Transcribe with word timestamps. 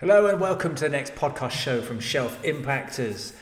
Hello 0.00 0.28
and 0.28 0.40
welcome 0.40 0.74
to 0.76 0.84
the 0.84 0.88
next 0.88 1.14
podcast 1.14 1.50
show 1.50 1.82
from 1.82 2.00
Shelf 2.00 2.42
Impactors. 2.42 3.34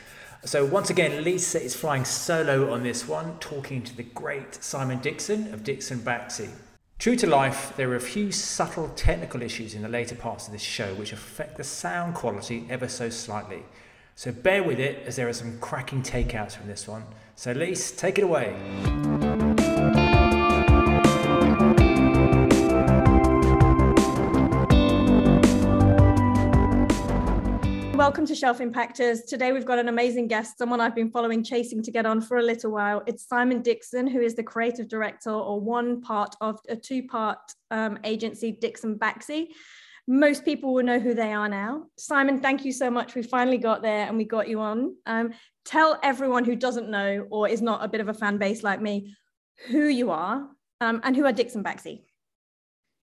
So, 0.43 0.65
once 0.65 0.89
again, 0.89 1.23
Lisa 1.23 1.63
is 1.63 1.73
flying 1.73 2.03
solo 2.03 2.73
on 2.73 2.83
this 2.83 3.07
one, 3.07 3.37
talking 3.39 3.81
to 3.83 3.95
the 3.95 4.03
great 4.03 4.61
Simon 4.61 4.99
Dixon 4.99 5.53
of 5.53 5.63
Dixon 5.63 5.99
Baxi. 5.99 6.49
True 6.97 7.15
to 7.15 7.27
life, 7.27 7.71
there 7.77 7.89
are 7.91 7.95
a 7.95 8.01
few 8.01 8.33
subtle 8.33 8.89
technical 8.89 9.41
issues 9.41 9.73
in 9.73 9.83
the 9.83 9.87
later 9.87 10.15
parts 10.15 10.47
of 10.47 10.51
this 10.51 10.61
show 10.61 10.93
which 10.95 11.13
affect 11.13 11.55
the 11.55 11.63
sound 11.63 12.13
quality 12.13 12.67
ever 12.69 12.89
so 12.89 13.09
slightly. 13.09 13.63
So, 14.15 14.33
bear 14.33 14.61
with 14.61 14.81
it 14.81 15.03
as 15.05 15.15
there 15.15 15.29
are 15.29 15.33
some 15.33 15.59
cracking 15.59 16.03
takeouts 16.03 16.57
from 16.57 16.67
this 16.67 16.89
one. 16.89 17.03
So, 17.37 17.53
Lisa, 17.53 17.95
take 17.95 18.17
it 18.17 18.25
away. 18.25 19.48
Welcome 28.09 28.25
to 28.25 28.33
Shelf 28.33 28.57
Impactors. 28.57 29.27
Today 29.27 29.51
we've 29.51 29.67
got 29.67 29.77
an 29.77 29.87
amazing 29.87 30.27
guest, 30.27 30.57
someone 30.57 30.81
I've 30.81 30.95
been 30.95 31.11
following, 31.11 31.43
chasing 31.43 31.83
to 31.83 31.91
get 31.91 32.07
on 32.07 32.21
for 32.21 32.37
a 32.37 32.41
little 32.41 32.71
while. 32.71 33.03
It's 33.05 33.27
Simon 33.27 33.61
Dixon, 33.61 34.07
who 34.07 34.19
is 34.19 34.33
the 34.33 34.41
creative 34.41 34.87
director 34.87 35.29
or 35.29 35.61
one 35.61 36.01
part 36.01 36.35
of 36.41 36.59
a 36.69 36.75
two 36.75 37.03
part 37.03 37.37
um, 37.69 37.99
agency, 38.03 38.51
Dixon 38.51 38.97
Baxi. 38.97 39.49
Most 40.07 40.43
people 40.43 40.73
will 40.73 40.83
know 40.83 40.99
who 40.99 41.13
they 41.13 41.33
are 41.33 41.47
now. 41.47 41.83
Simon, 41.99 42.39
thank 42.39 42.65
you 42.65 42.71
so 42.71 42.89
much. 42.89 43.13
We 43.13 43.21
finally 43.21 43.59
got 43.59 43.83
there 43.83 44.07
and 44.07 44.17
we 44.17 44.25
got 44.25 44.49
you 44.49 44.59
on. 44.59 44.95
Um, 45.05 45.29
tell 45.63 45.99
everyone 46.01 46.45
who 46.45 46.55
doesn't 46.55 46.89
know 46.89 47.27
or 47.29 47.47
is 47.47 47.61
not 47.61 47.85
a 47.85 47.87
bit 47.87 48.01
of 48.01 48.09
a 48.09 48.13
fan 48.15 48.39
base 48.39 48.63
like 48.63 48.81
me 48.81 49.15
who 49.67 49.85
you 49.85 50.09
are 50.09 50.47
um, 50.81 50.99
and 51.03 51.15
who 51.15 51.27
are 51.27 51.31
Dixon 51.31 51.63
Baxi. 51.63 52.01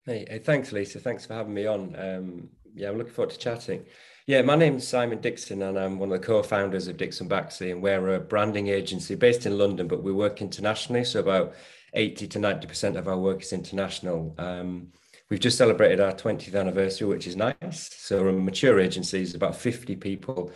Hey, 0.04 0.26
hey, 0.28 0.40
thanks, 0.40 0.72
Lisa. 0.72 1.00
Thanks 1.00 1.28
for 1.28 1.36
having 1.36 1.54
me 1.54 1.68
on. 1.68 1.96
Um, 1.96 2.50
yeah, 2.74 2.90
I'm 2.90 2.98
looking 2.98 3.14
forward 3.14 3.30
to 3.30 3.38
chatting. 3.38 3.86
Yeah, 4.28 4.42
my 4.42 4.56
name's 4.56 4.88
Simon 4.88 5.22
Dixon, 5.22 5.62
and 5.62 5.78
I'm 5.78 6.00
one 6.00 6.12
of 6.12 6.20
the 6.20 6.26
co-founders 6.26 6.88
of 6.88 6.98
Dixon 6.98 7.30
Baxi. 7.30 7.72
and 7.72 7.80
we're 7.80 8.16
a 8.16 8.20
branding 8.20 8.70
agency 8.70 9.14
based 9.14 9.46
in 9.46 9.56
London, 9.56 9.88
but 9.88 10.02
we 10.02 10.12
work 10.12 10.42
internationally. 10.42 11.04
So 11.04 11.20
about 11.20 11.54
80 11.94 12.28
to 12.30 12.40
90 12.40 12.66
percent 12.66 12.98
of 12.98 13.08
our 13.08 13.20
work 13.20 13.44
is 13.44 13.54
international. 13.54 14.34
Um, 14.40 14.88
we've 15.30 15.40
just 15.40 15.60
celebrated 15.60 16.00
our 16.00 16.12
20th 16.12 16.60
anniversary, 16.60 17.08
which 17.08 17.28
is 17.28 17.36
nice. 17.36 17.94
So 18.00 18.24
we're 18.24 18.30
a 18.30 18.34
mature 18.34 18.80
agency, 18.80 19.22
it's 19.22 19.36
about 19.36 19.56
50 19.56 19.96
people, 19.98 20.52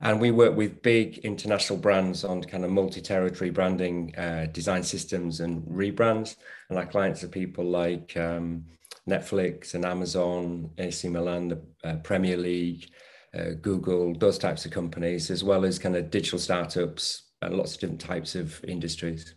and 0.00 0.20
we 0.20 0.30
work 0.30 0.56
with 0.56 0.80
big 0.80 1.18
international 1.18 1.80
brands 1.80 2.22
on 2.22 2.44
kind 2.44 2.64
of 2.64 2.70
multi-territory 2.70 3.50
branding, 3.50 4.14
uh, 4.16 4.46
design 4.52 4.84
systems, 4.84 5.40
and 5.40 5.64
rebrands. 5.64 6.36
And 6.68 6.78
our 6.78 6.86
clients 6.86 7.24
are 7.24 7.28
people 7.28 7.64
like 7.64 8.16
um, 8.16 8.66
Netflix 9.08 9.74
and 9.74 9.84
Amazon, 9.84 10.70
AC 10.78 11.08
Milan, 11.08 11.48
the 11.48 11.62
uh, 11.84 11.96
Premier 11.96 12.36
League, 12.36 12.90
uh, 13.34 13.50
Google, 13.60 14.14
those 14.14 14.38
types 14.38 14.64
of 14.64 14.70
companies, 14.70 15.30
as 15.30 15.44
well 15.44 15.64
as 15.64 15.78
kind 15.78 15.96
of 15.96 16.10
digital 16.10 16.38
startups 16.38 17.30
and 17.42 17.54
lots 17.54 17.74
of 17.74 17.80
different 17.80 18.00
types 18.00 18.34
of 18.34 18.62
industries. 18.64 19.34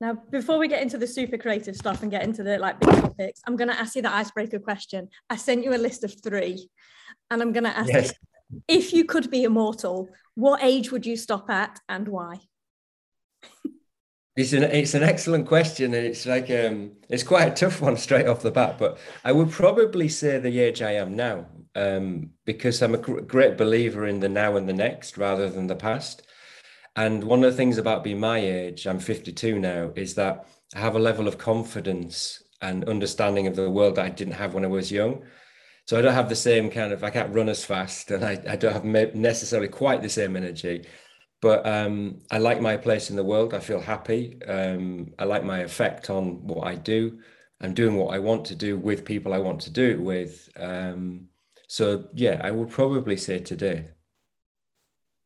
Now, 0.00 0.18
before 0.30 0.58
we 0.58 0.68
get 0.68 0.82
into 0.82 0.98
the 0.98 1.06
super 1.06 1.38
creative 1.38 1.76
stuff 1.76 2.02
and 2.02 2.10
get 2.10 2.24
into 2.24 2.42
the 2.42 2.58
like 2.58 2.78
big 2.80 2.90
topics, 2.90 3.40
I'm 3.46 3.56
going 3.56 3.68
to 3.68 3.78
ask 3.78 3.94
you 3.96 4.02
the 4.02 4.12
icebreaker 4.12 4.58
question. 4.58 5.08
I 5.30 5.36
sent 5.36 5.64
you 5.64 5.74
a 5.74 5.78
list 5.78 6.04
of 6.04 6.14
three, 6.22 6.68
and 7.30 7.40
I'm 7.40 7.52
going 7.52 7.64
to 7.64 7.76
ask 7.76 7.88
yes. 7.88 8.08
you 8.08 8.12
if 8.68 8.92
you 8.92 9.04
could 9.04 9.30
be 9.30 9.44
immortal, 9.44 10.08
what 10.34 10.62
age 10.62 10.90
would 10.92 11.06
you 11.06 11.16
stop 11.16 11.48
at 11.50 11.80
and 11.88 12.08
why? 12.08 12.40
It's 14.36 14.52
an 14.52 14.64
it's 14.64 14.94
an 14.94 15.04
excellent 15.04 15.46
question, 15.46 15.94
and 15.94 16.04
it's 16.06 16.26
like 16.26 16.50
um, 16.50 16.92
it's 17.08 17.22
quite 17.22 17.52
a 17.52 17.54
tough 17.54 17.80
one 17.80 17.96
straight 18.06 18.26
off 18.26 18.42
the 18.42 18.50
bat. 18.50 18.78
But 18.78 18.98
I 19.24 19.30
would 19.30 19.50
probably 19.50 20.08
say 20.08 20.38
the 20.38 20.58
age 20.58 20.82
I 20.82 20.92
am 20.92 21.14
now, 21.14 21.46
um, 21.76 22.30
because 22.44 22.82
I'm 22.82 22.94
a 22.94 22.98
great 22.98 23.56
believer 23.56 24.06
in 24.06 24.18
the 24.20 24.28
now 24.28 24.56
and 24.56 24.68
the 24.68 24.72
next 24.72 25.18
rather 25.18 25.48
than 25.48 25.68
the 25.68 25.76
past. 25.76 26.22
And 26.96 27.24
one 27.24 27.44
of 27.44 27.50
the 27.52 27.56
things 27.56 27.78
about 27.78 28.04
being 28.04 28.20
my 28.20 28.38
age, 28.38 28.86
I'm 28.86 29.00
52 29.00 29.58
now, 29.58 29.92
is 29.96 30.14
that 30.14 30.46
I 30.74 30.80
have 30.80 30.96
a 30.96 31.00
level 31.00 31.26
of 31.28 31.38
confidence 31.38 32.42
and 32.60 32.88
understanding 32.88 33.46
of 33.46 33.56
the 33.56 33.70
world 33.70 33.96
that 33.96 34.04
I 34.06 34.10
didn't 34.10 34.34
have 34.34 34.54
when 34.54 34.64
I 34.64 34.68
was 34.68 34.92
young. 34.92 35.22
So 35.86 35.98
I 35.98 36.02
don't 36.02 36.14
have 36.14 36.28
the 36.28 36.36
same 36.36 36.70
kind 36.70 36.92
of 36.92 37.04
I 37.04 37.10
can't 37.10 37.34
run 37.34 37.48
as 37.48 37.64
fast, 37.64 38.10
and 38.10 38.24
I, 38.24 38.32
I 38.48 38.56
don't 38.56 38.72
have 38.72 39.14
necessarily 39.14 39.68
quite 39.68 40.02
the 40.02 40.08
same 40.08 40.36
energy 40.36 40.86
but 41.44 41.66
um, 41.66 42.22
I 42.30 42.38
like 42.38 42.62
my 42.62 42.78
place 42.78 43.10
in 43.10 43.16
the 43.16 43.22
world. 43.22 43.52
I 43.52 43.60
feel 43.60 43.78
happy. 43.78 44.42
Um, 44.48 45.12
I 45.18 45.24
like 45.24 45.44
my 45.44 45.58
effect 45.58 46.08
on 46.08 46.46
what 46.46 46.66
I 46.66 46.74
do. 46.74 47.18
I'm 47.60 47.74
doing 47.74 47.96
what 47.96 48.14
I 48.14 48.18
want 48.18 48.46
to 48.46 48.54
do 48.54 48.78
with 48.78 49.04
people 49.04 49.34
I 49.34 49.38
want 49.38 49.60
to 49.60 49.70
do 49.70 49.90
it 49.90 50.00
with. 50.00 50.48
Um, 50.56 51.28
so 51.68 52.08
yeah, 52.14 52.40
I 52.42 52.50
would 52.50 52.70
probably 52.70 53.18
say 53.18 53.40
today. 53.40 53.88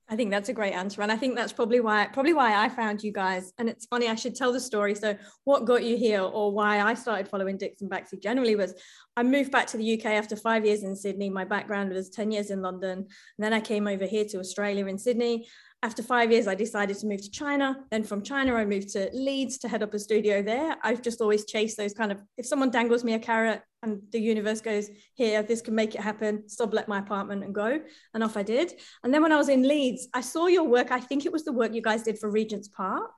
I 0.09 0.17
think 0.17 0.33
that's 0.33 0.49
a 0.49 0.55
great 0.55 0.73
answer, 0.73 1.03
and 1.03 1.13
I 1.13 1.17
think 1.17 1.37
that's 1.37 1.53
probably 1.53 1.81
why 1.81 2.07
probably 2.07 2.33
why 2.33 2.65
I 2.65 2.69
found 2.69 3.05
you 3.05 3.13
guys. 3.13 3.53
And 3.59 3.69
it's 3.69 3.87
funny, 3.87 4.09
I 4.09 4.17
should 4.17 4.35
tell 4.35 4.53
the 4.53 4.61
story. 4.61 4.97
So, 4.97 5.15
what 5.45 5.67
got 5.67 5.85
you 5.85 5.97
here, 5.97 6.23
or 6.23 6.51
why 6.51 6.81
I 6.81 6.95
started 6.95 7.29
following 7.29 7.59
Dixon 7.59 7.89
Baxi 7.89 8.21
generally 8.21 8.57
was 8.57 8.75
I 9.19 9.23
moved 9.23 9.51
back 9.51 9.67
to 9.69 9.77
the 9.77 9.99
UK 9.99 10.07
after 10.07 10.37
five 10.37 10.65
years 10.65 10.85
in 10.85 10.95
Sydney. 10.95 11.29
My 11.29 11.45
background 11.45 11.93
was 11.93 12.09
ten 12.09 12.31
years 12.31 12.51
in 12.51 12.63
London, 12.63 12.99
and 12.99 13.09
then 13.39 13.53
I 13.53 13.61
came 13.61 13.87
over 13.87 14.07
here 14.07 14.25
to 14.27 14.39
Australia 14.39 14.87
in 14.87 14.99
Sydney 14.99 15.47
after 15.83 16.03
five 16.03 16.33
years, 16.33 16.49
I 16.49 16.57
decided 16.57 16.99
to 16.99 17.07
move 17.07 17.23
to 17.23 17.31
China. 17.31 17.77
Then 17.91 18.03
from 18.03 18.23
China, 18.23 18.55
I 18.55 18.65
moved 18.65 18.89
to 18.91 19.09
Leeds 19.13 19.59
to 19.59 19.69
head 19.69 19.83
up 19.83 19.95
a 19.95 19.99
studio 19.99 20.43
there. 20.43 20.77
I've 20.83 21.03
just 21.03 21.21
always 21.21 21.45
chased 21.45 21.77
those 21.77 21.95
kind 21.95 22.11
of, 22.11 22.21
if 22.37 22.47
someone 22.47 22.71
dangles 22.71 23.05
me 23.05 23.15
a 23.15 23.19
carrot 23.19 23.63
and 23.85 24.03
the 24.11 24.19
universe 24.19 24.61
goes, 24.61 24.91
here, 25.15 25.41
this 25.45 25.61
can 25.61 25.77
make 25.77 25.95
it 25.95 26.01
happen, 26.01 26.49
sublet 26.49 26.89
my 26.89 26.99
apartment 26.99 27.45
and 27.45 27.55
go. 27.55 27.81
And 28.13 28.25
off 28.25 28.37
I 28.37 28.43
did. 28.43 28.73
And 29.05 29.15
then 29.15 29.23
when 29.23 29.31
I 29.31 29.37
was 29.37 29.49
in 29.49 29.63
Leeds, 29.63 30.09
I 30.13 30.21
saw 30.21 30.49
your 30.49 30.65
work. 30.65 30.91
I 30.91 30.99
think 30.99 31.25
it 31.25 31.33
was 31.33 31.45
the 31.45 31.53
work 31.53 31.73
you 31.73 31.83
guys 31.83 32.03
did 32.03 32.19
for 32.19 32.29
Regent's 32.29 32.69
Park. 32.69 33.13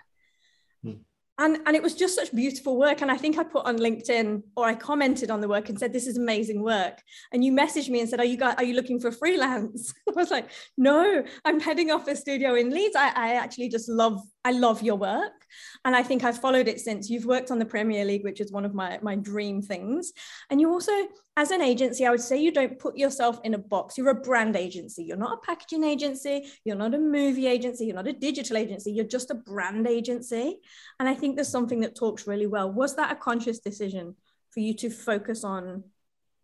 And 1.41 1.59
and 1.67 1.75
it 1.75 1.83
was 1.83 1.95
just 1.95 2.15
such 2.15 2.33
beautiful 2.33 2.77
work. 2.79 3.01
And 3.01 3.11
i 3.11 3.17
think 3.17 3.39
i 3.39 3.43
put 3.43 3.65
on 3.67 3.79
linkedin 3.79 4.43
or 4.57 4.67
i 4.67 4.75
commented 4.75 5.31
on 5.31 5.41
the 5.41 5.49
work 5.49 5.69
and 5.69 5.79
said 5.79 5.93
this 5.93 6.07
is 6.07 6.17
amazing 6.17 6.63
work. 6.63 7.03
And 7.33 7.45
you 7.45 7.53
messaged 7.53 7.89
me 7.89 8.01
and 8.01 8.09
said 8.09 8.21
are 8.21 8.25
you 8.25 8.37
guys 8.37 8.55
are 8.59 8.65
you 8.65 8.75
looking 8.75 9.01
for 9.01 9.11
freelance? 9.11 9.93
I 10.09 10.13
was 10.15 10.31
like 10.31 10.51
no 10.77 11.25
i'm 11.45 11.59
heading 11.59 11.91
off 11.91 12.07
a 12.07 12.15
studio 12.15 12.55
in 12.55 12.71
leeds. 12.71 12.95
I, 12.95 13.09
I 13.17 13.35
actually 13.35 13.71
just 13.71 13.89
love 13.89 14.21
I 14.45 14.53
love 14.53 14.83
your 14.83 14.97
work. 14.97 15.47
And 15.85 15.95
I 15.95 16.03
think 16.03 16.25
I've 16.25 16.41
followed 16.41 16.67
it 16.67 16.81
since 16.81 17.11
you've 17.11 17.27
worked 17.27 17.51
on 17.51 17.59
the 17.59 17.67
Premier 17.67 18.05
League, 18.07 18.25
which 18.25 18.41
is 18.41 18.51
one 18.51 18.65
of 18.65 18.75
my, 18.75 18.99
my 19.03 19.15
dream 19.15 19.61
things. 19.61 20.13
And 20.49 20.61
you 20.61 20.71
also, 20.71 20.93
as 21.37 21.51
an 21.51 21.61
agency, 21.61 22.07
I 22.07 22.11
would 22.11 22.23
say 22.23 22.39
you 22.39 22.51
don't 22.51 22.79
put 22.79 22.97
yourself 22.97 23.39
in 23.45 23.53
a 23.53 23.59
box. 23.59 23.99
You're 23.99 24.09
a 24.09 24.15
brand 24.15 24.57
agency. 24.57 25.05
You're 25.05 25.19
not 25.19 25.39
a 25.39 25.47
packaging 25.47 25.85
agency. 25.85 26.51
You're 26.65 26.77
not 26.77 26.95
a 26.95 26.99
movie 26.99 27.47
agency. 27.47 27.87
You're 27.87 27.97
not 27.97 28.09
a 28.09 28.15
digital 28.15 28.57
agency. 28.57 28.93
You're 28.93 29.05
just 29.05 29.31
a 29.31 29.35
brand 29.35 29.87
agency. 29.87 30.61
And 30.99 31.09
I 31.09 31.15
think 31.15 31.37
there's 31.37 31.49
something 31.49 31.81
that 31.81 31.95
talks 31.95 32.27
really 32.27 32.47
well. 32.47 32.73
Was 32.73 32.97
that 32.97 33.13
a 33.13 33.17
conscious 33.17 33.59
decision 33.59 34.17
for 34.53 34.61
you 34.61 34.73
to 34.75 34.89
focus 34.89 35.45
on 35.45 35.85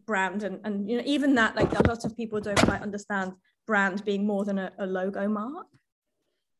brand? 0.07 0.43
And, 0.43 0.61
and 0.65 0.91
you 0.91 0.99
know, 0.99 1.05
even 1.07 1.35
that, 1.37 1.57
like 1.57 1.73
a 1.73 1.89
lot 1.89 2.05
of 2.05 2.15
people 2.15 2.41
don't 2.41 2.61
quite 2.61 2.83
understand 2.83 3.33
brand 3.67 4.05
being 4.05 4.27
more 4.27 4.45
than 4.45 4.59
a, 4.59 4.73
a 4.79 4.87
logo 4.87 5.27
mark. 5.29 5.67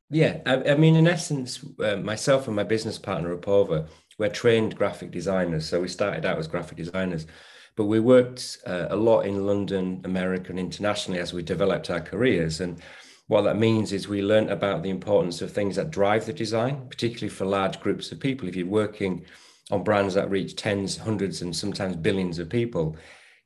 Yeah, 0.09 0.41
I, 0.47 0.71
I 0.71 0.77
mean, 0.77 0.95
in 0.95 1.09
essence, 1.09 1.65
uh, 1.81 1.97
myself 1.97 2.47
and 2.47 2.55
my 2.55 2.63
business 2.63 2.99
partner 2.99 3.37
Apoorva, 3.37 3.89
we're 4.19 4.29
trained 4.29 4.77
graphic 4.77 5.11
designers. 5.11 5.69
So 5.69 5.81
we 5.81 5.89
started 5.89 6.25
out 6.25 6.39
as 6.39 6.47
graphic 6.47 6.79
designers, 6.79 7.27
but 7.75 7.87
we 7.87 7.99
worked 7.99 8.59
uh, 8.67 8.87
a 8.91 8.97
lot 8.97 9.23
in 9.23 9.47
London, 9.47 10.01
America, 10.05 10.51
and 10.51 10.61
internationally 10.61 11.19
as 11.19 11.33
we 11.33 11.43
developed 11.43 11.91
our 11.91 12.01
careers. 12.01 12.61
And 12.61 12.81
what 13.27 13.43
that 13.43 13.59
means 13.59 13.93
is 13.93 14.07
we 14.07 14.23
learned 14.23 14.51
about 14.51 14.85
the 14.85 14.91
importance 14.91 15.43
of 15.43 15.51
things 15.51 15.75
that 15.75 15.91
drive 15.91 16.25
the 16.25 16.33
design, 16.33 16.87
particularly 16.89 17.29
for 17.29 17.45
large 17.45 17.81
groups 17.81 18.13
of 18.13 18.21
people. 18.21 18.49
If 18.49 18.55
you're 18.55 18.67
working 18.67 19.25
on 19.73 19.83
brands 19.83 20.15
that 20.15 20.31
reach 20.31 20.55
tens, 20.55 20.97
hundreds, 20.97 21.43
and 21.43 21.55
sometimes 21.55 21.97
billions 21.97 22.39
of 22.39 22.49
people, 22.49 22.97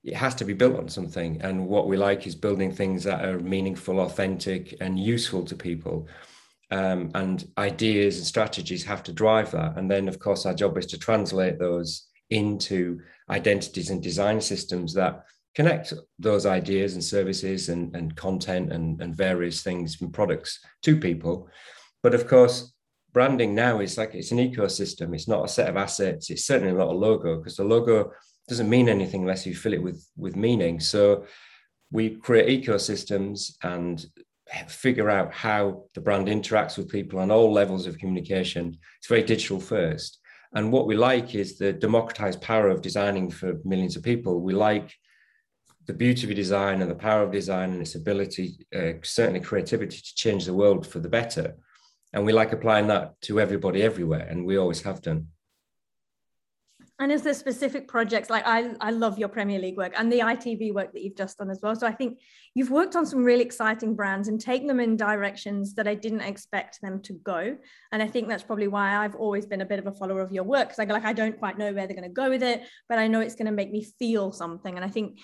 it 0.04 0.15
has 0.15 0.34
to 0.34 0.44
be 0.44 0.53
built 0.53 0.76
on 0.76 0.91
something. 0.91 1.41
And 1.41 1.66
what 1.66 1.88
we 1.88 1.97
like 1.97 2.26
is 2.26 2.34
building 2.34 2.70
things 2.70 3.02
that 3.05 3.25
are 3.25 3.40
meaningful, 3.40 4.00
authentic, 4.00 4.75
and 4.82 5.00
useful 5.00 5.43
to 5.46 5.56
people 5.56 6.06
um, 6.70 7.11
and 7.14 7.49
ideas 7.58 8.19
and 8.19 8.26
strategies 8.26 8.84
have 8.84 9.02
to 9.05 9.12
drive 9.12 9.50
that. 9.52 9.76
And 9.76 9.90
then, 9.90 10.08
of 10.08 10.19
course, 10.19 10.46
our 10.46 10.55
job 10.55 10.78
is 10.78 10.87
to 10.87 10.99
translate 10.99 11.58
those 11.58 12.06
into 12.31 13.00
identities 13.28 13.90
and 13.90 14.02
design 14.02 14.40
systems 14.40 14.94
that 14.94 15.25
connect 15.55 15.93
those 16.19 16.46
ideas 16.46 16.94
and 16.94 17.02
services 17.02 17.69
and, 17.69 17.94
and 17.96 18.14
content 18.14 18.72
and, 18.72 19.00
and 19.02 19.17
various 19.17 19.62
things 19.62 20.00
and 20.00 20.12
products 20.12 20.61
to 20.82 20.96
people. 20.96 21.49
But 22.02 22.14
of 22.14 22.28
course, 22.28 22.73
branding 23.12 23.55
now 23.55 23.81
is 23.81 23.99
like 23.99 24.14
it's 24.14 24.31
an 24.31 24.38
ecosystem. 24.38 25.14
It's 25.14 25.28
not 25.28 25.44
a 25.44 25.49
set 25.49 25.69
of 25.69 25.76
assets. 25.76 26.31
It's 26.31 26.44
certainly 26.44 26.73
not 26.73 26.88
a 26.88 26.93
logo 26.93 27.38
because 27.38 27.56
the 27.56 27.64
logo 27.64 28.12
doesn't 28.49 28.70
mean 28.70 28.88
anything 28.88 29.23
unless 29.23 29.46
you 29.46 29.55
fill 29.55 29.75
it 29.75 29.82
with 29.82 30.06
with 30.16 30.37
meaning. 30.37 30.78
So 30.81 31.25
we 31.90 32.11
create 32.11 32.64
ecosystems 32.64 33.56
and 33.62 34.05
figure 34.69 35.11
out 35.11 35.32
how 35.32 35.85
the 35.94 36.00
brand 36.00 36.29
interacts 36.29 36.76
with 36.76 36.88
people 36.88 37.19
on 37.19 37.31
all 37.31 37.52
levels 37.52 37.87
of 37.87 37.99
communication. 37.99 38.76
It's 38.99 39.08
very 39.08 39.23
digital 39.23 39.61
first. 39.61 40.19
And 40.55 40.73
what 40.73 40.87
we 40.87 40.97
like 40.97 41.35
is 41.35 41.58
the 41.58 41.73
democratized 41.73 42.41
power 42.41 42.69
of 42.69 42.82
designing 42.82 43.31
for 43.31 43.61
millions 43.64 43.97
of 43.97 44.02
people. 44.02 44.41
We 44.41 44.52
like 44.52 44.93
the 45.87 45.93
beauty 45.93 46.29
of 46.29 46.35
design 46.35 46.82
and 46.82 46.91
the 46.91 46.97
power 46.97 47.23
of 47.23 47.32
design 47.32 47.73
and 47.73 47.81
its 47.81 47.94
ability, 47.94 48.67
uh, 48.75 48.93
certainly 49.02 49.41
creativity 49.41 49.97
to 49.97 50.14
change 50.14 50.44
the 50.44 50.55
world 50.55 50.87
for 50.87 50.99
the 50.99 51.08
better. 51.08 51.56
And 52.12 52.25
we 52.25 52.32
like 52.32 52.52
applying 52.52 52.88
that 52.88 53.20
to 53.23 53.41
everybody 53.41 53.82
everywhere, 53.82 54.26
and 54.29 54.44
we 54.44 54.56
always 54.56 54.82
have 54.82 55.00
done. 55.00 55.29
And 57.00 57.11
is 57.11 57.23
there 57.23 57.32
specific 57.32 57.88
projects 57.88 58.29
like 58.29 58.47
I, 58.47 58.75
I 58.79 58.91
love 58.91 59.19
your 59.19 59.31
Premier 59.31 59.58
League 59.58 59.79
work 59.79 59.94
and 59.97 60.12
the 60.12 60.19
ITV 60.19 60.75
work 60.75 60.93
that 60.93 61.02
you've 61.02 61.17
just 61.17 61.38
done 61.38 61.49
as 61.49 61.58
well. 61.62 61.75
So 61.75 61.87
I 61.87 61.93
think 61.93 62.20
you've 62.55 62.70
worked 62.70 62.94
on 62.94 63.06
some 63.06 63.25
really 63.25 63.43
exciting 63.43 63.97
brands 63.97 64.29
and 64.29 64.38
taken 64.38 64.67
them 64.67 64.81
in 64.81 64.99
directions 64.99 65.75
that 65.76 65.88
I 65.88 65.94
didn't 65.94 66.20
expect 66.20 66.79
them 66.82 67.00
to 67.05 67.14
go. 67.14 67.56
And 67.91 68.02
I 68.02 68.06
think 68.06 68.29
that's 68.29 68.43
probably 68.43 68.69
why 68.69 68.97
I've 68.97 69.14
always 69.14 69.47
been 69.47 69.62
a 69.62 69.64
bit 69.64 69.79
of 69.79 69.87
a 69.87 69.93
follower 69.93 70.20
of 70.20 70.31
your 70.31 70.44
work 70.44 70.69
because 70.69 70.79
I 70.79 70.85
go 70.85 70.93
like 70.93 71.06
I 71.06 71.14
don't 71.14 71.38
quite 71.38 71.56
know 71.56 71.73
where 71.73 71.87
they're 71.87 71.97
going 71.97 72.02
to 72.02 72.11
go 72.11 72.29
with 72.29 72.43
it, 72.43 72.64
but 72.87 72.99
I 72.99 73.06
know 73.06 73.20
it's 73.20 73.35
going 73.35 73.47
to 73.47 73.52
make 73.52 73.73
me 73.73 73.82
feel 73.99 74.31
something. 74.31 74.76
And 74.76 74.85
I 74.85 74.88
think 74.88 75.20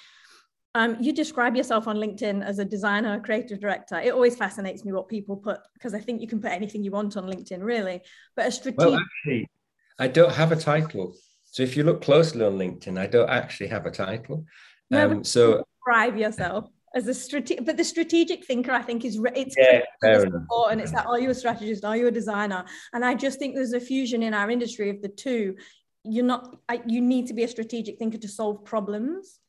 um, 0.74 0.96
you 0.98 1.12
describe 1.12 1.56
yourself 1.56 1.86
on 1.88 1.96
LinkedIn 1.96 2.42
as 2.42 2.58
a 2.58 2.64
designer, 2.64 3.20
creative 3.20 3.60
director. 3.60 4.00
It 4.00 4.14
always 4.14 4.34
fascinates 4.34 4.82
me 4.82 4.92
what 4.92 5.08
people 5.08 5.36
put 5.36 5.60
because 5.74 5.92
I 5.92 6.00
think 6.00 6.22
you 6.22 6.26
can 6.26 6.40
put 6.40 6.52
anything 6.52 6.82
you 6.82 6.90
want 6.90 7.18
on 7.18 7.24
LinkedIn, 7.24 7.62
really. 7.62 8.00
But 8.34 8.46
a 8.46 8.50
strategic. 8.50 8.78
Well, 8.78 8.98
actually, 8.98 9.50
I 9.98 10.08
don't 10.08 10.32
have 10.32 10.52
a 10.52 10.56
title. 10.56 11.14
So 11.56 11.62
if 11.62 11.74
you 11.74 11.84
look 11.84 12.02
closely 12.02 12.44
on 12.44 12.58
LinkedIn, 12.58 12.98
I 12.98 13.06
don't 13.06 13.30
actually 13.30 13.68
have 13.68 13.86
a 13.86 13.90
title. 13.90 14.44
No, 14.90 15.10
um, 15.10 15.24
so 15.24 15.64
describe 15.78 16.18
yourself 16.18 16.68
as 16.94 17.08
a 17.08 17.14
strategic, 17.14 17.64
but 17.64 17.78
the 17.78 17.84
strategic 17.84 18.44
thinker, 18.44 18.72
I 18.72 18.82
think, 18.82 19.06
is 19.06 19.18
it's 19.34 19.56
yeah, 19.56 19.80
important. 20.02 20.82
It's 20.82 20.92
that 20.92 21.06
are 21.06 21.18
you 21.18 21.30
a 21.30 21.34
strategist? 21.34 21.82
Are 21.82 21.96
you 21.96 22.08
a 22.08 22.10
designer? 22.10 22.66
And 22.92 23.02
I 23.06 23.14
just 23.14 23.38
think 23.38 23.54
there's 23.54 23.72
a 23.72 23.80
fusion 23.80 24.22
in 24.22 24.34
our 24.34 24.50
industry 24.50 24.90
of 24.90 25.00
the 25.00 25.08
two. 25.08 25.56
You're 26.04 26.26
not. 26.26 26.58
You 26.86 27.00
need 27.00 27.26
to 27.28 27.32
be 27.32 27.44
a 27.44 27.48
strategic 27.48 27.98
thinker 27.98 28.18
to 28.18 28.28
solve 28.28 28.66
problems. 28.66 29.40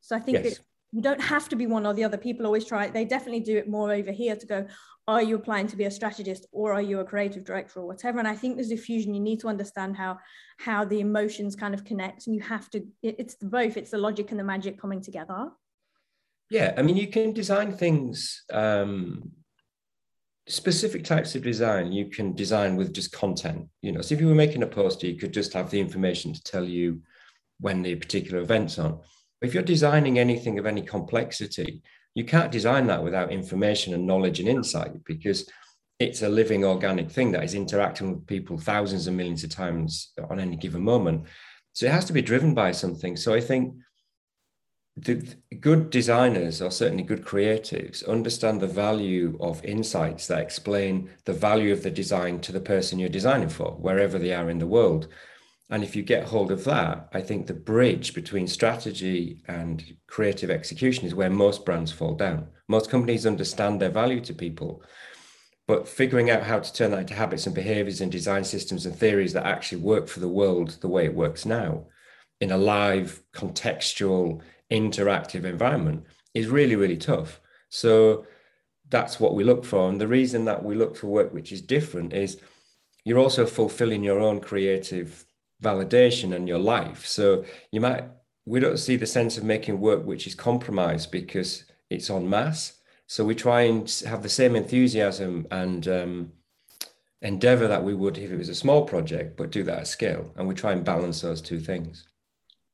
So 0.00 0.16
I 0.16 0.20
think 0.20 0.42
yes. 0.42 0.54
that 0.54 0.64
you 0.92 1.02
don't 1.02 1.20
have 1.20 1.50
to 1.50 1.56
be 1.56 1.66
one 1.66 1.84
or 1.84 1.92
the 1.92 2.04
other. 2.04 2.16
People 2.16 2.46
always 2.46 2.64
try. 2.64 2.88
They 2.88 3.04
definitely 3.04 3.40
do 3.40 3.58
it 3.58 3.68
more 3.68 3.92
over 3.92 4.12
here 4.12 4.34
to 4.34 4.46
go 4.46 4.66
are 5.10 5.22
you 5.22 5.36
applying 5.36 5.66
to 5.66 5.76
be 5.76 5.84
a 5.84 5.90
strategist 5.90 6.46
or 6.52 6.72
are 6.72 6.82
you 6.82 7.00
a 7.00 7.04
creative 7.04 7.44
director 7.44 7.80
or 7.80 7.86
whatever? 7.86 8.18
And 8.18 8.28
i 8.28 8.36
think 8.36 8.56
there's 8.56 8.72
a 8.72 8.76
fusion. 8.76 9.14
You 9.14 9.20
need 9.20 9.40
to 9.40 9.48
understand 9.48 9.96
how 9.96 10.18
how 10.58 10.84
the 10.84 11.00
emotions 11.00 11.56
kind 11.56 11.74
of 11.74 11.84
connect 11.84 12.26
and 12.26 12.34
you 12.36 12.42
have 12.42 12.70
to 12.70 12.86
it's 13.02 13.34
both 13.36 13.76
it's 13.76 13.90
the 13.90 13.98
logic 13.98 14.30
and 14.30 14.38
the 14.38 14.44
magic 14.44 14.80
coming 14.80 15.00
together. 15.00 15.50
Yeah 16.50 16.74
i 16.76 16.82
mean 16.82 16.96
you 16.96 17.08
can 17.08 17.32
design 17.32 17.76
things 17.76 18.44
um 18.52 19.30
specific 20.48 21.04
types 21.04 21.34
of 21.34 21.42
design 21.42 21.92
you 21.92 22.06
can 22.16 22.34
design 22.34 22.76
with 22.76 22.92
just 22.92 23.12
content 23.12 23.68
you 23.82 23.92
know. 23.92 24.00
So 24.00 24.14
if 24.14 24.20
you 24.20 24.28
were 24.28 24.34
making 24.44 24.62
a 24.62 24.66
poster 24.66 25.06
you 25.06 25.16
could 25.16 25.32
just 25.32 25.52
have 25.52 25.70
the 25.70 25.80
information 25.80 26.32
to 26.32 26.42
tell 26.42 26.64
you 26.64 27.02
when 27.60 27.82
the 27.82 27.94
particular 27.94 28.40
event's 28.40 28.78
on 28.78 29.00
if 29.42 29.54
you're 29.54 29.62
designing 29.62 30.18
anything 30.18 30.58
of 30.58 30.66
any 30.66 30.82
complexity 30.82 31.82
you 32.14 32.24
can't 32.24 32.52
design 32.52 32.86
that 32.88 33.02
without 33.02 33.32
information 33.32 33.94
and 33.94 34.06
knowledge 34.06 34.40
and 34.40 34.48
insight 34.48 34.92
because 35.04 35.48
it's 35.98 36.22
a 36.22 36.28
living 36.28 36.64
organic 36.64 37.10
thing 37.10 37.30
that 37.32 37.44
is 37.44 37.54
interacting 37.54 38.12
with 38.12 38.26
people 38.26 38.58
thousands 38.58 39.06
and 39.06 39.16
millions 39.16 39.44
of 39.44 39.50
times 39.50 40.12
on 40.30 40.40
any 40.40 40.56
given 40.56 40.82
moment. 40.82 41.24
So 41.72 41.86
it 41.86 41.92
has 41.92 42.06
to 42.06 42.12
be 42.12 42.22
driven 42.22 42.54
by 42.54 42.72
something. 42.72 43.16
So 43.16 43.34
I 43.34 43.40
think 43.40 43.74
the 44.96 45.22
good 45.60 45.90
designers 45.90 46.60
or 46.60 46.70
certainly 46.70 47.02
good 47.02 47.24
creatives 47.24 48.06
understand 48.08 48.60
the 48.60 48.66
value 48.66 49.38
of 49.40 49.64
insights 49.64 50.26
that 50.26 50.40
explain 50.40 51.10
the 51.26 51.32
value 51.32 51.72
of 51.72 51.82
the 51.82 51.90
design 51.90 52.40
to 52.40 52.52
the 52.52 52.60
person 52.60 52.98
you're 52.98 53.08
designing 53.08 53.48
for, 53.48 53.72
wherever 53.72 54.18
they 54.18 54.34
are 54.34 54.50
in 54.50 54.58
the 54.58 54.66
world. 54.66 55.08
And 55.70 55.84
if 55.84 55.94
you 55.94 56.02
get 56.02 56.24
hold 56.24 56.50
of 56.50 56.64
that, 56.64 57.08
I 57.12 57.20
think 57.20 57.46
the 57.46 57.54
bridge 57.54 58.12
between 58.12 58.48
strategy 58.48 59.40
and 59.46 59.96
creative 60.08 60.50
execution 60.50 61.06
is 61.06 61.14
where 61.14 61.30
most 61.30 61.64
brands 61.64 61.92
fall 61.92 62.14
down. 62.14 62.48
Most 62.66 62.90
companies 62.90 63.24
understand 63.24 63.80
their 63.80 63.90
value 63.90 64.20
to 64.22 64.34
people, 64.34 64.82
but 65.68 65.86
figuring 65.86 66.28
out 66.28 66.42
how 66.42 66.58
to 66.58 66.72
turn 66.72 66.90
that 66.90 67.00
into 67.00 67.14
habits 67.14 67.46
and 67.46 67.54
behaviors 67.54 68.00
and 68.00 68.10
design 68.10 68.42
systems 68.42 68.84
and 68.84 68.96
theories 68.96 69.32
that 69.32 69.46
actually 69.46 69.80
work 69.80 70.08
for 70.08 70.18
the 70.18 70.28
world 70.28 70.76
the 70.80 70.88
way 70.88 71.04
it 71.04 71.14
works 71.14 71.46
now 71.46 71.86
in 72.40 72.50
a 72.50 72.58
live, 72.58 73.22
contextual, 73.32 74.40
interactive 74.72 75.44
environment 75.44 76.04
is 76.34 76.48
really, 76.48 76.74
really 76.74 76.96
tough. 76.96 77.40
So 77.68 78.26
that's 78.88 79.20
what 79.20 79.34
we 79.34 79.44
look 79.44 79.64
for. 79.64 79.88
And 79.88 80.00
the 80.00 80.08
reason 80.08 80.44
that 80.46 80.64
we 80.64 80.74
look 80.74 80.96
for 80.96 81.06
work 81.06 81.32
which 81.32 81.52
is 81.52 81.62
different 81.62 82.12
is 82.12 82.40
you're 83.04 83.18
also 83.18 83.46
fulfilling 83.46 84.02
your 84.02 84.20
own 84.20 84.40
creative 84.40 85.24
validation 85.62 86.34
and 86.34 86.48
your 86.48 86.58
life. 86.58 87.06
So 87.06 87.44
you 87.70 87.80
might 87.80 88.04
we 88.46 88.60
don't 88.60 88.78
see 88.78 88.96
the 88.96 89.06
sense 89.06 89.36
of 89.36 89.44
making 89.44 89.80
work 89.80 90.04
which 90.04 90.26
is 90.26 90.34
compromised 90.34 91.10
because 91.10 91.64
it's 91.90 92.10
on 92.10 92.28
mass. 92.28 92.78
So 93.06 93.24
we 93.24 93.34
try 93.34 93.62
and 93.62 93.88
have 94.06 94.22
the 94.22 94.28
same 94.28 94.56
enthusiasm 94.56 95.46
and 95.50 95.86
um, 95.88 96.32
endeavor 97.22 97.66
that 97.66 97.84
we 97.84 97.94
would 97.94 98.18
if 98.18 98.30
it 98.30 98.36
was 98.36 98.48
a 98.48 98.54
small 98.54 98.84
project, 98.86 99.36
but 99.36 99.50
do 99.50 99.62
that 99.64 99.80
at 99.80 99.86
scale. 99.86 100.32
And 100.36 100.48
we 100.48 100.54
try 100.54 100.72
and 100.72 100.84
balance 100.84 101.20
those 101.20 101.42
two 101.42 101.60
things. 101.60 102.06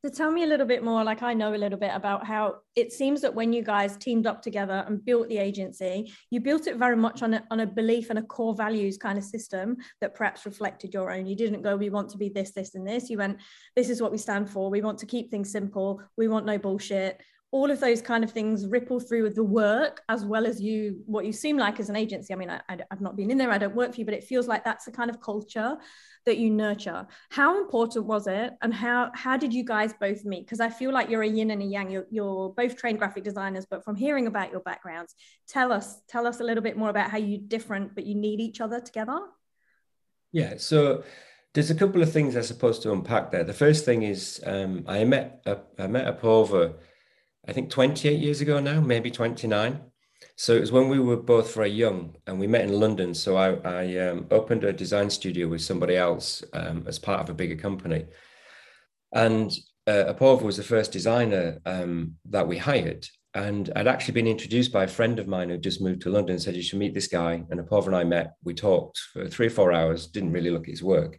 So 0.06 0.12
tell 0.12 0.30
me 0.30 0.44
a 0.44 0.46
little 0.46 0.66
bit 0.66 0.84
more, 0.84 1.02
like 1.02 1.24
I 1.24 1.34
know 1.34 1.52
a 1.52 1.56
little 1.56 1.80
bit 1.80 1.90
about 1.92 2.24
how 2.24 2.58
it 2.76 2.92
seems 2.92 3.20
that 3.22 3.34
when 3.34 3.52
you 3.52 3.64
guys 3.64 3.96
teamed 3.96 4.24
up 4.24 4.40
together 4.40 4.84
and 4.86 5.04
built 5.04 5.28
the 5.28 5.38
agency, 5.38 6.12
you 6.30 6.38
built 6.38 6.68
it 6.68 6.76
very 6.76 6.94
much 6.94 7.24
on 7.24 7.34
a, 7.34 7.44
on 7.50 7.58
a 7.58 7.66
belief 7.66 8.08
and 8.10 8.20
a 8.20 8.22
core 8.22 8.54
values 8.54 8.96
kind 8.96 9.18
of 9.18 9.24
system 9.24 9.76
that 10.00 10.14
perhaps 10.14 10.46
reflected 10.46 10.94
your 10.94 11.10
own. 11.10 11.26
You 11.26 11.34
didn't 11.34 11.62
go, 11.62 11.74
we 11.74 11.90
want 11.90 12.08
to 12.10 12.18
be 12.18 12.28
this, 12.28 12.52
this, 12.52 12.76
and 12.76 12.86
this. 12.86 13.10
You 13.10 13.18
went, 13.18 13.38
this 13.74 13.90
is 13.90 14.00
what 14.00 14.12
we 14.12 14.18
stand 14.18 14.48
for. 14.48 14.70
We 14.70 14.80
want 14.80 14.98
to 14.98 15.06
keep 15.06 15.28
things 15.28 15.50
simple. 15.50 16.00
We 16.16 16.28
want 16.28 16.46
no 16.46 16.56
bullshit 16.56 17.20
all 17.52 17.70
of 17.70 17.78
those 17.78 18.02
kind 18.02 18.24
of 18.24 18.30
things 18.30 18.66
ripple 18.66 18.98
through 18.98 19.22
with 19.22 19.34
the 19.34 19.42
work 19.42 20.02
as 20.08 20.24
well 20.24 20.46
as 20.46 20.60
you 20.60 21.00
what 21.06 21.24
you 21.24 21.32
seem 21.32 21.56
like 21.56 21.78
as 21.78 21.88
an 21.88 21.96
agency. 21.96 22.34
I 22.34 22.36
mean 22.36 22.50
I, 22.50 22.60
have 22.90 23.00
not 23.00 23.16
been 23.16 23.30
in 23.30 23.38
there 23.38 23.50
i 23.50 23.58
don't 23.58 23.74
work 23.74 23.94
for 23.94 24.00
you 24.00 24.04
but 24.04 24.14
it 24.14 24.24
feels 24.24 24.48
like 24.48 24.64
that's 24.64 24.84
the 24.84 24.92
kind 24.92 25.10
of 25.10 25.20
culture 25.20 25.76
that 26.24 26.38
you 26.38 26.50
nurture. 26.50 27.06
How 27.30 27.60
important 27.60 28.04
was 28.04 28.26
it 28.26 28.52
and 28.62 28.74
how 28.74 29.10
how 29.14 29.36
did 29.36 29.54
you 29.54 29.64
guys 29.64 29.94
both 30.00 30.24
meet? 30.24 30.44
Because 30.44 30.60
i 30.60 30.68
feel 30.68 30.92
like 30.92 31.08
you're 31.08 31.22
a 31.22 31.28
yin 31.28 31.50
and 31.50 31.62
a 31.62 31.64
yang. 31.64 31.90
You're, 31.90 32.06
you're 32.10 32.50
both 32.50 32.76
trained 32.76 32.98
graphic 32.98 33.22
designers 33.22 33.64
but 33.64 33.84
from 33.84 33.94
hearing 33.94 34.26
about 34.26 34.50
your 34.50 34.60
backgrounds 34.60 35.14
tell 35.46 35.72
us 35.72 36.00
tell 36.08 36.26
us 36.26 36.40
a 36.40 36.44
little 36.44 36.62
bit 36.62 36.76
more 36.76 36.90
about 36.90 37.10
how 37.10 37.18
you're 37.18 37.40
different 37.46 37.94
but 37.94 38.06
you 38.06 38.16
need 38.16 38.40
each 38.40 38.60
other 38.60 38.80
together. 38.80 39.20
Yeah 40.32 40.54
so 40.58 41.04
there's 41.54 41.70
a 41.70 41.74
couple 41.74 42.02
of 42.02 42.12
things 42.12 42.36
I 42.36 42.42
suppose 42.42 42.78
to 42.80 42.92
unpack 42.92 43.30
there. 43.30 43.44
The 43.44 43.54
first 43.54 43.86
thing 43.86 44.02
is 44.02 44.42
um, 44.44 44.84
I 44.86 45.04
met 45.04 45.40
a, 45.46 45.56
I 45.78 45.86
met 45.86 46.04
Apoorva 46.06 46.74
I 47.48 47.52
think 47.52 47.70
28 47.70 48.18
years 48.18 48.40
ago 48.40 48.58
now, 48.58 48.80
maybe 48.80 49.10
29. 49.10 49.80
So 50.36 50.54
it 50.54 50.60
was 50.60 50.72
when 50.72 50.88
we 50.88 50.98
were 50.98 51.16
both 51.16 51.54
very 51.54 51.70
young 51.70 52.16
and 52.26 52.40
we 52.40 52.46
met 52.46 52.64
in 52.64 52.80
London. 52.80 53.14
So 53.14 53.36
I, 53.36 53.54
I 53.64 53.96
um, 54.08 54.26
opened 54.30 54.64
a 54.64 54.72
design 54.72 55.10
studio 55.10 55.48
with 55.48 55.62
somebody 55.62 55.96
else 55.96 56.42
um, 56.52 56.84
as 56.86 56.98
part 56.98 57.20
of 57.20 57.30
a 57.30 57.34
bigger 57.34 57.56
company. 57.56 58.06
And 59.12 59.52
uh, 59.86 60.12
Apoorva 60.12 60.42
was 60.42 60.56
the 60.56 60.62
first 60.62 60.90
designer 60.90 61.60
um, 61.64 62.14
that 62.30 62.48
we 62.48 62.58
hired. 62.58 63.06
And 63.34 63.70
I'd 63.76 63.86
actually 63.86 64.14
been 64.14 64.26
introduced 64.26 64.72
by 64.72 64.84
a 64.84 64.88
friend 64.88 65.18
of 65.18 65.28
mine 65.28 65.50
who 65.50 65.58
just 65.58 65.82
moved 65.82 66.02
to 66.02 66.10
London 66.10 66.34
and 66.34 66.42
said, 66.42 66.56
You 66.56 66.62
should 66.62 66.78
meet 66.78 66.94
this 66.94 67.06
guy. 67.06 67.44
And 67.50 67.60
Apoorva 67.60 67.86
and 67.86 67.96
I 67.96 68.04
met. 68.04 68.32
We 68.42 68.54
talked 68.54 68.98
for 69.12 69.28
three 69.28 69.46
or 69.46 69.50
four 69.50 69.72
hours, 69.72 70.06
didn't 70.06 70.32
really 70.32 70.50
look 70.50 70.64
at 70.64 70.70
his 70.70 70.82
work. 70.82 71.18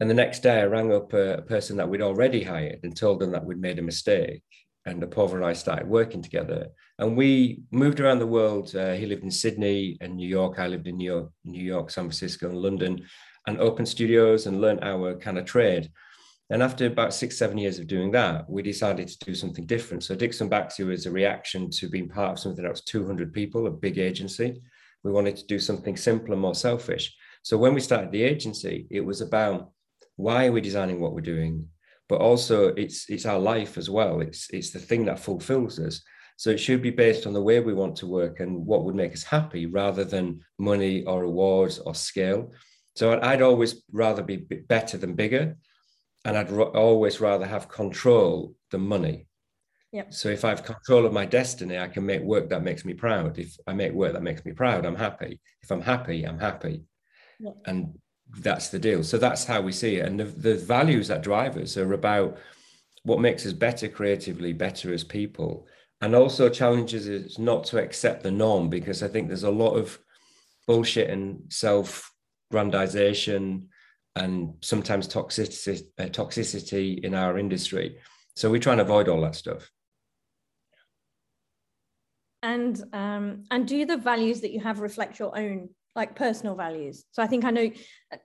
And 0.00 0.08
the 0.08 0.14
next 0.14 0.42
day, 0.42 0.60
I 0.60 0.64
rang 0.64 0.92
up 0.92 1.12
a 1.12 1.42
person 1.42 1.76
that 1.76 1.88
we'd 1.88 2.02
already 2.02 2.42
hired 2.42 2.80
and 2.82 2.96
told 2.96 3.20
them 3.20 3.32
that 3.32 3.44
we'd 3.44 3.60
made 3.60 3.78
a 3.78 3.82
mistake 3.82 4.42
and 4.88 5.02
Apoorva 5.02 5.34
and 5.34 5.44
I 5.44 5.52
started 5.52 5.88
working 5.88 6.22
together. 6.22 6.68
And 6.98 7.16
we 7.16 7.62
moved 7.70 8.00
around 8.00 8.18
the 8.18 8.26
world. 8.26 8.74
Uh, 8.74 8.94
he 8.94 9.06
lived 9.06 9.22
in 9.22 9.30
Sydney 9.30 9.98
and 10.00 10.16
New 10.16 10.28
York. 10.28 10.58
I 10.58 10.66
lived 10.66 10.86
in 10.86 10.96
New 10.96 11.10
York, 11.10 11.30
New 11.44 11.62
York, 11.62 11.90
San 11.90 12.04
Francisco, 12.04 12.48
and 12.48 12.58
London, 12.58 13.04
and 13.46 13.60
opened 13.60 13.88
studios 13.88 14.46
and 14.46 14.60
learned 14.60 14.82
our 14.82 15.16
kind 15.16 15.38
of 15.38 15.44
trade. 15.44 15.90
And 16.50 16.62
after 16.62 16.86
about 16.86 17.12
six, 17.12 17.36
seven 17.36 17.58
years 17.58 17.78
of 17.78 17.86
doing 17.86 18.10
that, 18.12 18.48
we 18.48 18.62
decided 18.62 19.08
to 19.08 19.18
do 19.18 19.34
something 19.34 19.66
different. 19.66 20.02
So 20.02 20.14
Dixon 20.14 20.48
Baxi 20.48 20.86
was 20.86 21.04
a 21.04 21.10
reaction 21.10 21.70
to 21.72 21.90
being 21.90 22.08
part 22.08 22.32
of 22.32 22.38
something 22.38 22.62
that 22.62 22.70
was 22.70 22.80
200 22.82 23.32
people, 23.32 23.66
a 23.66 23.70
big 23.70 23.98
agency. 23.98 24.60
We 25.04 25.12
wanted 25.12 25.36
to 25.36 25.46
do 25.46 25.58
something 25.58 25.96
simpler, 25.96 26.36
more 26.36 26.54
selfish. 26.54 27.14
So 27.42 27.58
when 27.58 27.74
we 27.74 27.80
started 27.80 28.12
the 28.12 28.22
agency, 28.22 28.86
it 28.90 29.02
was 29.02 29.20
about 29.20 29.70
why 30.16 30.46
are 30.46 30.52
we 30.52 30.60
designing 30.60 31.00
what 31.00 31.14
we're 31.14 31.20
doing? 31.20 31.68
But 32.08 32.20
also 32.20 32.68
it's 32.68 33.08
it's 33.08 33.26
our 33.26 33.38
life 33.38 33.78
as 33.78 33.90
well. 33.90 34.20
It's 34.20 34.48
it's 34.50 34.70
the 34.70 34.78
thing 34.78 35.04
that 35.06 35.20
fulfills 35.20 35.78
us. 35.78 36.02
So 36.36 36.50
it 36.50 36.58
should 36.58 36.82
be 36.82 36.90
based 36.90 37.26
on 37.26 37.32
the 37.32 37.42
way 37.42 37.58
we 37.58 37.74
want 37.74 37.96
to 37.96 38.06
work 38.06 38.38
and 38.38 38.64
what 38.64 38.84
would 38.84 38.94
make 38.94 39.12
us 39.12 39.24
happy, 39.24 39.66
rather 39.66 40.04
than 40.04 40.40
money 40.58 41.02
or 41.04 41.24
awards 41.24 41.80
or 41.80 41.94
scale. 41.94 42.52
So 42.94 43.18
I'd, 43.20 43.42
always 43.42 43.82
rather 43.92 44.22
be 44.22 44.36
better 44.36 44.96
than 44.98 45.14
bigger, 45.14 45.56
and 46.24 46.36
I'd 46.36 46.50
ro- 46.50 46.72
always 46.74 47.20
rather 47.20 47.46
have 47.46 47.68
control 47.68 48.54
than 48.70 48.82
money. 48.82 49.26
Yep. 49.92 50.12
So 50.14 50.28
if 50.28 50.44
I 50.44 50.50
have 50.50 50.64
control 50.64 51.06
of 51.06 51.12
my 51.12 51.24
destiny, 51.24 51.78
I 51.78 51.88
can 51.88 52.04
make 52.04 52.22
work 52.22 52.50
that 52.50 52.62
makes 52.62 52.84
me 52.84 52.94
proud. 52.94 53.38
If 53.38 53.56
I 53.66 53.72
make 53.72 53.92
work 53.92 54.12
that 54.12 54.22
makes 54.22 54.44
me 54.44 54.52
proud, 54.52 54.84
I'm 54.84 54.96
happy. 54.96 55.40
If 55.62 55.70
I'm 55.70 55.80
happy, 55.80 56.24
I'm 56.24 56.38
happy. 56.38 56.84
Yep. 57.40 57.56
And 57.66 57.98
that's 58.40 58.68
the 58.68 58.78
deal. 58.78 59.02
So 59.02 59.18
that's 59.18 59.44
how 59.44 59.60
we 59.60 59.72
see 59.72 59.96
it. 59.96 60.06
And 60.06 60.20
the, 60.20 60.24
the 60.24 60.54
values 60.56 61.08
that 61.08 61.22
drive 61.22 61.56
us 61.56 61.76
are 61.76 61.92
about 61.92 62.38
what 63.02 63.20
makes 63.20 63.46
us 63.46 63.52
better 63.52 63.88
creatively, 63.88 64.52
better 64.52 64.92
as 64.92 65.04
people, 65.04 65.66
and 66.00 66.14
also 66.14 66.48
challenges 66.48 67.08
us 67.08 67.38
not 67.38 67.64
to 67.64 67.82
accept 67.82 68.22
the 68.22 68.30
norm 68.30 68.68
because 68.68 69.02
I 69.02 69.08
think 69.08 69.28
there's 69.28 69.44
a 69.44 69.50
lot 69.50 69.74
of 69.74 69.98
bullshit 70.66 71.10
and 71.10 71.42
self 71.48 72.12
grandization 72.52 73.64
and 74.14 74.54
sometimes 74.60 75.08
toxicity, 75.08 75.82
uh, 75.98 76.04
toxicity 76.04 77.02
in 77.02 77.14
our 77.14 77.38
industry. 77.38 77.98
So 78.36 78.50
we 78.50 78.60
try 78.60 78.72
and 78.72 78.80
avoid 78.80 79.08
all 79.08 79.20
that 79.22 79.34
stuff. 79.34 79.70
And 82.42 82.80
um, 82.92 83.44
and 83.50 83.66
do 83.66 83.84
the 83.84 83.96
values 83.96 84.42
that 84.42 84.52
you 84.52 84.60
have 84.60 84.78
reflect 84.78 85.18
your 85.18 85.36
own 85.36 85.70
like 85.94 86.14
personal 86.14 86.54
values? 86.54 87.04
So 87.12 87.22
I 87.22 87.26
think 87.26 87.44
I 87.44 87.50
know. 87.50 87.70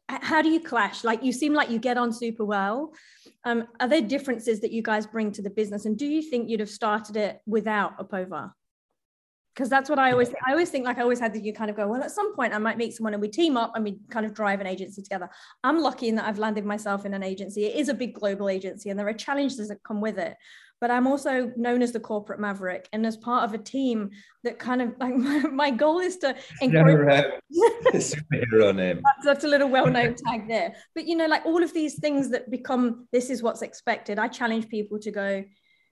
How 0.08 0.42
do 0.42 0.50
you 0.50 0.60
clash? 0.60 1.04
Like 1.04 1.24
you 1.24 1.32
seem 1.32 1.54
like 1.54 1.70
you 1.70 1.80
get 1.80 1.98
on 1.98 2.12
super 2.14 2.46
well. 2.46 2.94
Um, 3.46 3.68
are 3.80 3.88
there 3.88 4.02
differences 4.02 4.62
that 4.62 4.72
you 4.72 4.82
guys 4.82 5.08
bring 5.08 5.32
to 5.34 5.42
the 5.42 5.50
business? 5.50 5.86
And 5.86 5.98
do 5.98 6.06
you 6.06 6.22
think 6.22 6.50
you'd 6.50 6.60
have 6.60 6.70
started 6.70 7.18
it 7.18 7.42
without 7.46 7.98
Apoorva? 7.98 8.52
because 9.54 9.70
that's 9.70 9.90
what 9.90 10.00
I 10.00 10.12
always 10.12 10.30
think. 10.30 10.40
I 10.48 10.52
always 10.52 10.70
think 10.70 10.86
like 10.86 10.98
I 10.98 11.02
always 11.02 11.20
had 11.20 11.34
that 11.34 11.44
you 11.44 11.54
kind 11.54 11.70
of 11.70 11.76
go, 11.76 11.88
well, 11.88 12.02
at 12.02 12.12
some 12.12 12.36
point 12.36 12.54
I 12.54 12.58
might 12.58 12.78
meet 12.78 12.94
someone 12.94 13.14
and 13.14 13.22
we 13.22 13.28
team 13.28 13.56
up 13.56 13.74
and 13.76 13.84
we 13.84 14.00
kind 14.10 14.26
of 14.26 14.34
drive 14.34 14.62
an 14.62 14.68
agency 14.68 15.02
together. 15.02 15.30
I'm 15.64 15.80
lucky 15.80 16.08
in 16.08 16.16
that 16.16 16.26
I've 16.26 16.40
landed 16.40 16.66
myself 16.66 17.06
in 17.06 17.14
an 17.14 17.22
agency. 17.22 17.66
It 17.66 17.76
is 17.76 17.90
a 17.90 17.94
big 17.94 18.16
global 18.16 18.50
agency 18.50 18.90
and 18.90 18.98
there 18.98 19.08
are 19.08 19.14
challenges 19.14 19.68
that 19.68 19.84
come 19.84 20.02
with 20.02 20.18
it. 20.18 20.36
But 20.82 20.92
I'm 20.92 21.08
also 21.08 21.52
known 21.56 21.82
as 21.82 21.94
the 21.94 22.00
corporate 22.00 22.40
maverick 22.40 22.90
and 22.92 23.06
as 23.06 23.16
part 23.16 23.46
of 23.46 23.54
a 23.54 23.58
team 23.58 24.10
that 24.44 24.60
kind 24.60 24.82
of 24.82 24.94
like 25.00 25.16
my, 25.18 25.40
my 25.40 25.72
goal 25.72 26.00
is 26.00 26.18
to 26.18 26.36
encourage 26.62 27.34
superhero 27.94 28.76
name. 28.76 29.02
That's, 29.04 29.26
that's 29.26 29.44
a 29.44 29.48
little 29.48 29.70
well-known 29.70 30.16
tag 30.16 30.48
there. 30.48 30.76
But 30.94 31.08
you 31.08 31.16
know, 31.16 31.28
like 31.28 31.46
all 31.46 31.64
of 31.64 31.74
these 31.74 32.00
things 32.00 32.30
that 32.32 32.52
become 32.52 33.08
this 33.12 33.30
is 33.30 33.42
what's 33.42 33.62
expected. 33.62 34.20
I 34.20 34.28
challenge 34.28 34.68
people 34.68 35.00
to 35.00 35.12
go, 35.12 35.44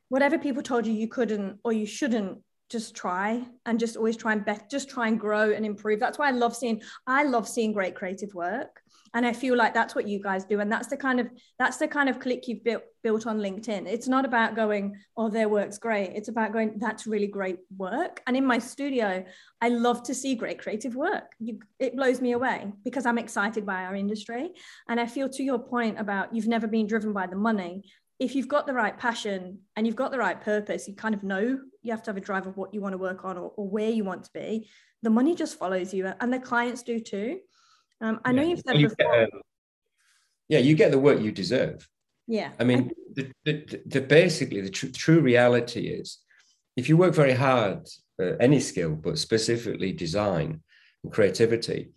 whatever 0.10 0.38
people 0.38 0.62
told 0.62 0.86
you 0.86 0.94
you 0.94 1.08
couldn't 1.08 1.60
or 1.64 1.72
you 1.72 1.86
shouldn't 1.86 2.40
just 2.70 2.96
try 2.96 3.46
and 3.66 3.80
just 3.80 3.98
always 3.98 4.16
try 4.18 4.32
and 4.32 4.46
bet, 4.46 4.70
just 4.70 4.90
try 4.90 5.08
and 5.08 5.20
grow 5.20 5.52
and 5.52 5.66
improve. 5.66 6.00
That's 6.00 6.18
why 6.18 6.30
I 6.30 6.32
love 6.32 6.56
seeing, 6.56 6.82
I 7.06 7.24
love 7.24 7.48
seeing 7.48 7.74
great 7.74 7.96
creative 7.96 8.34
work. 8.34 8.81
And 9.14 9.26
I 9.26 9.34
feel 9.34 9.58
like 9.58 9.74
that's 9.74 9.94
what 9.94 10.08
you 10.08 10.22
guys 10.22 10.46
do. 10.46 10.60
And 10.60 10.72
that's 10.72 10.88
the 10.88 10.98
kind 10.98 11.20
of, 11.20 11.30
that's 11.60 11.78
the 11.78 11.88
kind 11.88 12.10
of 12.10 12.20
click 12.20 12.48
you've 12.48 12.64
built, 12.64 12.84
built 13.04 13.28
on 13.28 13.40
LinkedIn. 13.40 13.88
It's 13.88 14.08
not 14.08 14.26
about 14.26 14.56
going, 14.56 14.96
oh, 15.18 15.30
their 15.30 15.50
work's 15.50 15.78
great. 15.78 16.12
It's 16.16 16.30
about 16.30 16.54
going, 16.54 16.78
that's 16.78 17.06
really 17.08 17.28
great 17.28 17.60
work. 17.78 18.22
And 18.28 18.38
in 18.38 18.46
my 18.46 18.60
studio, 18.60 19.26
I 19.62 19.70
love 19.70 20.04
to 20.04 20.16
see 20.16 20.36
great 20.36 20.60
creative 20.60 20.96
work. 20.96 21.34
You, 21.40 21.60
it 21.80 21.96
blows 21.96 22.22
me 22.22 22.32
away 22.32 22.72
because 22.84 23.06
I'm 23.06 23.18
excited 23.18 23.66
by 23.66 23.84
our 23.84 23.96
industry. 23.96 24.52
And 24.88 25.00
I 25.00 25.06
feel 25.06 25.28
to 25.30 25.44
your 25.44 25.60
point 25.60 26.00
about 26.00 26.34
you've 26.34 26.48
never 26.48 26.68
been 26.68 26.88
driven 26.88 27.12
by 27.12 27.28
the 27.28 27.36
money 27.36 27.84
if 28.22 28.36
you've 28.36 28.48
got 28.48 28.68
the 28.68 28.74
right 28.74 28.96
passion 29.00 29.58
and 29.76 29.88
you've 29.88 29.96
got 29.96 30.12
the 30.12 30.18
right 30.20 30.40
purpose, 30.40 30.88
you 30.88 30.94
kind 30.94 31.16
of 31.16 31.24
know 31.24 31.60
you 31.82 31.92
have 31.92 32.04
to 32.04 32.12
have 32.12 32.18
a 32.18 32.22
drive 32.22 32.46
of 32.46 32.56
what 32.56 32.72
you 32.72 32.80
want 32.80 32.94
to 32.94 33.00
work 33.00 33.26
on 33.26 33.36
or, 33.36 33.52
or 33.58 33.68
where 33.68 33.90
you 33.90 34.04
want 34.04 34.24
to 34.24 34.30
be. 34.32 34.70
The 35.02 35.10
money 35.10 35.34
just 35.34 35.58
follows 35.58 35.92
you, 35.92 36.06
and 36.20 36.32
the 36.32 36.38
clients 36.38 36.84
do 36.84 37.00
too. 37.00 37.40
Um, 38.02 38.20
I 38.26 38.32
know 38.32 38.42
you've 38.42 38.62
said 38.66 38.78
you 38.78 38.90
before. 38.90 39.12
Get, 39.12 39.34
um, 39.34 39.42
yeah, 40.50 40.60
you 40.60 40.76
get 40.76 40.92
the 40.92 41.00
work 41.00 41.22
you 41.22 41.32
deserve. 41.32 41.88
Yeah. 42.28 42.52
I 42.60 42.64
mean, 42.64 42.92
the, 43.14 43.32
the, 43.46 43.82
the 43.86 44.02
basically 44.02 44.62
the 44.62 44.70
tr- 44.70 44.88
true 44.88 45.20
reality 45.20 45.88
is, 45.88 46.20
if 46.76 46.90
you 46.90 46.98
work 46.98 47.14
very 47.14 47.34
hard, 47.34 47.88
uh, 48.20 48.36
any 48.40 48.60
skill, 48.60 48.96
but 48.96 49.18
specifically 49.18 49.92
design 49.92 50.62
and 51.04 51.12
creativity, 51.12 51.92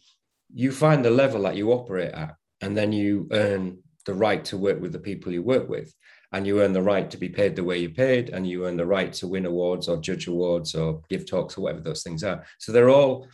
you 0.52 0.72
find 0.72 1.04
the 1.04 1.10
level 1.10 1.42
that 1.42 1.56
you 1.56 1.72
operate 1.72 2.12
at, 2.12 2.36
and 2.60 2.76
then 2.76 2.92
you 2.92 3.28
earn 3.32 3.78
the 4.06 4.14
right 4.14 4.44
to 4.46 4.58
work 4.58 4.80
with 4.80 4.92
the 4.92 4.98
people 4.98 5.32
you 5.32 5.42
work 5.42 5.68
with 5.68 5.94
and 6.32 6.46
you 6.46 6.60
earn 6.60 6.72
the 6.72 6.82
right 6.82 7.10
to 7.10 7.16
be 7.16 7.28
paid 7.28 7.54
the 7.54 7.64
way 7.64 7.78
you're 7.78 7.90
paid 7.90 8.30
and 8.30 8.46
you 8.46 8.66
earn 8.66 8.76
the 8.76 8.84
right 8.84 9.12
to 9.14 9.28
win 9.28 9.46
awards 9.46 9.88
or 9.88 9.96
judge 9.98 10.26
awards 10.26 10.74
or 10.74 11.00
give 11.08 11.28
talks 11.28 11.56
or 11.56 11.62
whatever 11.62 11.80
those 11.80 12.02
things 12.02 12.24
are 12.24 12.44
so 12.58 12.72
they're 12.72 12.90
all 12.90 13.28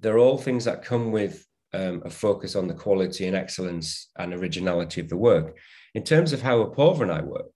they're 0.00 0.18
all 0.18 0.38
things 0.38 0.64
that 0.64 0.82
come 0.82 1.12
with 1.12 1.44
um, 1.74 2.02
a 2.04 2.10
focus 2.10 2.56
on 2.56 2.66
the 2.66 2.74
quality 2.74 3.26
and 3.26 3.36
excellence 3.36 4.10
and 4.18 4.32
originality 4.32 5.00
of 5.00 5.08
the 5.08 5.16
work. 5.16 5.56
In 5.94 6.02
terms 6.02 6.32
of 6.32 6.42
how 6.42 6.64
Apoorva 6.64 7.02
and 7.02 7.12
I 7.12 7.22
work 7.22 7.46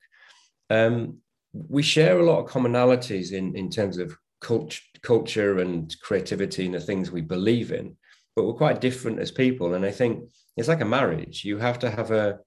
um, 0.70 1.18
we 1.52 1.82
share 1.82 2.18
a 2.18 2.24
lot 2.24 2.40
of 2.40 2.50
commonalities 2.50 3.32
in 3.32 3.54
in 3.54 3.68
terms 3.70 3.98
of 3.98 4.16
culture 4.40 4.82
culture 5.02 5.58
and 5.58 5.94
creativity 6.00 6.64
and 6.64 6.74
the 6.74 6.80
things 6.80 7.10
we 7.10 7.20
believe 7.20 7.72
in 7.72 7.96
but 8.34 8.46
we're 8.46 8.54
quite 8.54 8.80
different 8.80 9.18
as 9.18 9.30
people. 9.30 9.74
And 9.74 9.84
i 9.84 9.90
think 9.90 10.24
it's 10.56 10.68
like 10.68 10.80
a 10.80 10.86
marriage. 10.86 11.44
You 11.44 11.58
have 11.58 11.78
to 11.80 11.90
have 11.90 12.10
a 12.10 12.38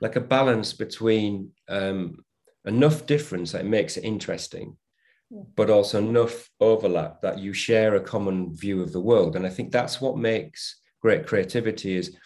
like 0.00 0.16
a 0.16 0.20
balance 0.20 0.72
between 0.72 1.50
um, 1.68 2.24
enough 2.64 3.06
difference 3.06 3.52
that 3.52 3.66
makes 3.66 3.96
it 3.96 4.04
interesting, 4.04 4.76
but 5.56 5.68
also 5.68 5.98
enough 5.98 6.48
overlap 6.58 7.20
that 7.20 7.38
you 7.38 7.52
share 7.52 7.96
a 7.96 8.00
common 8.00 8.56
view 8.56 8.82
of 8.82 8.92
the 8.92 9.00
world. 9.00 9.36
And 9.36 9.44
I 9.44 9.50
think 9.50 9.72
that's 9.72 10.00
what 10.00 10.16
makes 10.16 10.79
great 11.00 11.26
creativity 11.26 11.96
is 11.96 12.16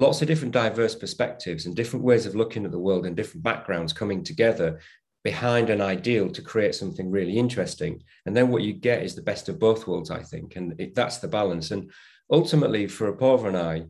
lots 0.00 0.22
of 0.22 0.28
different 0.28 0.52
diverse 0.52 0.94
perspectives 0.94 1.66
and 1.66 1.76
different 1.76 2.04
ways 2.04 2.26
of 2.26 2.34
looking 2.34 2.64
at 2.64 2.72
the 2.72 2.78
world 2.78 3.06
and 3.06 3.16
different 3.16 3.42
backgrounds 3.42 3.92
coming 3.92 4.24
together 4.24 4.80
behind 5.22 5.70
an 5.70 5.80
ideal 5.80 6.28
to 6.30 6.42
create 6.42 6.74
something 6.74 7.10
really 7.10 7.38
interesting. 7.38 8.02
And 8.26 8.36
then 8.36 8.48
what 8.48 8.62
you 8.62 8.74
get 8.74 9.02
is 9.02 9.14
the 9.14 9.22
best 9.22 9.48
of 9.48 9.58
both 9.58 9.86
worlds, 9.86 10.10
I 10.10 10.22
think. 10.22 10.56
And 10.56 10.78
it, 10.78 10.94
that's 10.94 11.18
the 11.18 11.28
balance. 11.28 11.70
And 11.70 11.90
ultimately, 12.30 12.86
for 12.86 13.10
Apoorva 13.10 13.48
and 13.48 13.56
I, 13.56 13.84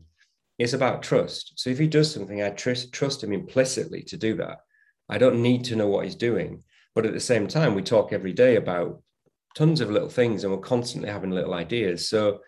it's 0.57 0.73
about 0.73 1.03
trust. 1.03 1.53
So 1.57 1.69
if 1.69 1.77
he 1.77 1.87
does 1.87 2.13
something, 2.13 2.41
I 2.41 2.51
trust 2.51 2.93
trust 2.93 3.23
him 3.23 3.33
implicitly 3.33 4.01
to 4.03 4.17
do 4.17 4.35
that. 4.37 4.59
I 5.09 5.17
don't 5.17 5.41
need 5.41 5.65
to 5.65 5.75
know 5.75 5.87
what 5.87 6.05
he's 6.05 6.15
doing. 6.15 6.63
But 6.93 7.05
at 7.05 7.13
the 7.13 7.19
same 7.19 7.47
time, 7.47 7.75
we 7.75 7.81
talk 7.81 8.13
every 8.13 8.31
day 8.31 8.55
about 8.55 9.01
tons 9.55 9.81
of 9.81 9.91
little 9.91 10.09
things 10.09 10.43
and 10.43 10.53
we're 10.53 10.59
constantly 10.59 11.09
having 11.09 11.31
little 11.31 11.53
ideas. 11.53 12.07
So 12.07 12.39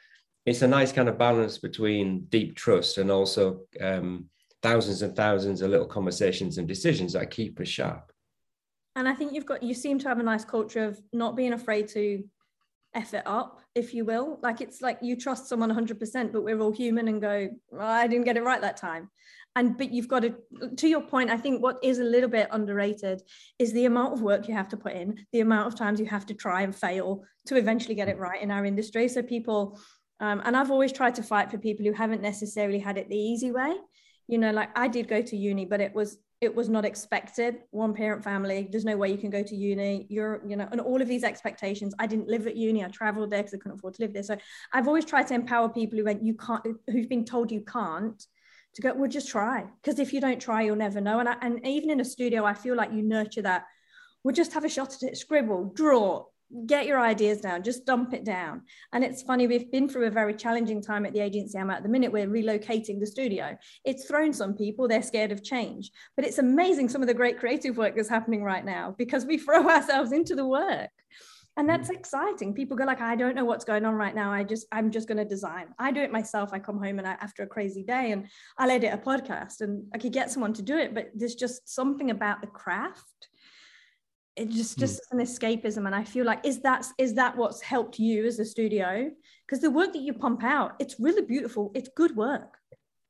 it's 0.48 0.62
a 0.62 0.68
nice 0.68 0.94
kind 0.94 1.10
of 1.10 1.18
balance 1.18 1.58
between 1.58 2.22
deep 2.30 2.56
trust 2.56 2.98
and 3.00 3.12
also 3.12 3.60
um, 3.82 4.30
thousands 4.64 5.02
and 5.02 5.14
thousands 5.14 5.62
of 5.62 5.70
little 5.70 5.86
conversations 5.86 6.58
and 6.58 6.70
decisions 6.70 7.12
that 7.14 7.30
keep 7.30 7.60
us 7.60 7.68
sharp. 7.68 8.14
And 8.96 9.10
I 9.10 9.14
think 9.14 9.34
you've 9.34 9.46
got, 9.46 9.62
you 9.62 9.74
seem 9.74 10.00
to 10.00 10.08
have 10.08 10.20
a 10.20 10.24
nice 10.24 10.46
culture 10.46 10.86
of 10.86 11.02
not 11.12 11.36
being 11.36 11.52
afraid 11.52 11.90
to 11.90 12.24
F 12.96 13.14
it 13.14 13.24
up, 13.26 13.60
if 13.76 13.94
you 13.94 14.06
will. 14.06 14.40
Like 14.42 14.62
it's 14.62 14.82
like 14.82 15.00
you 15.02 15.18
trust 15.18 15.50
someone 15.50 15.70
100%, 15.70 16.32
but 16.32 16.44
we're 16.46 16.62
all 16.62 16.72
human 16.72 17.10
and 17.10 17.22
go, 17.22 17.50
well, 17.70 17.86
I 17.86 18.08
didn't 18.08 18.24
get 18.24 18.38
it 18.38 18.44
right 18.44 18.62
that 18.62 18.78
time. 18.78 19.10
And 19.58 19.78
but 19.78 19.92
you've 19.92 20.08
got 20.08 20.22
to, 20.22 20.36
to 20.78 20.88
your 20.88 21.02
point, 21.02 21.30
I 21.30 21.38
think 21.38 21.62
what 21.62 21.78
is 21.84 22.00
a 22.00 22.04
little 22.04 22.30
bit 22.30 22.48
underrated 22.52 23.22
is 23.60 23.74
the 23.74 23.86
amount 23.86 24.14
of 24.14 24.22
work 24.22 24.48
you 24.48 24.54
have 24.54 24.70
to 24.70 24.78
put 24.78 24.94
in, 24.94 25.26
the 25.34 25.42
amount 25.42 25.68
of 25.68 25.76
times 25.76 26.00
you 26.00 26.06
have 26.06 26.26
to 26.28 26.34
try 26.34 26.62
and 26.62 26.74
fail 26.74 27.24
to 27.48 27.58
eventually 27.58 27.96
get 27.96 28.08
it 28.08 28.18
right 28.18 28.42
in 28.42 28.52
our 28.52 28.66
industry. 28.66 29.08
So 29.10 29.22
people, 29.22 29.80
um, 30.20 30.42
and 30.46 30.58
I've 30.58 30.72
always 30.72 30.92
tried 30.92 31.16
to 31.16 31.24
fight 31.24 31.52
for 31.52 31.58
people 31.58 31.86
who 31.86 31.94
haven't 31.94 32.22
necessarily 32.22 32.80
had 32.80 32.98
it 32.98 33.10
the 33.10 33.18
easy 33.18 33.52
way. 33.52 33.76
You 34.28 34.38
know, 34.38 34.52
like 34.52 34.78
I 34.78 34.88
did 34.88 35.08
go 35.08 35.22
to 35.22 35.38
uni, 35.38 35.66
but 35.66 35.80
it 35.80 35.94
was 35.94 36.18
it 36.40 36.54
was 36.54 36.70
not 36.70 36.86
expected. 36.86 37.60
One 37.72 37.94
parent 37.94 38.24
family 38.24 38.68
there's 38.72 38.86
no 38.86 38.98
way 38.98 39.10
you 39.10 39.18
can 39.18 39.30
go 39.30 39.44
to 39.44 39.56
uni. 39.56 40.08
You're 40.10 40.42
you 40.48 40.56
know 40.56 40.68
and 40.72 40.82
all 40.82 41.02
of 41.02 41.08
these 41.08 41.24
expectations. 41.24 41.94
I 42.00 42.08
didn't 42.08 42.28
live 42.28 42.48
at 42.48 42.56
uni. 42.56 42.84
I 42.84 42.88
traveled 42.90 43.32
there 43.32 43.42
because 43.42 43.54
i 43.54 43.58
couldn't 43.58 43.78
afford 43.78 43.96
to 43.96 44.04
live 44.04 44.14
there. 44.14 44.24
So 44.24 44.38
i've 44.74 44.88
always 44.88 45.06
tried 45.06 45.28
to 45.28 45.34
empower 45.36 45.70
people 45.70 45.98
who 45.98 46.06
went 46.06 46.24
you 46.24 46.34
can't 46.34 46.66
who've 46.88 47.10
been 47.10 47.26
told 47.26 47.52
you 47.52 47.62
can't 47.62 48.22
to 48.76 48.82
go 48.82 48.94
well 48.96 49.10
just 49.10 49.30
try. 49.30 49.66
Because 49.82 50.00
if 50.00 50.14
you 50.14 50.22
don't 50.22 50.42
try 50.42 50.64
you'll 50.64 50.76
never 50.76 51.00
know. 51.00 51.20
And 51.20 51.30
I, 51.30 51.38
and 51.42 51.66
even 51.66 51.90
in 51.90 52.02
a 52.02 52.06
studio 52.06 52.44
i 52.44 52.54
feel 52.54 52.76
like 52.76 52.92
you 52.92 53.04
nurture 53.04 53.44
that. 53.44 53.66
We'll 54.24 54.36
just 54.36 54.54
have 54.54 54.66
a 54.66 54.70
shot 54.70 54.94
at 54.94 55.04
it. 55.04 55.18
Scribble 55.18 55.72
draw 55.74 56.26
get 56.66 56.86
your 56.86 57.00
ideas 57.00 57.42
down 57.42 57.64
just 57.64 57.86
dump 57.86 58.14
it 58.14 58.24
down. 58.24 58.62
And 58.94 59.04
it's 59.04 59.22
funny 59.22 59.48
we've 59.48 59.72
been 59.72 59.90
through 59.90 60.08
a 60.08 60.12
very 60.12 60.34
challenging 60.34 60.82
time 60.82 61.06
at 61.06 61.14
the 61.14 61.20
agency 61.20 61.58
i'm 61.58 61.70
at 61.70 61.84
the 61.84 61.90
minute. 61.90 62.12
We're 62.12 62.28
relocating 62.28 63.00
the 63.00 63.06
studio. 63.06 63.58
It's 63.84 64.06
thrown 64.06 64.34
some 64.34 64.54
people 64.54 64.88
they're 64.88 65.02
scared 65.02 65.32
of 65.32 65.44
change. 65.44 65.92
But 66.16 66.26
it's 66.26 66.38
amazing 66.38 66.90
some 66.90 67.02
of 67.02 67.08
the 67.08 67.14
great 67.14 67.40
creative 67.40 67.78
work 67.78 67.96
that's 67.96 68.10
happening 68.10 68.44
right 68.44 68.64
now 68.64 68.96
because 68.98 69.26
we 69.26 69.38
throw 69.38 69.68
ourselves 69.68 70.12
into 70.12 70.36
the 70.36 70.46
work. 70.46 70.90
And 71.58 71.66
hmm. 71.66 71.68
that's 71.68 71.90
exciting. 71.90 72.54
People 72.54 72.78
go 72.78 72.86
like 72.86 73.02
i 73.02 73.16
don't 73.16 73.36
know 73.36 73.46
what's 73.46 73.66
going 73.66 73.86
on 73.86 73.96
right 73.96 74.16
now. 74.16 74.32
I 74.32 74.44
just 74.44 74.68
i'm 74.72 74.92
just 74.92 75.08
going 75.08 75.18
to 75.18 75.26
design. 75.26 75.68
I 75.78 75.92
do 75.92 76.02
it 76.02 76.12
myself. 76.12 76.52
I 76.54 76.60
come 76.60 76.78
home 76.78 77.00
and 77.00 77.08
I, 77.08 77.14
after 77.14 77.44
a 77.44 77.48
crazy 77.48 77.84
day 77.84 78.12
and 78.12 78.28
i'll 78.58 78.72
edit 78.72 78.94
a 78.94 78.98
podcast 78.98 79.62
and 79.62 79.86
i 79.94 79.98
could 79.98 80.14
get 80.14 80.32
someone 80.32 80.54
to 80.54 80.62
do 80.62 80.78
it. 80.78 80.94
But 80.94 81.12
there's 81.14 81.36
just 81.36 81.68
something 81.68 82.12
about 82.12 82.42
the 82.42 82.48
craft 82.48 83.27
it 84.38 84.50
just 84.50 84.76
hmm. 84.76 84.82
just 84.82 85.02
mm. 85.02 85.20
an 85.20 85.26
escapism. 85.26 85.86
And 85.86 85.96
i 85.96 86.04
feel 86.04 86.26
like 86.26 86.46
is 86.46 86.60
that 86.62 86.86
is 86.98 87.14
that 87.16 87.36
what's 87.36 87.62
helped 87.62 88.00
you 88.00 88.26
as 88.26 88.40
a 88.40 88.46
studio? 88.46 89.12
Because 89.46 89.62
the 89.62 89.72
work 89.72 89.94
that 89.94 90.02
you 90.02 90.14
pump 90.14 90.44
out 90.44 90.76
it's 90.80 91.00
really 91.00 91.24
beautiful. 91.24 91.72
It's 91.76 91.90
good 91.96 92.16
work. 92.16 92.58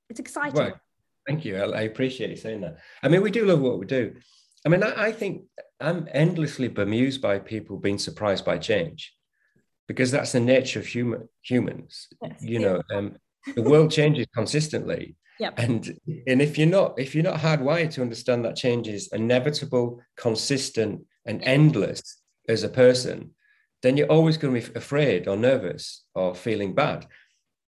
It's 0.10 0.20
exciting. 0.20 0.56
Well, 0.56 0.80
thank 1.28 1.44
you. 1.44 1.58
I, 1.58 1.82
appreciate 1.82 2.30
you 2.30 2.38
saying 2.38 2.62
that. 2.62 2.78
I 3.04 3.08
mean 3.10 3.22
we 3.22 3.32
do 3.32 3.46
love 3.46 3.62
what 3.62 3.80
we 3.80 3.86
do. 3.86 4.16
I 4.66 4.70
mean 4.70 4.84
I, 4.84 5.08
I 5.08 5.12
think 5.12 5.44
i'm 5.80 6.08
endlessly 6.12 6.68
bemused 6.68 7.22
by 7.22 7.38
people 7.38 7.78
being 7.78 8.00
surprised 8.00 8.44
by 8.44 8.58
change 8.58 9.14
because 9.88 10.10
that's 10.10 10.32
the 10.32 10.40
nature 10.40 10.80
of 10.80 10.88
human 10.88 11.30
humans 11.44 12.08
yes, 12.24 12.42
you 12.42 12.60
yeah. 12.60 12.66
know 12.66 12.82
um, 12.92 13.16
the 13.56 13.62
world 13.62 13.92
changes 13.92 14.28
consistently. 14.34 15.16
Yep. 15.40 15.54
And 15.58 16.00
and 16.26 16.42
if 16.42 16.58
you're 16.58 16.68
not 16.68 17.00
if 17.00 17.14
you're 17.14 17.24
not 17.24 17.40
hardwired 17.40 17.92
to 17.94 18.02
understand 18.02 18.44
that 18.46 18.56
change 18.56 18.88
is 18.88 19.10
inevitable, 19.14 20.02
consistent, 20.16 21.02
and 21.28 21.44
endless, 21.44 22.02
as 22.48 22.64
a 22.64 22.70
person, 22.70 23.32
then 23.84 23.98
you're 23.98 24.08
always 24.08 24.38
going 24.38 24.60
to 24.60 24.70
be 24.70 24.76
afraid 24.76 25.28
or 25.28 25.38
nervous 25.38 26.04
or 26.16 26.34
feeling 26.34 26.74
bad. 26.74 27.06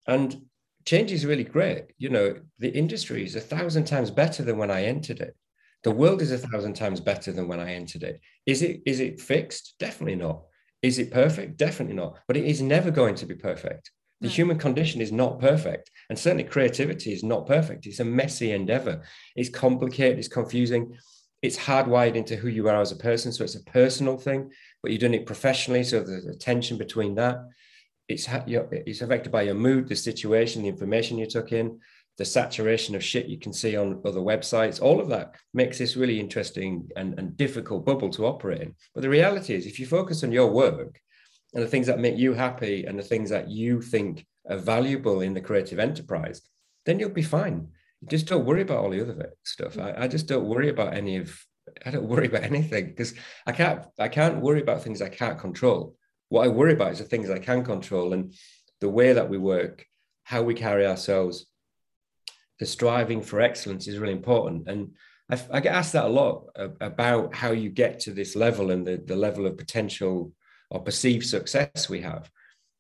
And 0.07 0.43
change 0.87 1.13
is 1.13 1.27
really 1.27 1.45
great. 1.45 1.87
You 1.99 2.09
know, 2.09 2.37
the 2.59 2.71
industry 2.71 3.25
is 3.25 3.37
a 3.37 3.41
thousand 3.41 3.85
times 3.85 4.11
better 4.11 4.43
than 4.43 4.57
when 4.57 4.71
I 4.71 4.85
entered 4.85 5.21
it. 5.21 5.37
The 5.85 5.91
world 5.91 6.23
is 6.23 6.33
a 6.33 6.39
thousand 6.39 6.75
times 6.75 7.01
better 7.01 7.31
than 7.31 7.47
when 7.47 7.61
I 7.61 7.75
entered 7.75 8.03
it. 8.03 8.21
Is 8.47 8.63
it 8.63 8.83
is 8.85 9.01
it 9.01 9.21
fixed? 9.21 9.75
Definitely 9.79 10.17
not. 10.17 10.43
Is 10.83 10.99
it 10.99 11.13
perfect? 11.13 11.57
Definitely 11.57 11.95
not. 11.95 12.19
But 12.27 12.37
it 12.37 12.47
is 12.47 12.63
never 12.63 12.91
going 12.91 13.15
to 13.17 13.27
be 13.27 13.35
perfect. 13.35 13.91
The 14.21 14.29
human 14.29 14.59
condition 14.59 15.01
is 15.01 15.13
not 15.13 15.39
perfect. 15.39 15.93
And 16.09 16.19
certainly 16.19 16.43
creativity 16.43 17.13
is 17.13 17.23
not 17.23 17.47
perfect. 17.47 17.87
It's 17.87 18.01
a 18.01 18.05
messy 18.05 18.51
endeavor. 18.51 19.03
It's 19.37 19.49
complicated, 19.49 20.19
it's 20.19 20.27
confusing, 20.27 20.99
it's 21.43 21.59
hardwired 21.59 22.17
into 22.17 22.37
who 22.37 22.49
you 22.49 22.69
are 22.69 22.81
as 22.81 22.93
a 22.93 22.97
person. 22.97 23.33
So 23.33 23.45
it's 23.45 23.55
a 23.55 23.65
personal 23.65 24.17
thing, 24.17 24.51
but 24.83 24.91
you're 24.91 24.99
doing 24.99 25.15
it 25.15 25.27
professionally. 25.27 25.85
So 25.85 26.01
there's 26.01 26.27
a 26.27 26.37
tension 26.37 26.79
between 26.79 27.15
that. 27.17 27.39
It's, 28.09 28.27
it's 28.29 29.03
affected 29.03 29.31
by 29.31 29.43
your 29.43 29.55
mood, 29.55 29.89
the 29.89 29.97
situation, 29.97 30.63
the 30.63 30.69
information 30.69 31.19
you 31.19 31.27
took 31.27 31.53
in, 31.53 31.79
the 32.17 32.25
saturation 32.25 32.95
of 32.95 33.05
shit 33.05 33.27
you 33.27 33.39
can 33.39 33.53
see 33.53 33.77
on 33.77 34.01
other 34.05 34.21
websites. 34.21 34.81
All 34.81 35.01
of 35.01 35.09
that 35.11 35.35
makes 35.55 35.79
this 35.79 35.97
really 35.97 36.19
interesting 36.19 36.89
and, 36.97 37.19
and 37.19 37.37
difficult 37.37 37.85
bubble 37.85 38.11
to 38.11 38.27
operate 38.27 38.63
in. 38.63 38.75
But 38.95 39.03
the 39.03 39.09
reality 39.09 39.55
is, 39.55 39.67
if 39.67 39.79
you 39.79 39.87
focus 39.87 40.25
on 40.25 40.33
your 40.33 40.51
work, 40.51 41.01
and 41.55 41.63
the 41.63 41.69
things 41.69 41.87
that 41.87 41.99
make 41.99 42.19
you 42.19 42.35
happy 42.35 42.85
and 42.85 42.99
the 42.99 43.03
things 43.03 43.31
that 43.31 43.49
you 43.49 43.81
think 43.81 44.27
are 44.51 44.59
valuable 44.59 45.21
in 45.23 45.35
the 45.35 45.41
creative 45.41 45.79
enterprise, 45.79 46.43
then 46.85 46.99
you'll 46.99 47.11
be 47.11 47.23
fine. 47.23 47.69
Just 48.07 48.27
don't 48.27 48.45
worry 48.45 48.63
about 48.63 48.79
all 48.79 48.91
the 48.91 49.01
other 49.01 49.33
stuff. 49.45 49.75
Mm. 49.75 49.99
I, 49.99 50.05
I 50.05 50.09
just 50.09 50.27
don't 50.27 50.47
worry 50.47 50.69
about 50.69 50.95
any 50.95 51.17
of 51.17 51.37
I 51.85 51.91
don't 51.91 52.09
worry 52.09 52.27
about 52.27 52.43
anything 52.53 52.87
because 52.87 53.15
I 53.47 53.53
can't 53.53 53.85
I 53.99 54.09
can't 54.09 54.41
worry 54.41 54.61
about 54.61 54.83
things 54.83 55.03
I 55.03 55.09
can't 55.09 55.39
control. 55.39 55.97
What 56.29 56.45
I 56.45 56.49
worry 56.49 56.75
about 56.75 56.93
is 56.93 56.99
the 56.99 57.05
things 57.05 57.31
I 57.31 57.39
can 57.39 57.65
control 57.65 58.13
and 58.13 58.35
the 58.81 58.89
way 58.89 59.13
that 59.13 59.29
we 59.29 59.39
work, 59.39 59.87
how 60.25 60.43
we 60.43 60.55
carry 60.55 60.87
ourselves. 60.87 61.47
The 62.61 62.67
striving 62.67 63.23
for 63.23 63.41
excellence 63.41 63.87
is 63.87 63.99
really 63.99 64.13
important. 64.13 64.69
And 64.69 64.91
I, 65.31 65.41
I 65.51 65.61
get 65.61 65.75
asked 65.75 65.93
that 65.93 66.07
a 66.07 66.09
lot 66.09 66.47
about 66.81 67.35
how 67.35 67.53
you 67.53 67.71
get 67.71 68.01
to 68.01 68.13
this 68.13 68.35
level 68.35 68.71
and 68.71 68.87
the, 68.87 69.03
the 69.05 69.17
level 69.17 69.47
of 69.47 69.57
potential 69.57 70.33
or 70.71 70.83
perceived 70.83 71.27
success 71.27 71.89
we 71.89 72.01
have. 72.03 72.31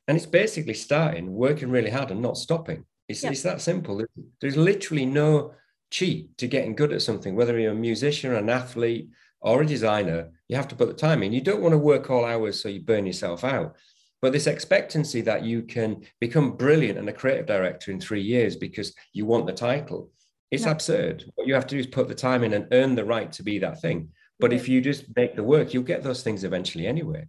And 0.06 0.16
it's 0.16 0.26
basically 0.26 0.74
starting, 0.74 1.32
working 1.32 1.70
really 1.70 1.90
hard 1.90 2.10
and 2.10 2.20
not 2.20 2.36
stopping. 2.36 2.84
It's, 3.08 3.24
it's 3.24 3.42
that 3.42 3.60
simple. 3.60 4.04
There's 4.40 4.56
literally 4.56 5.06
no 5.06 5.54
cheat 5.90 6.36
to 6.38 6.46
getting 6.46 6.74
good 6.74 6.92
at 6.92 7.02
something, 7.02 7.34
whether 7.34 7.58
you're 7.58 7.72
a 7.72 7.74
musician, 7.74 8.34
an 8.34 8.50
athlete, 8.50 9.08
or 9.40 9.62
a 9.62 9.66
designer, 9.66 10.30
you 10.48 10.56
have 10.56 10.68
to 10.68 10.74
put 10.74 10.88
the 10.88 10.94
time 10.94 11.22
in. 11.22 11.32
You 11.32 11.40
don't 11.40 11.62
want 11.62 11.72
to 11.72 11.78
work 11.78 12.10
all 12.10 12.24
hours 12.24 12.60
so 12.60 12.68
you 12.68 12.80
burn 12.80 13.06
yourself 13.06 13.44
out. 13.44 13.76
But 14.20 14.32
this 14.32 14.48
expectancy 14.48 15.20
that 15.22 15.44
you 15.44 15.62
can 15.62 16.02
become 16.20 16.56
brilliant 16.56 16.98
and 16.98 17.08
a 17.08 17.12
creative 17.12 17.46
director 17.46 17.92
in 17.92 18.00
three 18.00 18.20
years 18.20 18.56
because 18.56 18.94
you 19.12 19.26
want 19.26 19.46
the 19.46 19.52
title, 19.52 20.10
it's 20.50 20.64
no. 20.64 20.72
absurd. 20.72 21.24
What 21.36 21.46
you 21.46 21.54
have 21.54 21.68
to 21.68 21.76
do 21.76 21.80
is 21.80 21.86
put 21.86 22.08
the 22.08 22.14
time 22.16 22.42
in 22.42 22.52
and 22.52 22.66
earn 22.72 22.96
the 22.96 23.04
right 23.04 23.30
to 23.32 23.44
be 23.44 23.60
that 23.60 23.80
thing. 23.80 24.08
But 24.40 24.52
if 24.52 24.68
you 24.68 24.80
just 24.80 25.04
make 25.14 25.36
the 25.36 25.44
work, 25.44 25.72
you'll 25.72 25.84
get 25.84 26.02
those 26.02 26.22
things 26.22 26.42
eventually 26.42 26.86
anyway 26.86 27.26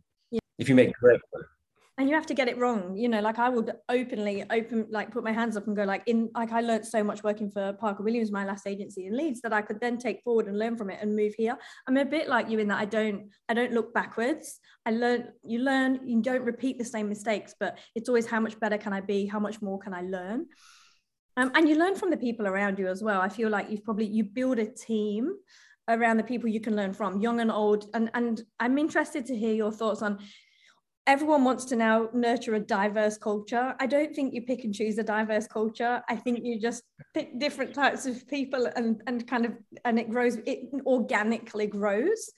if 0.59 0.67
you 0.69 0.75
make 0.75 0.93
great 0.93 1.19
and 1.99 2.07
you 2.07 2.15
have 2.15 2.25
to 2.25 2.33
get 2.33 2.47
it 2.47 2.57
wrong 2.57 2.95
you 2.97 3.09
know 3.09 3.19
like 3.19 3.37
i 3.37 3.49
would 3.49 3.73
openly 3.89 4.43
open 4.49 4.87
like 4.89 5.11
put 5.11 5.23
my 5.23 5.33
hands 5.33 5.57
up 5.57 5.67
and 5.67 5.75
go 5.75 5.83
like 5.83 6.01
in 6.07 6.29
like 6.33 6.51
i 6.53 6.61
learned 6.61 6.85
so 6.85 7.03
much 7.03 7.23
working 7.23 7.51
for 7.51 7.73
parker 7.73 8.01
williams 8.01 8.31
my 8.31 8.45
last 8.45 8.65
agency 8.65 9.05
in 9.05 9.15
leeds 9.15 9.41
that 9.41 9.53
i 9.53 9.61
could 9.61 9.79
then 9.81 9.97
take 9.97 10.21
forward 10.23 10.47
and 10.47 10.57
learn 10.57 10.77
from 10.77 10.89
it 10.89 10.97
and 11.01 11.15
move 11.15 11.33
here. 11.35 11.57
I'm 11.87 11.97
a 11.97 12.05
bit 12.05 12.29
like 12.29 12.49
you 12.49 12.57
in 12.59 12.69
that 12.69 12.79
i 12.79 12.85
don't 12.85 13.29
i 13.49 13.53
don't 13.53 13.73
look 13.73 13.93
backwards. 13.93 14.59
I 14.85 14.91
learn 14.91 15.27
you 15.43 15.59
learn 15.59 15.99
you 16.07 16.21
don't 16.21 16.43
repeat 16.43 16.79
the 16.79 16.85
same 16.85 17.09
mistakes 17.09 17.53
but 17.59 17.77
it's 17.95 18.09
always 18.09 18.25
how 18.25 18.39
much 18.39 18.59
better 18.59 18.77
can 18.77 18.93
i 18.93 19.01
be? 19.01 19.27
How 19.27 19.39
much 19.39 19.61
more 19.61 19.77
can 19.77 19.93
i 19.93 20.01
learn? 20.01 20.45
Um, 21.35 21.51
and 21.53 21.67
you 21.67 21.75
learn 21.75 21.95
from 21.95 22.09
the 22.09 22.17
people 22.17 22.47
around 22.47 22.79
you 22.79 22.87
as 22.87 23.01
well. 23.01 23.21
I 23.21 23.29
feel 23.29 23.49
like 23.49 23.69
you've 23.69 23.83
probably 23.83 24.07
you 24.07 24.23
build 24.23 24.59
a 24.59 24.65
team 24.65 25.33
around 25.87 26.17
the 26.17 26.23
people 26.23 26.49
you 26.49 26.59
can 26.59 26.75
learn 26.75 26.93
from 26.93 27.21
young 27.21 27.39
and 27.41 27.51
old. 27.51 27.85
And 27.93 28.09
and 28.13 28.41
i'm 28.59 28.77
interested 28.77 29.25
to 29.27 29.35
hear 29.35 29.53
your 29.53 29.71
thoughts 29.71 30.01
on 30.01 30.19
everyone 31.09 31.43
wants 31.43 31.65
to 31.65 31.75
now 31.75 32.07
nurture 32.13 32.53
a 32.53 32.59
diverse 32.59 33.17
culture. 33.17 33.73
I 33.79 33.87
don't 33.87 34.15
think 34.15 34.31
you 34.31 34.43
pick 34.43 34.63
and 34.63 34.71
choose 34.71 34.95
a 34.99 35.03
diverse 35.03 35.47
culture. 35.47 36.03
I 36.07 36.15
think 36.15 36.41
you 36.43 36.61
just 36.61 36.83
pick 37.15 37.39
different 37.39 37.73
types 37.73 38.05
of 38.05 38.27
people 38.27 38.69
and, 38.75 39.01
and 39.07 39.27
kind 39.27 39.47
of, 39.47 39.53
and 39.85 39.97
it 39.97 40.11
grows, 40.11 40.37
it 40.45 40.69
organically 40.85 41.65
grows. 41.65 42.29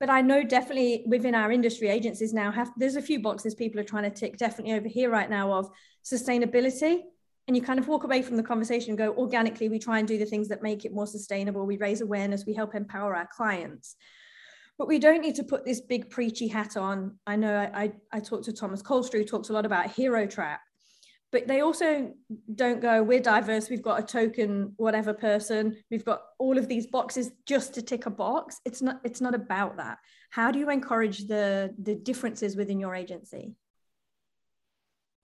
But 0.00 0.08
I 0.08 0.22
know 0.22 0.42
definitely 0.42 1.04
within 1.06 1.34
our 1.34 1.52
industry 1.52 1.88
agencies 1.88 2.32
now 2.32 2.50
have, 2.50 2.72
there's 2.78 2.96
a 2.96 3.02
few 3.02 3.20
boxes 3.20 3.54
people 3.54 3.78
are 3.78 3.84
trying 3.84 4.10
to 4.10 4.10
tick 4.10 4.38
definitely 4.38 4.72
over 4.72 4.88
here 4.88 5.10
right 5.10 5.28
now 5.28 5.52
of 5.52 5.68
sustainability. 6.02 7.00
And 7.46 7.54
you 7.54 7.62
kind 7.62 7.78
of 7.78 7.88
walk 7.88 8.04
away 8.04 8.22
from 8.22 8.38
the 8.38 8.42
conversation 8.42 8.92
and 8.92 8.98
go, 8.98 9.12
organically, 9.12 9.68
we 9.68 9.78
try 9.78 9.98
and 9.98 10.08
do 10.08 10.16
the 10.16 10.24
things 10.24 10.48
that 10.48 10.62
make 10.62 10.86
it 10.86 10.94
more 10.94 11.06
sustainable. 11.06 11.66
We 11.66 11.76
raise 11.76 12.00
awareness, 12.00 12.46
we 12.46 12.54
help 12.54 12.74
empower 12.74 13.14
our 13.14 13.28
clients 13.30 13.96
but 14.78 14.88
we 14.88 14.98
don't 14.98 15.20
need 15.20 15.36
to 15.36 15.44
put 15.44 15.64
this 15.64 15.80
big 15.80 16.10
preachy 16.10 16.48
hat 16.48 16.76
on. 16.76 17.18
I 17.26 17.36
know 17.36 17.54
I, 17.54 17.82
I, 17.84 17.92
I 18.12 18.20
talked 18.20 18.44
to 18.44 18.52
Thomas 18.52 18.82
Kolster, 18.82 19.14
who 19.14 19.24
talks 19.24 19.48
a 19.48 19.52
lot 19.52 19.66
about 19.66 19.90
hero 19.90 20.26
trap, 20.26 20.60
but 21.30 21.46
they 21.46 21.60
also 21.60 22.12
don't 22.54 22.80
go, 22.80 23.02
we're 23.02 23.20
diverse, 23.20 23.68
we've 23.68 23.82
got 23.82 24.00
a 24.00 24.02
token, 24.02 24.72
whatever 24.76 25.12
person, 25.12 25.76
we've 25.90 26.04
got 26.04 26.22
all 26.38 26.58
of 26.58 26.68
these 26.68 26.86
boxes 26.86 27.30
just 27.46 27.74
to 27.74 27.82
tick 27.82 28.06
a 28.06 28.10
box. 28.10 28.60
It's 28.64 28.82
not, 28.82 29.00
it's 29.04 29.20
not 29.20 29.34
about 29.34 29.76
that. 29.78 29.98
How 30.30 30.50
do 30.50 30.58
you 30.58 30.70
encourage 30.70 31.26
the, 31.26 31.74
the 31.78 31.94
differences 31.94 32.56
within 32.56 32.78
your 32.78 32.94
agency? 32.94 33.54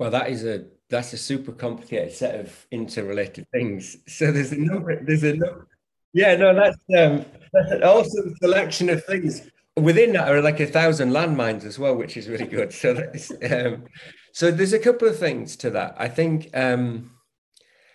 Well, 0.00 0.10
that 0.12 0.30
is 0.30 0.44
a 0.44 0.64
that's 0.88 1.12
a 1.12 1.18
super 1.18 1.52
complicated 1.52 2.12
set 2.12 2.40
of 2.40 2.66
interrelated 2.70 3.46
things. 3.52 3.98
So 4.08 4.32
there's 4.32 4.50
a 4.50 4.58
number, 4.58 5.04
there's 5.04 5.22
a 5.22 5.34
number, 5.36 5.68
yeah, 6.12 6.36
no, 6.36 6.54
that's 6.54 6.78
um, 6.98 7.24
that's 7.52 7.70
an 7.72 7.82
awesome 7.82 8.34
selection 8.42 8.90
of 8.90 9.04
things. 9.04 9.48
Within 9.76 10.12
that 10.12 10.28
are 10.28 10.42
like 10.42 10.60
a 10.60 10.66
thousand 10.66 11.10
landmines 11.10 11.64
as 11.64 11.78
well, 11.78 11.94
which 11.94 12.16
is 12.16 12.28
really 12.28 12.46
good. 12.46 12.72
So 12.72 13.10
um, 13.50 13.84
so 14.32 14.50
there's 14.50 14.72
a 14.72 14.78
couple 14.78 15.08
of 15.08 15.18
things 15.18 15.56
to 15.56 15.70
that. 15.70 15.94
I 15.98 16.08
think 16.08 16.50
um, 16.56 17.12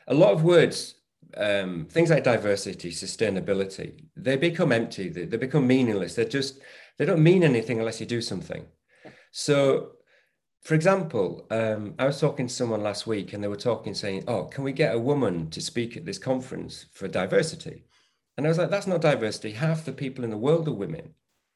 a 0.07 0.13
lot 0.13 0.33
of 0.33 0.43
words, 0.43 0.95
um, 1.37 1.87
things 1.89 2.09
like 2.09 2.23
diversity, 2.23 2.91
sustainability, 2.91 4.05
they 4.15 4.37
become 4.37 4.71
empty. 4.71 5.09
They, 5.09 5.25
they 5.25 5.37
become 5.37 5.67
meaningless. 5.67 6.15
They're 6.15 6.25
just 6.25 6.59
they 6.97 7.05
don't 7.05 7.23
mean 7.23 7.43
anything 7.43 7.79
unless 7.79 7.99
you 7.99 8.05
do 8.05 8.21
something. 8.21 8.65
So 9.31 9.91
for 10.65 10.73
example, 10.73 11.45
um, 11.51 11.93
I 11.99 12.07
was 12.07 12.19
talking 12.19 12.47
to 12.47 12.53
someone 12.53 12.81
last 12.81 13.05
week 13.05 13.33
and 13.33 13.43
they 13.43 13.47
were 13.47 13.55
talking 13.55 13.93
saying, 13.93 14.23
Oh, 14.27 14.45
can 14.45 14.63
we 14.63 14.71
get 14.71 14.95
a 14.95 14.99
woman 14.99 15.51
to 15.51 15.61
speak 15.61 15.95
at 15.95 16.05
this 16.05 16.17
conference 16.17 16.87
for 16.91 17.07
diversity? 17.07 17.83
And 18.37 18.45
I 18.45 18.49
was 18.49 18.57
like, 18.57 18.69
that's 18.69 18.87
not 18.87 19.01
diversity. 19.01 19.51
Half 19.51 19.85
the 19.85 19.93
people 19.93 20.23
in 20.23 20.29
the 20.29 20.37
world 20.37 20.67
are 20.67 20.73
women. 20.73 21.13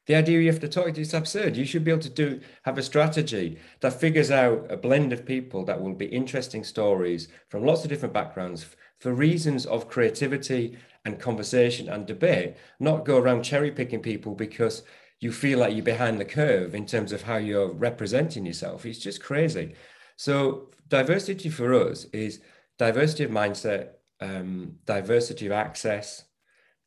The 0.07 0.15
idea 0.15 0.39
you 0.39 0.51
have 0.51 0.61
to 0.61 0.67
talk 0.67 0.93
to 0.93 1.01
is 1.01 1.13
absurd. 1.13 1.55
You 1.55 1.65
should 1.65 1.83
be 1.83 1.91
able 1.91 2.01
to 2.01 2.09
do 2.09 2.39
have 2.63 2.77
a 2.77 2.83
strategy 2.83 3.59
that 3.81 3.99
figures 3.99 4.31
out 4.31 4.65
a 4.71 4.77
blend 4.77 5.13
of 5.13 5.25
people 5.25 5.63
that 5.65 5.79
will 5.79 5.93
be 5.93 6.07
interesting 6.07 6.63
stories 6.63 7.27
from 7.49 7.63
lots 7.63 7.83
of 7.83 7.89
different 7.89 8.13
backgrounds 8.13 8.65
for 8.99 9.13
reasons 9.13 9.65
of 9.65 9.87
creativity 9.87 10.77
and 11.05 11.19
conversation 11.19 11.89
and 11.89 12.07
debate, 12.07 12.55
not 12.79 13.05
go 13.05 13.17
around 13.17 13.43
cherry 13.43 13.71
picking 13.71 14.01
people 14.01 14.33
because 14.33 14.83
you 15.19 15.31
feel 15.31 15.59
like 15.59 15.75
you're 15.75 15.83
behind 15.83 16.19
the 16.19 16.25
curve 16.25 16.73
in 16.75 16.85
terms 16.85 17.11
of 17.11 17.21
how 17.21 17.37
you're 17.37 17.71
representing 17.71 18.45
yourself. 18.45 18.85
It's 18.85 18.99
just 18.99 19.21
crazy. 19.21 19.75
So 20.15 20.69
diversity 20.87 21.49
for 21.49 21.73
us 21.73 22.05
is 22.05 22.41
diversity 22.77 23.25
of 23.25 23.31
mindset, 23.31 23.89
um, 24.21 24.77
diversity 24.85 25.45
of 25.45 25.51
access, 25.51 26.23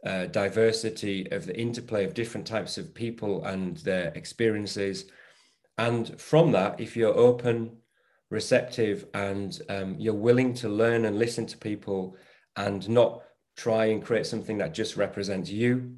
uh, 0.05 0.27
diversity 0.27 1.31
of 1.31 1.47
the 1.47 1.59
interplay 1.59 2.05
of 2.05 2.15
different 2.15 2.47
types 2.47 2.79
of 2.79 2.95
people 2.95 3.45
and 3.45 3.77
their 3.79 4.09
experiences. 4.15 5.07
And 5.79 6.21
from 6.21 6.53
that, 6.53 6.81
if 6.81 6.97
you're 6.97 7.17
open, 7.17 7.77
receptive, 8.31 9.07
and 9.15 9.61
um, 9.69 9.97
you're 9.99 10.15
willing 10.15 10.55
to 10.55 10.69
learn 10.69 11.05
and 11.05 11.19
listen 11.19 11.47
to 11.47 11.57
people 11.57 12.17
and 12.57 12.89
not 12.89 13.23
try 13.57 13.87
and 13.87 14.05
create 14.05 14.27
something 14.27 14.59
that 14.59 14.75
just 14.75 14.97
represents 14.97 15.51
you, 15.51 15.97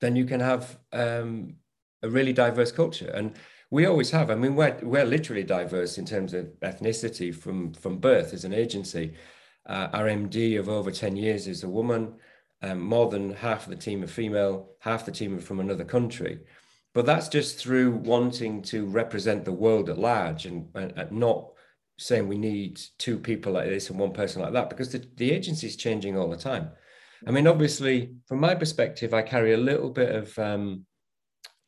then 0.00 0.14
you 0.14 0.24
can 0.24 0.40
have 0.40 0.78
um, 0.92 1.56
a 2.02 2.08
really 2.08 2.32
diverse 2.32 2.70
culture. 2.70 3.10
And 3.10 3.34
we 3.70 3.86
always 3.86 4.10
have. 4.10 4.30
I 4.30 4.34
mean, 4.36 4.54
we're, 4.54 4.78
we're 4.82 5.04
literally 5.04 5.42
diverse 5.42 5.98
in 5.98 6.06
terms 6.06 6.32
of 6.32 6.46
ethnicity 6.60 7.34
from, 7.34 7.72
from 7.74 7.98
birth 7.98 8.32
as 8.32 8.44
an 8.44 8.52
agency. 8.52 9.14
Uh, 9.66 9.88
our 9.92 10.04
MD 10.04 10.58
of 10.58 10.68
over 10.68 10.92
10 10.92 11.16
years 11.16 11.48
is 11.48 11.64
a 11.64 11.68
woman 11.68 12.14
um, 12.62 12.80
more 12.80 13.10
than 13.10 13.34
half 13.34 13.64
of 13.64 13.70
the 13.70 13.76
team 13.76 14.02
are 14.02 14.08
female, 14.08 14.70
half 14.80 15.04
the 15.04 15.12
team 15.12 15.36
are 15.36 15.40
from 15.40 15.60
another 15.60 15.84
country. 15.84 16.40
But 16.94 17.06
that's 17.06 17.28
just 17.28 17.58
through 17.58 17.92
wanting 17.92 18.62
to 18.62 18.86
represent 18.86 19.44
the 19.44 19.52
world 19.52 19.90
at 19.90 19.98
large 19.98 20.46
and, 20.46 20.68
and 20.74 21.12
not 21.12 21.50
saying 21.98 22.28
we 22.28 22.38
need 22.38 22.80
two 22.98 23.18
people 23.18 23.52
like 23.52 23.68
this 23.68 23.90
and 23.90 23.98
one 23.98 24.12
person 24.12 24.42
like 24.42 24.52
that 24.52 24.70
because 24.70 24.92
the, 24.92 25.06
the 25.16 25.30
agency 25.30 25.66
is 25.66 25.76
changing 25.76 26.16
all 26.16 26.30
the 26.30 26.36
time. 26.36 26.70
I 27.26 27.30
mean, 27.30 27.46
obviously, 27.46 28.14
from 28.26 28.40
my 28.40 28.54
perspective, 28.54 29.14
I 29.14 29.22
carry 29.22 29.52
a 29.52 29.58
little 29.58 29.90
bit 29.90 30.14
of 30.14 30.38
um, 30.38 30.86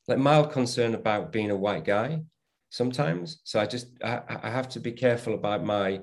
like 0.06 0.18
mild 0.18 0.52
concern 0.52 0.94
about 0.94 1.32
being 1.32 1.50
a 1.50 1.56
white 1.56 1.84
guy 1.84 2.22
sometimes. 2.70 3.40
So 3.44 3.60
I 3.60 3.66
just 3.66 3.88
I, 4.02 4.20
I 4.28 4.50
have 4.50 4.68
to 4.70 4.80
be 4.80 4.92
careful 4.92 5.34
about 5.34 5.64
my 5.64 6.00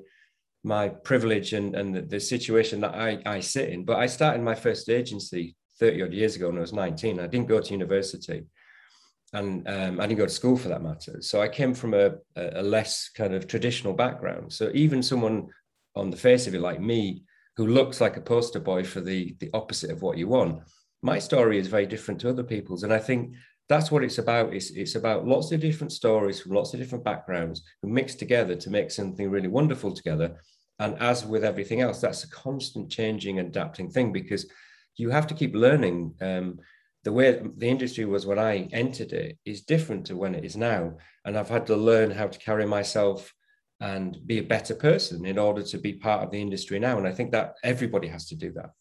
my 0.65 0.89
privilege 0.89 1.53
and, 1.53 1.75
and 1.75 1.95
the, 1.95 2.01
the, 2.01 2.19
situation 2.19 2.81
that 2.81 2.95
I, 2.95 3.21
I 3.25 3.39
sit 3.39 3.69
in. 3.69 3.85
But 3.85 3.99
I 3.99 4.07
started 4.07 4.41
my 4.41 4.55
first 4.55 4.89
agency 4.89 5.55
30 5.79 6.03
odd 6.03 6.13
years 6.13 6.35
ago 6.35 6.47
when 6.47 6.57
I 6.57 6.61
was 6.61 6.73
19. 6.73 7.19
I 7.19 7.27
didn't 7.27 7.47
go 7.47 7.61
to 7.61 7.71
university 7.71 8.45
and 9.33 9.67
um, 9.67 9.99
I 9.99 10.07
didn't 10.07 10.17
go 10.17 10.25
to 10.25 10.31
school 10.31 10.57
for 10.57 10.69
that 10.69 10.81
matter. 10.81 11.21
So 11.21 11.39
I 11.39 11.47
came 11.47 11.75
from 11.75 11.93
a, 11.93 12.15
a 12.35 12.63
less 12.63 13.09
kind 13.09 13.35
of 13.35 13.47
traditional 13.47 13.93
background. 13.93 14.51
So 14.51 14.71
even 14.73 15.03
someone 15.03 15.47
on 15.95 16.09
the 16.09 16.17
face 16.17 16.47
of 16.47 16.55
it 16.55 16.61
like 16.61 16.81
me, 16.81 17.23
who 17.57 17.67
looks 17.67 18.01
like 18.01 18.17
a 18.17 18.21
poster 18.21 18.59
boy 18.59 18.83
for 18.83 19.01
the, 19.01 19.35
the 19.39 19.51
opposite 19.53 19.91
of 19.91 20.01
what 20.01 20.17
you 20.17 20.27
want, 20.27 20.61
my 21.03 21.19
story 21.19 21.59
is 21.59 21.67
very 21.67 21.85
different 21.85 22.19
to 22.21 22.29
other 22.29 22.43
people's. 22.43 22.83
And 22.83 22.91
I 22.91 22.99
think 22.99 23.35
that's 23.69 23.91
what 23.91 24.03
it's 24.03 24.17
about. 24.17 24.53
It's, 24.53 24.71
it's 24.71 24.95
about 24.95 25.27
lots 25.27 25.51
of 25.51 25.59
different 25.59 25.91
stories 25.91 26.39
from 26.39 26.53
lots 26.53 26.73
of 26.73 26.79
different 26.79 27.03
backgrounds 27.03 27.61
who 27.81 27.89
mix 27.89 28.15
together 28.15 28.55
to 28.55 28.69
make 28.69 28.91
something 28.91 29.29
really 29.29 29.47
wonderful 29.47 29.93
together. 29.93 30.39
And 30.79 30.97
as 30.99 31.25
with 31.25 31.43
everything 31.43 31.81
else, 31.81 32.01
that's 32.01 32.23
a 32.23 32.29
constant 32.29 32.89
changing, 32.89 33.39
adapting 33.39 33.89
thing 33.89 34.11
because 34.11 34.45
you 34.97 35.09
have 35.09 35.27
to 35.27 35.33
keep 35.33 35.55
learning. 35.55 36.15
Um, 36.21 36.59
the 37.03 37.13
way 37.13 37.41
the 37.57 37.69
industry 37.69 38.05
was 38.05 38.25
when 38.25 38.39
I 38.39 38.67
entered 38.71 39.13
it 39.13 39.37
is 39.45 39.61
different 39.61 40.07
to 40.07 40.17
when 40.17 40.35
it 40.35 40.43
is 40.43 40.57
now. 40.57 40.97
And 41.23 41.37
I've 41.37 41.49
had 41.49 41.67
to 41.67 41.75
learn 41.75 42.11
how 42.11 42.27
to 42.27 42.39
carry 42.39 42.65
myself 42.65 43.33
and 43.79 44.17
be 44.25 44.39
a 44.39 44.43
better 44.43 44.73
person 44.73 45.25
in 45.25 45.37
order 45.37 45.61
to 45.61 45.77
be 45.77 45.93
part 45.93 46.23
of 46.23 46.31
the 46.31 46.41
industry 46.41 46.79
now. 46.79 46.97
And 46.97 47.07
I 47.07 47.11
think 47.11 47.31
that 47.31 47.55
everybody 47.63 48.07
has 48.07 48.27
to 48.27 48.35
do 48.35 48.51
that. 48.53 48.71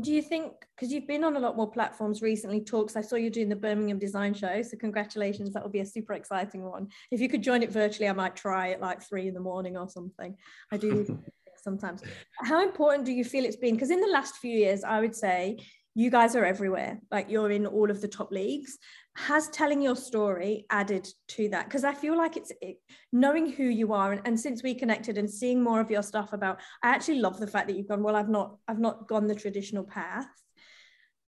Do 0.00 0.12
you 0.12 0.20
think, 0.20 0.52
because 0.74 0.92
you've 0.92 1.06
been 1.06 1.24
on 1.24 1.36
a 1.36 1.40
lot 1.40 1.56
more 1.56 1.70
platforms 1.70 2.20
recently, 2.20 2.60
talks, 2.60 2.96
I 2.96 3.00
saw 3.00 3.16
you 3.16 3.30
doing 3.30 3.48
the 3.48 3.56
Birmingham 3.56 3.98
Design 3.98 4.34
Show. 4.34 4.60
So, 4.62 4.76
congratulations. 4.76 5.52
That 5.52 5.62
will 5.62 5.70
be 5.70 5.80
a 5.80 5.86
super 5.86 6.12
exciting 6.12 6.62
one. 6.62 6.88
If 7.10 7.20
you 7.20 7.28
could 7.28 7.42
join 7.42 7.62
it 7.62 7.72
virtually, 7.72 8.08
I 8.08 8.12
might 8.12 8.36
try 8.36 8.72
at 8.72 8.80
like 8.80 9.02
three 9.02 9.26
in 9.26 9.34
the 9.34 9.40
morning 9.40 9.76
or 9.76 9.88
something. 9.88 10.36
I 10.70 10.76
do 10.76 11.18
sometimes. 11.62 12.02
How 12.42 12.62
important 12.62 13.06
do 13.06 13.12
you 13.12 13.24
feel 13.24 13.44
it's 13.44 13.56
been? 13.56 13.74
Because 13.74 13.90
in 13.90 14.00
the 14.00 14.06
last 14.08 14.36
few 14.36 14.56
years, 14.56 14.84
I 14.84 15.00
would 15.00 15.16
say 15.16 15.58
you 15.96 16.10
guys 16.10 16.36
are 16.36 16.44
everywhere. 16.44 17.00
Like 17.10 17.30
you're 17.30 17.50
in 17.50 17.64
all 17.66 17.90
of 17.90 18.02
the 18.02 18.06
top 18.06 18.30
leagues. 18.30 18.76
Has 19.16 19.48
telling 19.48 19.80
your 19.80 19.96
story 19.96 20.66
added 20.68 21.08
to 21.28 21.48
that? 21.48 21.64
Because 21.64 21.84
i 21.84 21.94
feel 21.94 22.16
like 22.16 22.36
it's 22.36 22.52
it, 22.60 22.76
knowing 23.12 23.50
who 23.50 23.64
you 23.64 23.94
are 23.94 24.12
and, 24.12 24.20
and 24.26 24.38
since 24.38 24.62
we 24.62 24.74
connected 24.74 25.16
and 25.16 25.28
seeing 25.28 25.62
more 25.62 25.80
of 25.80 25.90
your 25.90 26.02
stuff 26.02 26.34
about 26.34 26.60
i 26.82 26.88
actually 26.90 27.18
love 27.18 27.40
the 27.40 27.46
fact 27.46 27.66
that 27.66 27.76
you've 27.76 27.88
gone 27.88 28.02
well 28.02 28.14
i've 28.14 28.28
not 28.28 28.56
i've 28.68 28.78
not 28.78 29.08
gone 29.08 29.26
the 29.26 29.34
traditional 29.34 29.84
path. 29.84 30.28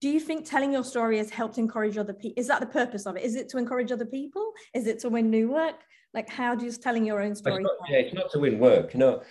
Do 0.00 0.08
you 0.08 0.20
think 0.20 0.48
telling 0.48 0.72
your 0.72 0.84
story 0.84 1.18
has 1.18 1.30
helped 1.30 1.58
encourage 1.58 1.98
other 1.98 2.14
people 2.14 2.40
is 2.40 2.46
that 2.46 2.60
the 2.60 2.66
purpose 2.66 3.04
of 3.06 3.16
it? 3.16 3.24
Is 3.24 3.34
it 3.34 3.48
to 3.50 3.58
encourage 3.58 3.90
other 3.90 4.06
people? 4.06 4.52
Is 4.74 4.86
it 4.86 5.00
to 5.00 5.08
win 5.08 5.28
new 5.28 5.50
work? 5.50 5.80
Like 6.14 6.28
how 6.28 6.54
do 6.54 6.64
you 6.64 6.72
telling 6.72 7.04
your 7.04 7.20
own 7.20 7.34
story 7.34 7.64
it's 7.64 7.64
not, 7.64 7.90
yeah 7.90 7.98
it's 7.98 8.14
not 8.14 8.30
to 8.30 8.38
win 8.38 8.60
work 8.60 8.94
no 8.94 9.22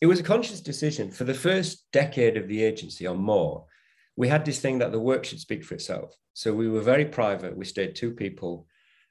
it 0.00 0.06
was 0.06 0.20
a 0.20 0.22
conscious 0.22 0.60
decision 0.60 1.10
for 1.10 1.24
the 1.24 1.34
first 1.34 1.84
decade 1.92 2.38
of 2.38 2.48
the 2.48 2.62
agency 2.62 3.06
or 3.06 3.16
more 3.16 3.66
we 4.18 4.26
had 4.26 4.44
this 4.44 4.58
thing 4.58 4.78
that 4.80 4.90
the 4.90 4.98
work 4.98 5.24
should 5.24 5.38
speak 5.38 5.62
for 5.64 5.74
itself. 5.74 6.12
So 6.34 6.52
we 6.52 6.68
were 6.68 6.80
very 6.80 7.04
private. 7.04 7.56
We 7.56 7.64
stayed 7.64 7.94
two 7.94 8.10
people. 8.10 8.66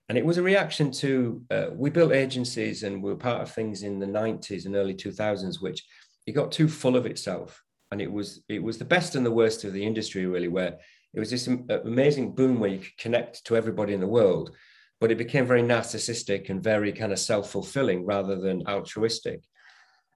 And 0.09 0.17
it 0.17 0.25
was 0.25 0.37
a 0.37 0.43
reaction 0.43 0.91
to, 1.03 1.41
uh, 1.49 1.67
we 1.71 1.89
built 1.89 2.11
agencies 2.11 2.83
and 2.83 3.01
we 3.01 3.11
were 3.11 3.17
part 3.17 3.41
of 3.41 3.49
things 3.49 3.83
in 3.83 3.99
the 3.99 4.05
90s 4.05 4.65
and 4.65 4.75
early 4.75 4.93
2000s, 4.93 5.61
which 5.61 5.81
it 6.25 6.33
got 6.33 6.51
too 6.51 6.67
full 6.67 6.97
of 6.97 7.05
itself. 7.05 7.63
And 7.89 8.01
it 8.01 8.11
was, 8.11 8.43
it 8.49 8.61
was 8.61 8.77
the 8.77 8.83
best 8.83 9.15
and 9.15 9.25
the 9.25 9.31
worst 9.31 9.63
of 9.63 9.71
the 9.71 9.85
industry, 9.85 10.25
really, 10.25 10.49
where 10.49 10.77
it 11.13 11.19
was 11.21 11.31
this 11.31 11.47
amazing 11.47 12.35
boom 12.35 12.59
where 12.59 12.71
you 12.71 12.79
could 12.79 12.97
connect 12.97 13.45
to 13.45 13.55
everybody 13.55 13.93
in 13.93 14.01
the 14.01 14.07
world. 14.07 14.51
But 14.99 15.09
it 15.09 15.17
became 15.17 15.45
very 15.45 15.63
narcissistic 15.63 16.49
and 16.49 16.61
very 16.61 16.91
kind 16.91 17.13
of 17.13 17.19
self 17.19 17.49
fulfilling 17.49 18.05
rather 18.05 18.35
than 18.35 18.67
altruistic. 18.67 19.41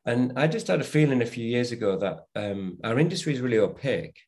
And 0.05 0.33
I 0.37 0.47
just 0.47 0.67
had 0.67 0.81
a 0.81 0.83
feeling 0.83 1.21
a 1.21 1.25
few 1.37 1.45
years 1.45 1.71
ago 1.71 1.97
that 1.99 2.25
um, 2.35 2.77
our 2.83 2.99
industry 2.99 3.33
is 3.33 3.39
really 3.39 3.59
opaque 3.59 4.19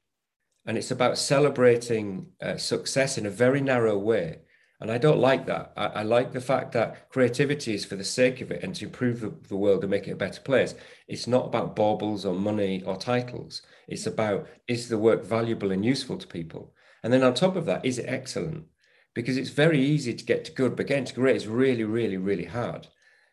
and 0.66 0.78
it's 0.78 0.92
about 0.92 1.18
celebrating 1.18 2.28
uh, 2.42 2.58
success 2.58 3.18
in 3.18 3.26
a 3.26 3.30
very 3.30 3.62
narrow 3.62 3.98
way. 3.98 4.40
And 4.80 4.92
I 4.92 4.98
don't 4.98 5.20
like 5.20 5.46
that. 5.46 5.72
I, 5.78 5.86
I, 5.86 6.04
like 6.04 6.34
the 6.34 6.42
fact 6.42 6.74
that 6.74 7.10
creativity 7.10 7.74
is 7.74 7.86
for 7.86 7.96
the 7.96 8.04
sake 8.04 8.42
of 8.42 8.52
it 8.52 8.64
and 8.64 8.76
to 8.76 8.86
improve 8.86 9.22
the, 9.22 9.34
the 9.48 9.56
world 9.56 9.84
and 9.84 9.92
make 9.92 10.08
it 10.08 10.12
a 10.12 10.16
better 10.16 10.42
place. 10.42 10.76
It's 11.08 11.28
not 11.28 11.46
about 11.46 11.76
baubles 11.76 12.26
or 12.26 12.36
money 12.36 12.84
or 12.84 12.98
titles. 12.98 13.62
It's 13.88 14.08
about 14.08 14.48
is 14.68 14.90
the 14.90 14.98
work 14.98 15.24
valuable 15.24 15.72
and 15.72 15.86
useful 15.86 16.18
to 16.18 16.28
people? 16.28 16.74
And 17.02 17.14
then 17.14 17.24
on 17.24 17.34
top 17.34 17.56
of 17.56 17.66
that, 17.66 17.86
is 17.86 17.98
it 17.98 18.10
excellent? 18.10 18.66
Because 19.14 19.38
it's 19.38 19.52
very 19.52 19.80
easy 19.80 20.14
to 20.14 20.26
get 20.26 20.44
to 20.46 20.52
good, 20.52 20.76
but 20.76 20.88
getting 20.88 21.06
to 21.06 21.14
great 21.14 21.38
is 21.38 21.48
really, 21.48 21.84
really, 21.84 22.18
really 22.18 22.46
hard. 22.46 22.88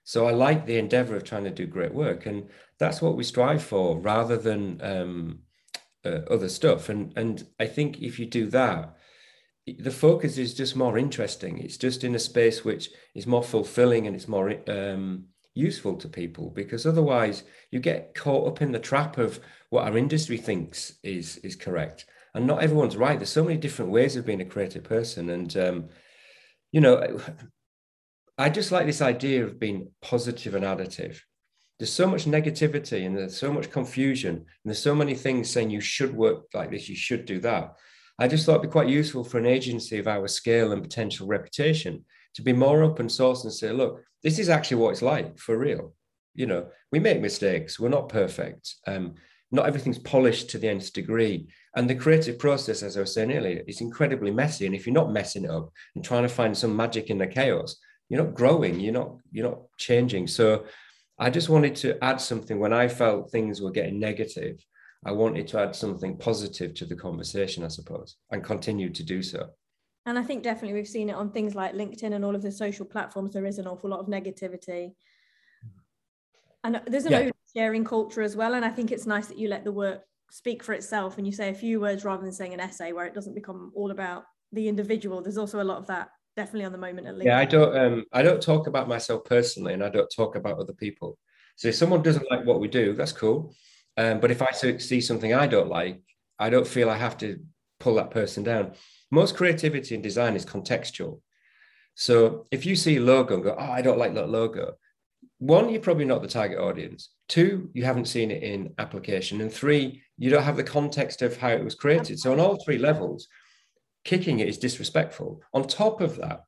So 0.05 0.27
I 0.27 0.33
like 0.33 0.66
the 0.66 0.79
endeavor 0.79 1.16
of 1.16 1.25
trying 1.25 1.45
to 1.45 1.51
do 1.51 1.66
great 1.66 1.95
work. 1.95 2.27
And 2.27 2.49
that's 2.79 3.03
what 3.03 3.16
we 3.16 3.25
strive 3.25 3.62
for 3.62 3.99
rather 3.99 4.37
than 4.37 4.81
um, 4.83 5.38
uh, 6.04 6.20
other 6.30 6.48
stuff. 6.48 6.88
And 6.88 7.12
and 7.16 7.46
I 7.58 7.66
think 7.66 8.00
if 8.00 8.18
you 8.18 8.26
do 8.26 8.46
that, 8.50 8.96
the 9.66 9.90
focus 9.90 10.38
is 10.38 10.54
just 10.54 10.76
more 10.76 10.98
interesting. 10.98 11.58
It's 11.58 11.76
just 11.76 12.04
in 12.04 12.14
a 12.14 12.18
space 12.18 12.64
which 12.64 12.90
is 13.14 13.26
more 13.26 13.42
fulfilling 13.42 14.06
and 14.06 14.16
it's 14.16 14.28
more 14.28 14.54
um, 14.68 15.26
useful 15.54 15.96
to 15.96 16.08
people. 16.08 16.50
Because 16.50 16.86
otherwise, 16.86 17.44
you 17.70 17.80
get 17.80 18.14
caught 18.14 18.48
up 18.48 18.62
in 18.62 18.72
the 18.72 18.78
trap 18.78 19.18
of 19.18 19.40
what 19.70 19.86
our 19.86 19.96
industry 19.96 20.36
thinks 20.36 20.94
is 21.02 21.36
is 21.38 21.56
correct, 21.56 22.06
and 22.34 22.46
not 22.46 22.62
everyone's 22.62 22.96
right. 22.96 23.18
There's 23.18 23.30
so 23.30 23.44
many 23.44 23.58
different 23.58 23.90
ways 23.90 24.16
of 24.16 24.26
being 24.26 24.40
a 24.40 24.44
creative 24.46 24.84
person, 24.84 25.30
and 25.30 25.56
um, 25.56 25.88
you 26.72 26.80
know. 26.80 27.20
I 28.38 28.48
just 28.48 28.72
like 28.72 28.86
this 28.86 29.02
idea 29.02 29.44
of 29.44 29.60
being 29.60 29.90
positive 30.00 30.54
and 30.54 30.64
additive 30.64 31.20
there's 31.81 31.93
so 31.93 32.07
much 32.07 32.27
negativity 32.27 33.07
and 33.07 33.16
there's 33.16 33.38
so 33.38 33.51
much 33.51 33.71
confusion 33.71 34.37
and 34.37 34.47
there's 34.66 34.83
so 34.83 34.95
many 34.95 35.14
things 35.14 35.49
saying 35.49 35.71
you 35.71 35.81
should 35.81 36.14
work 36.14 36.45
like 36.53 36.71
this 36.71 36.90
you 36.90 36.95
should 36.95 37.25
do 37.25 37.40
that. 37.40 37.75
I 38.19 38.29
just 38.29 38.45
thought 38.45 38.57
it'd 38.57 38.69
be 38.69 38.69
quite 38.69 38.90
useful 38.90 39.25
for 39.25 39.38
an 39.38 39.47
agency 39.47 39.99
of 39.99 40.07
our 40.07 40.29
scale 40.29 40.73
and 40.73 40.83
potential 40.83 41.27
reputation 41.27 42.05
to 42.35 42.43
be 42.43 42.53
more 42.53 42.83
open 42.83 43.09
source 43.09 43.45
and 43.45 43.53
say 43.53 43.73
look 43.73 44.03
this 44.23 44.38
is 44.38 44.51
actually 44.51 44.77
what 44.77 44.90
it's 44.90 45.01
like 45.01 45.38
for 45.38 45.57
real. 45.57 45.95
You 46.35 46.47
know 46.47 46.69
we 46.93 46.99
make 46.99 47.23
mistakes 47.23 47.81
we're 47.81 47.88
not 47.88 48.11
perfect 48.11 48.75
um, 48.87 49.14
not 49.51 49.66
everything's 49.66 49.99
polished 49.99 50.51
to 50.51 50.59
the 50.59 50.69
nth 50.69 50.93
degree. 50.93 51.49
And 51.75 51.88
the 51.88 51.95
creative 51.95 52.38
process 52.38 52.83
as 52.83 52.99
i 52.99 53.01
was 53.01 53.14
saying 53.14 53.33
earlier 53.33 53.62
is 53.66 53.81
incredibly 53.81 54.33
messy. 54.33 54.66
And 54.66 54.75
if 54.75 54.87
you're 54.87 54.93
not 54.93 55.12
messing 55.12 55.45
it 55.45 55.51
up 55.51 55.71
and 55.95 56.05
trying 56.05 56.25
to 56.25 56.29
find 56.29 56.55
some 56.55 56.77
magic 56.77 57.09
in 57.09 57.16
the 57.16 57.27
chaos 57.27 57.77
you're 58.11 58.23
not 58.23 58.35
growing 58.35 58.79
you're 58.79 58.93
not 58.93 59.16
you're 59.33 59.49
not 59.49 59.61
changing. 59.79 60.27
So 60.27 60.66
I 61.20 61.28
just 61.28 61.50
wanted 61.50 61.76
to 61.76 62.02
add 62.02 62.18
something 62.18 62.59
when 62.59 62.72
I 62.72 62.88
felt 62.88 63.30
things 63.30 63.61
were 63.61 63.70
getting 63.70 64.00
negative. 64.00 64.64
I 65.04 65.12
wanted 65.12 65.46
to 65.48 65.61
add 65.61 65.76
something 65.76 66.16
positive 66.16 66.72
to 66.74 66.87
the 66.87 66.96
conversation, 66.96 67.62
I 67.62 67.68
suppose, 67.68 68.16
and 68.30 68.42
continue 68.42 68.88
to 68.88 69.02
do 69.02 69.22
so. 69.22 69.50
And 70.06 70.18
I 70.18 70.22
think 70.22 70.42
definitely 70.42 70.72
we've 70.72 70.88
seen 70.88 71.11
it 71.11 71.14
on 71.14 71.30
things 71.30 71.54
like 71.54 71.74
LinkedIn 71.74 72.14
and 72.14 72.24
all 72.24 72.35
of 72.35 72.40
the 72.40 72.50
social 72.50 72.87
platforms. 72.87 73.35
There 73.35 73.44
is 73.44 73.59
an 73.59 73.66
awful 73.66 73.90
lot 73.90 74.00
of 74.00 74.06
negativity. 74.06 74.94
And 76.64 76.80
there's 76.87 77.04
an 77.04 77.12
yeah. 77.12 77.30
sharing 77.54 77.85
culture 77.85 78.22
as 78.22 78.35
well. 78.35 78.54
And 78.54 78.64
I 78.64 78.70
think 78.70 78.90
it's 78.90 79.06
nice 79.06 79.26
that 79.26 79.38
you 79.38 79.48
let 79.48 79.64
the 79.64 79.72
work 79.72 80.00
speak 80.30 80.62
for 80.62 80.72
itself 80.72 81.18
and 81.18 81.26
you 81.26 81.35
say 81.35 81.50
a 81.50 81.54
few 81.54 81.80
words 81.80 82.02
rather 82.02 82.22
than 82.22 82.33
saying 82.33 82.54
an 82.54 82.61
essay 82.61 82.92
where 82.92 83.04
it 83.04 83.14
doesn't 83.14 83.35
become 83.35 83.72
all 83.74 83.90
about 83.90 84.24
the 84.52 84.68
individual. 84.68 85.20
There's 85.20 85.38
also 85.38 85.61
a 85.61 85.64
lot 85.64 85.78
of 85.78 85.87
that 85.88 86.09
definitely 86.40 86.64
on 86.64 86.72
the 86.72 86.79
moment 86.79 87.07
at 87.07 87.14
least. 87.14 87.26
Yeah, 87.26 87.38
I 87.38 87.44
don't 87.44 87.76
um 87.76 88.05
I 88.12 88.22
don't 88.22 88.42
talk 88.42 88.66
about 88.66 88.88
myself 88.88 89.24
personally 89.24 89.74
and 89.74 89.85
I 89.85 89.90
don't 89.90 90.12
talk 90.20 90.37
about 90.37 90.59
other 90.59 90.72
people. 90.72 91.18
So 91.57 91.68
if 91.68 91.74
someone 91.74 92.03
doesn't 92.03 92.31
like 92.31 92.44
what 92.46 92.61
we 92.61 92.68
do, 92.68 92.94
that's 92.94 93.12
cool. 93.12 93.55
Um, 93.96 94.20
but 94.20 94.31
if 94.31 94.40
I 94.40 94.50
see 94.53 95.00
something 95.00 95.35
I 95.35 95.46
don't 95.46 95.68
like, 95.68 96.00
I 96.38 96.48
don't 96.48 96.66
feel 96.66 96.88
I 96.88 96.96
have 96.96 97.18
to 97.18 97.38
pull 97.81 97.96
that 97.96 98.11
person 98.11 98.42
down. 98.42 98.72
Most 99.11 99.37
creativity 99.37 99.94
in 99.94 100.00
design 100.00 100.35
is 100.37 100.46
contextual. 100.46 101.20
So 101.94 102.46
if 102.50 102.64
you 102.64 102.76
see 102.76 102.96
a 102.96 103.00
logo 103.00 103.35
and 103.35 103.44
go, 103.44 103.57
oh, 103.59 103.72
I 103.79 103.83
don't 103.83 103.98
like 103.98 104.14
that 104.14 104.31
logo, 104.31 104.76
one, 105.38 105.68
you're 105.68 105.83
probably 105.88 106.07
not 106.07 106.22
the 106.22 106.29
target 106.29 106.59
audience. 106.59 107.11
Two, 107.29 107.68
you 107.74 107.85
haven't 107.85 108.09
seen 108.14 108.31
it 108.31 108.42
in 108.42 108.72
application. 108.79 109.42
And 109.42 109.53
three, 109.53 110.03
you 110.16 110.31
don't 110.31 110.48
have 110.48 110.57
the 110.57 110.72
context 110.79 111.20
of 111.20 111.37
how 111.37 111.48
it 111.48 111.64
was 111.64 111.74
created. 111.74 112.18
So 112.18 112.33
on 112.33 112.40
all 112.40 112.64
three 112.64 112.79
levels, 112.79 113.29
kicking 114.04 114.40
it 114.40 114.48
is 114.48 114.58
disrespectful. 114.58 115.42
On 115.52 115.66
top 115.66 116.00
of 116.00 116.16
that, 116.16 116.44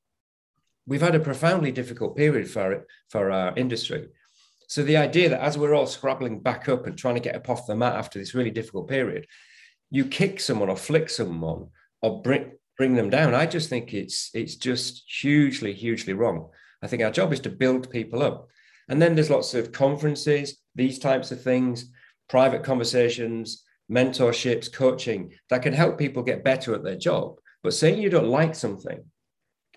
we've 0.87 1.01
had 1.01 1.15
a 1.15 1.21
profoundly 1.21 1.73
difficult 1.73 2.17
period 2.17 2.51
for 2.51 2.73
it, 2.73 2.87
for 3.09 3.31
our 3.31 3.57
industry. 3.57 4.09
So 4.69 4.83
the 4.83 4.97
idea 4.97 5.29
that 5.29 5.43
as 5.43 5.59
we're 5.59 5.75
all 5.75 5.87
scrabbling 5.87 6.41
back 6.41 6.69
up 6.69 6.87
and 6.87 6.97
trying 6.97 7.17
to 7.17 7.21
get 7.21 7.37
up 7.37 7.51
off 7.51 7.67
the 7.67 7.77
mat 7.77 7.95
after 7.95 8.19
this 8.19 8.35
really 8.35 8.51
difficult 8.51 8.89
period, 8.89 9.27
you 9.91 10.07
kick 10.07 10.41
someone 10.41 10.71
or 10.71 10.77
flick 10.77 11.11
someone 11.11 11.69
or 12.01 12.23
bring 12.23 12.53
bring 12.79 12.95
them 12.95 13.11
down. 13.11 13.35
I 13.35 13.47
just 13.47 13.69
think 13.69 13.93
it's 13.93 14.31
it's 14.33 14.57
just 14.57 15.05
hugely, 15.07 15.75
hugely 15.75 16.15
wrong. 16.15 16.49
I 16.83 16.87
think 16.87 17.03
our 17.03 17.11
job 17.11 17.33
is 17.33 17.41
to 17.41 17.51
build 17.51 17.91
people 17.91 18.23
up. 18.23 18.49
And 18.89 19.01
then 19.01 19.15
there's 19.15 19.31
lots 19.31 19.55
of 19.55 19.73
conferences, 19.73 20.57
these 20.75 20.99
types 20.99 21.31
of 21.31 21.43
things, 21.43 21.93
private 22.29 22.65
conversations, 22.65 23.65
mentorships, 23.91 24.73
coaching 24.73 25.33
that 25.51 25.63
can 25.63 25.73
help 25.73 25.99
people 25.99 26.23
get 26.23 26.45
better 26.45 26.75
at 26.75 26.83
their 26.83 26.97
job. 26.97 27.39
But 27.63 27.75
saying 27.75 28.01
you 28.01 28.11
don't 28.11 28.29
like 28.29 28.55
something 28.55 29.05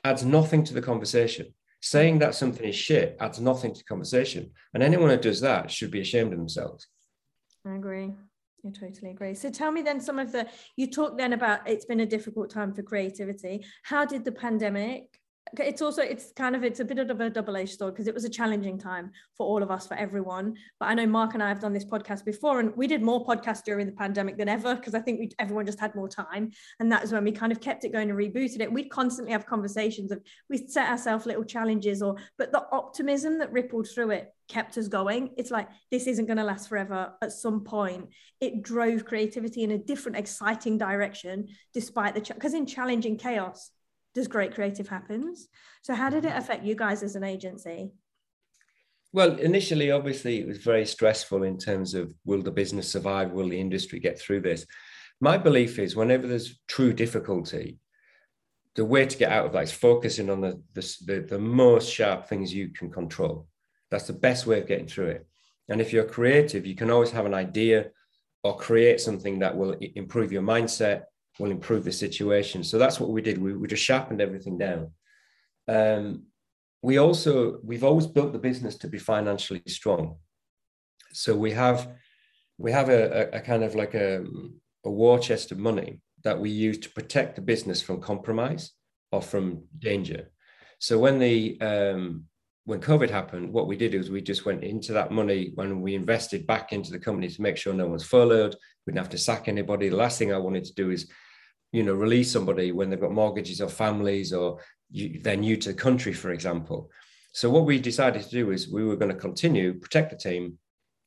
adds 0.04 0.24
nothing 0.24 0.64
to 0.66 0.74
the 0.74 0.82
conversation. 0.82 1.54
Saying 1.82 2.20
that 2.20 2.36
something 2.36 2.68
is 2.68 2.76
shit 2.76 3.18
adds 3.20 3.40
nothing 3.40 3.74
to 3.74 3.84
conversation. 3.84 4.52
And 4.74 4.82
anyone 4.82 5.10
who 5.10 5.18
does 5.18 5.42
that 5.42 5.70
should 5.70 5.92
be 5.92 6.02
ashamed 6.02 6.34
of 6.34 6.40
themselves. 6.40 6.88
I 7.66 7.76
agree. 7.76 8.14
I 8.66 8.70
totally 8.72 9.12
agree. 9.12 9.36
So 9.36 9.52
tell 9.52 9.72
me 9.72 9.84
then 9.84 10.00
some 10.00 10.18
of 10.18 10.32
the, 10.32 10.48
you 10.76 10.90
talked 10.90 11.18
then 11.18 11.34
about 11.34 11.68
it's 11.68 11.86
been 11.86 12.00
a 12.00 12.06
difficult 12.06 12.50
time 12.50 12.74
for 12.74 12.82
creativity. 12.82 13.64
How 13.84 14.06
did 14.06 14.26
the 14.26 14.32
pandemic 14.32 15.15
it's 15.60 15.82
also 15.82 16.02
it's 16.02 16.32
kind 16.36 16.56
of 16.56 16.64
it's 16.64 16.80
a 16.80 16.86
bit 16.86 16.98
of 16.98 17.22
a 17.22 17.30
double-edged 17.30 17.78
sword 17.78 17.94
because 17.94 18.08
it 18.08 18.14
was 18.14 18.26
a 18.26 18.30
challenging 18.30 18.78
time 18.78 19.12
for 19.38 19.46
all 19.46 19.62
of 19.62 19.70
us 19.72 19.88
for 19.88 19.94
everyone. 19.96 20.56
But 20.80 20.88
i 20.88 20.94
know 20.94 21.06
mark 21.06 21.34
and 21.34 21.44
i 21.44 21.48
have 21.48 21.60
done 21.60 21.74
this 21.74 21.86
podcast 21.86 22.26
before 22.26 22.60
and 22.60 22.76
we 22.76 22.88
did 22.88 23.02
more 23.02 23.26
podcasts 23.26 23.64
during 23.64 23.86
the 23.86 23.92
pandemic 23.92 24.38
than 24.38 24.50
ever 24.50 24.76
because 24.76 24.96
i 24.96 25.00
think 25.00 25.20
we 25.20 25.30
everyone 25.40 25.66
just 25.66 25.80
had 25.80 25.94
more 25.96 26.10
time. 26.10 26.52
And 26.80 26.92
that 26.92 27.04
is 27.04 27.12
when 27.12 27.24
we 27.24 27.32
kind 27.32 27.52
of 27.52 27.62
kept 27.62 27.86
it 27.86 27.92
going 27.92 28.10
and 28.10 28.18
rebooted 28.18 28.60
it. 28.60 28.72
We'd 28.72 28.90
constantly 28.90 29.32
have 29.34 29.46
conversations 29.46 30.12
of 30.12 30.22
we 30.50 30.68
set 30.68 30.90
ourselves 30.90 31.26
little 31.26 31.44
challenges 31.44 32.02
or 32.02 32.16
but 32.38 32.52
the 32.52 32.66
optimism 32.72 33.40
that 33.40 33.52
rippled 33.52 33.88
through 33.88 34.12
it 34.12 34.34
kept 34.48 34.78
us 34.78 34.88
going. 34.88 35.32
It's 35.38 35.52
like 35.52 35.70
this 35.92 36.08
isn't 36.08 36.26
going 36.26 36.38
to 36.38 36.44
last 36.44 36.70
forever 36.70 37.14
at 37.22 37.32
some 37.32 37.64
point. 37.64 38.10
It 38.40 38.62
drove 38.62 39.06
creativity 39.06 39.64
in 39.64 39.72
a 39.72 39.78
different 39.78 40.18
exciting 40.18 40.78
direction 40.78 41.48
despite 41.74 42.14
the 42.14 42.22
because 42.22 42.54
ch- 42.54 42.56
in 42.56 42.66
challenging 42.66 43.18
chaos 43.18 43.72
does 44.16 44.28
great 44.28 44.56
creative 44.56 44.88
happens. 44.88 45.48
So 45.84 45.94
how 45.94 46.10
did 46.10 46.26
it 46.26 46.30
mm-hmm. 46.30 46.38
affect 46.38 46.64
you 46.64 46.74
guys 46.76 47.04
as 47.04 47.16
an 47.16 47.24
agency? 47.24 47.92
Well, 49.14 49.38
initially, 49.38 49.92
obviously, 49.92 50.40
it 50.40 50.48
was 50.48 50.58
very 50.58 50.86
stressful 50.86 51.44
in 51.44 51.58
terms 51.58 51.94
of 51.94 52.14
will 52.26 52.42
the 52.42 52.52
business 52.52 52.92
survive? 52.92 53.32
Will 53.32 53.50
the 53.50 53.60
industry 53.60 54.00
get 54.00 54.20
through 54.20 54.42
this? 54.42 54.66
My 55.22 55.38
belief 55.38 55.80
is 55.80 55.96
whenever 55.96 56.28
there's 56.28 56.60
true 56.68 56.92
difficulty, 56.92 57.78
the 58.76 58.84
way 58.84 59.06
to 59.06 59.18
get 59.18 59.32
out 59.32 59.46
of 59.46 59.54
that 59.54 59.64
is 59.64 59.72
focusing 59.72 60.30
on 60.30 60.42
the, 60.42 60.62
the, 60.74 60.98
the, 61.06 61.20
the 61.30 61.40
most 61.40 61.90
sharp 61.90 62.28
things 62.28 62.54
you 62.54 62.70
can 62.70 62.92
control. 62.92 63.48
That's 63.90 64.08
the 64.08 64.14
best 64.14 64.46
way 64.46 64.60
of 64.60 64.68
getting 64.68 64.88
through 64.88 65.08
it. 65.08 65.28
And 65.70 65.80
if 65.80 65.94
you're 65.94 66.04
creative, 66.04 66.66
you 66.66 66.76
can 66.76 66.92
always 66.92 67.12
have 67.12 67.26
an 67.26 67.34
idea 67.34 67.92
or 68.44 68.58
create 68.58 69.00
something 69.00 69.40
that 69.40 69.56
will 69.56 69.76
improve 69.96 70.32
your 70.32 70.42
mindset, 70.42 71.04
will 71.40 71.52
improve 71.52 71.84
the 71.84 71.92
situation. 71.92 72.64
So 72.64 72.78
that's 72.78 73.00
what 73.00 73.10
we 73.10 73.22
did. 73.22 73.38
We, 73.38 73.54
we 73.54 73.68
just 73.68 73.84
sharpened 73.84 74.22
everything 74.22 74.58
down. 74.58 74.92
Um, 75.68 76.24
we 76.82 76.98
also 77.00 77.60
we've 77.64 77.84
always 77.84 78.08
built 78.08 78.32
the 78.32 78.40
business 78.40 78.78
to 78.78 78.88
be 78.88 79.00
financially 79.00 79.64
strong. 79.68 80.18
So 81.14 81.36
we 81.36 81.52
have 81.52 81.90
we 82.58 82.72
have 82.72 82.90
a, 82.90 83.34
a, 83.34 83.38
a 83.38 83.42
kind 83.42 83.64
of 83.64 83.76
like 83.76 83.96
a, 83.96 84.24
a 84.86 84.90
war 84.90 85.20
chest 85.20 85.52
of 85.52 85.58
money 85.58 86.02
that 86.24 86.40
we 86.40 86.50
use 86.50 86.78
to 86.80 86.90
protect 86.92 87.36
the 87.36 87.42
business 87.42 87.82
from 87.82 88.02
compromise 88.02 88.72
or 89.12 89.22
from 89.22 89.64
danger. 89.80 90.32
So 90.80 90.98
when 91.00 91.20
the 91.20 91.60
um, 91.62 92.26
when 92.66 92.82
COVID 92.82 93.10
happened, 93.10 93.54
what 93.54 93.68
we 93.68 93.78
did 93.78 93.94
is 93.94 94.10
we 94.10 94.22
just 94.22 94.46
went 94.46 94.64
into 94.64 94.92
that 94.94 95.12
money 95.12 95.52
when 95.56 95.82
we 95.82 95.96
invested 95.96 96.48
back 96.48 96.74
into 96.74 96.92
the 96.92 97.00
company 97.00 97.30
to 97.30 97.42
make 97.42 97.58
sure 97.58 97.74
no 97.74 97.88
one's 97.88 98.04
furloughed. 98.04 98.56
We 98.86 98.92
didn't 98.92 99.04
have 99.04 99.12
to 99.12 99.18
sack 99.18 99.48
anybody. 99.48 99.90
The 99.90 99.96
last 99.96 100.18
thing 100.18 100.34
I 100.34 100.38
wanted 100.38 100.66
to 100.66 100.74
do 100.74 100.90
is 100.90 101.10
you 101.72 101.84
know 101.84 101.94
release 101.94 102.32
somebody 102.32 102.72
when 102.72 102.90
they've 102.90 103.02
got 103.02 103.12
mortgages 103.12 103.62
or 103.62 103.70
families 103.70 104.34
or 104.34 104.60
you, 104.92 105.20
they're 105.22 105.36
new 105.36 105.58
to 105.58 105.70
the 105.70 105.76
country 105.76 106.14
for 106.14 106.32
example. 106.32 106.90
So 107.34 107.50
what 107.50 107.66
we 107.66 107.80
decided 107.80 108.24
to 108.24 108.30
do 108.30 108.52
is 108.52 108.70
we 108.70 108.86
were 108.86 108.96
going 108.96 109.12
to 109.12 109.18
continue 109.18 109.74
protect 109.74 110.12
the 110.12 110.18
team 110.18 110.58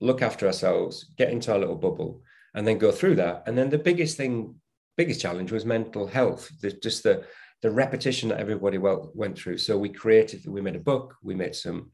look 0.00 0.22
after 0.22 0.46
ourselves 0.46 1.10
get 1.16 1.30
into 1.30 1.52
our 1.52 1.58
little 1.58 1.74
bubble 1.76 2.22
and 2.54 2.66
then 2.66 2.78
go 2.78 2.92
through 2.92 3.16
that. 3.16 3.44
And 3.46 3.56
then 3.56 3.70
the 3.70 3.78
biggest 3.78 4.16
thing 4.16 4.54
biggest 4.96 5.20
challenge 5.20 5.52
was 5.52 5.64
mental 5.64 6.06
health 6.06 6.50
the, 6.60 6.72
just 6.72 7.02
the 7.02 7.24
the 7.60 7.70
repetition 7.70 8.28
that 8.28 8.38
everybody 8.38 8.78
well, 8.78 9.10
went 9.14 9.36
through. 9.36 9.58
So 9.58 9.76
we 9.76 9.88
created 9.88 10.46
we 10.46 10.60
made 10.60 10.76
a 10.76 10.80
book 10.80 11.16
we 11.22 11.34
made 11.34 11.54
some 11.54 11.90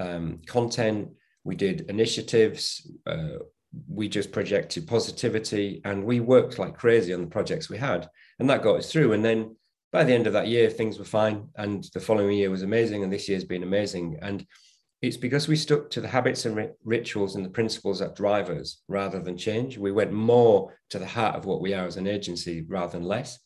um, 0.00 0.40
content 0.46 1.10
we 1.44 1.54
did 1.54 1.82
initiatives 1.88 2.90
uh, 3.06 3.38
we 3.88 4.08
just 4.08 4.32
projected 4.32 4.86
positivity 4.86 5.80
and 5.84 6.04
we 6.04 6.20
worked 6.20 6.58
like 6.58 6.76
crazy 6.76 7.12
on 7.12 7.20
the 7.20 7.26
projects 7.26 7.68
we 7.68 7.78
had 7.78 8.08
and 8.38 8.48
that 8.50 8.62
got 8.62 8.76
us 8.76 8.90
through. 8.90 9.12
And 9.12 9.24
then 9.24 9.56
by 9.92 10.04
the 10.04 10.12
end 10.12 10.26
of 10.26 10.32
that 10.32 10.48
year 10.48 10.70
things 10.70 10.98
were 10.98 11.04
fine 11.04 11.48
and 11.56 11.84
the 11.94 12.00
following 12.00 12.36
year 12.36 12.50
was 12.50 12.62
amazing 12.62 13.02
and 13.02 13.12
this 13.12 13.28
year's 13.28 13.44
been 13.44 13.62
amazing. 13.62 14.18
And 14.22 14.46
it's 15.02 15.16
because 15.16 15.48
we 15.48 15.56
stuck 15.56 15.90
to 15.90 16.00
the 16.00 16.08
habits 16.08 16.46
and 16.46 16.70
rituals 16.84 17.36
and 17.36 17.44
the 17.44 17.50
principles 17.50 17.98
that 17.98 18.16
drive 18.16 18.48
us 18.48 18.82
rather 18.88 19.20
than 19.20 19.36
change. 19.36 19.76
We 19.76 19.92
went 19.92 20.12
more 20.12 20.74
to 20.90 20.98
the 20.98 21.06
heart 21.06 21.36
of 21.36 21.44
what 21.44 21.60
we 21.60 21.74
are 21.74 21.86
as 21.86 21.96
an 21.96 22.06
agency 22.06 22.64
rather 22.66 22.92
than 22.92 23.06
less. 23.06 23.38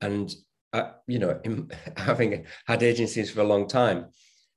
And 0.00 0.34
uh, 0.72 0.90
you 1.06 1.20
know 1.20 1.40
in, 1.44 1.70
having 1.96 2.44
had 2.66 2.82
agencies 2.82 3.30
for 3.30 3.40
a 3.40 3.46
long 3.46 3.68
time 3.68 4.06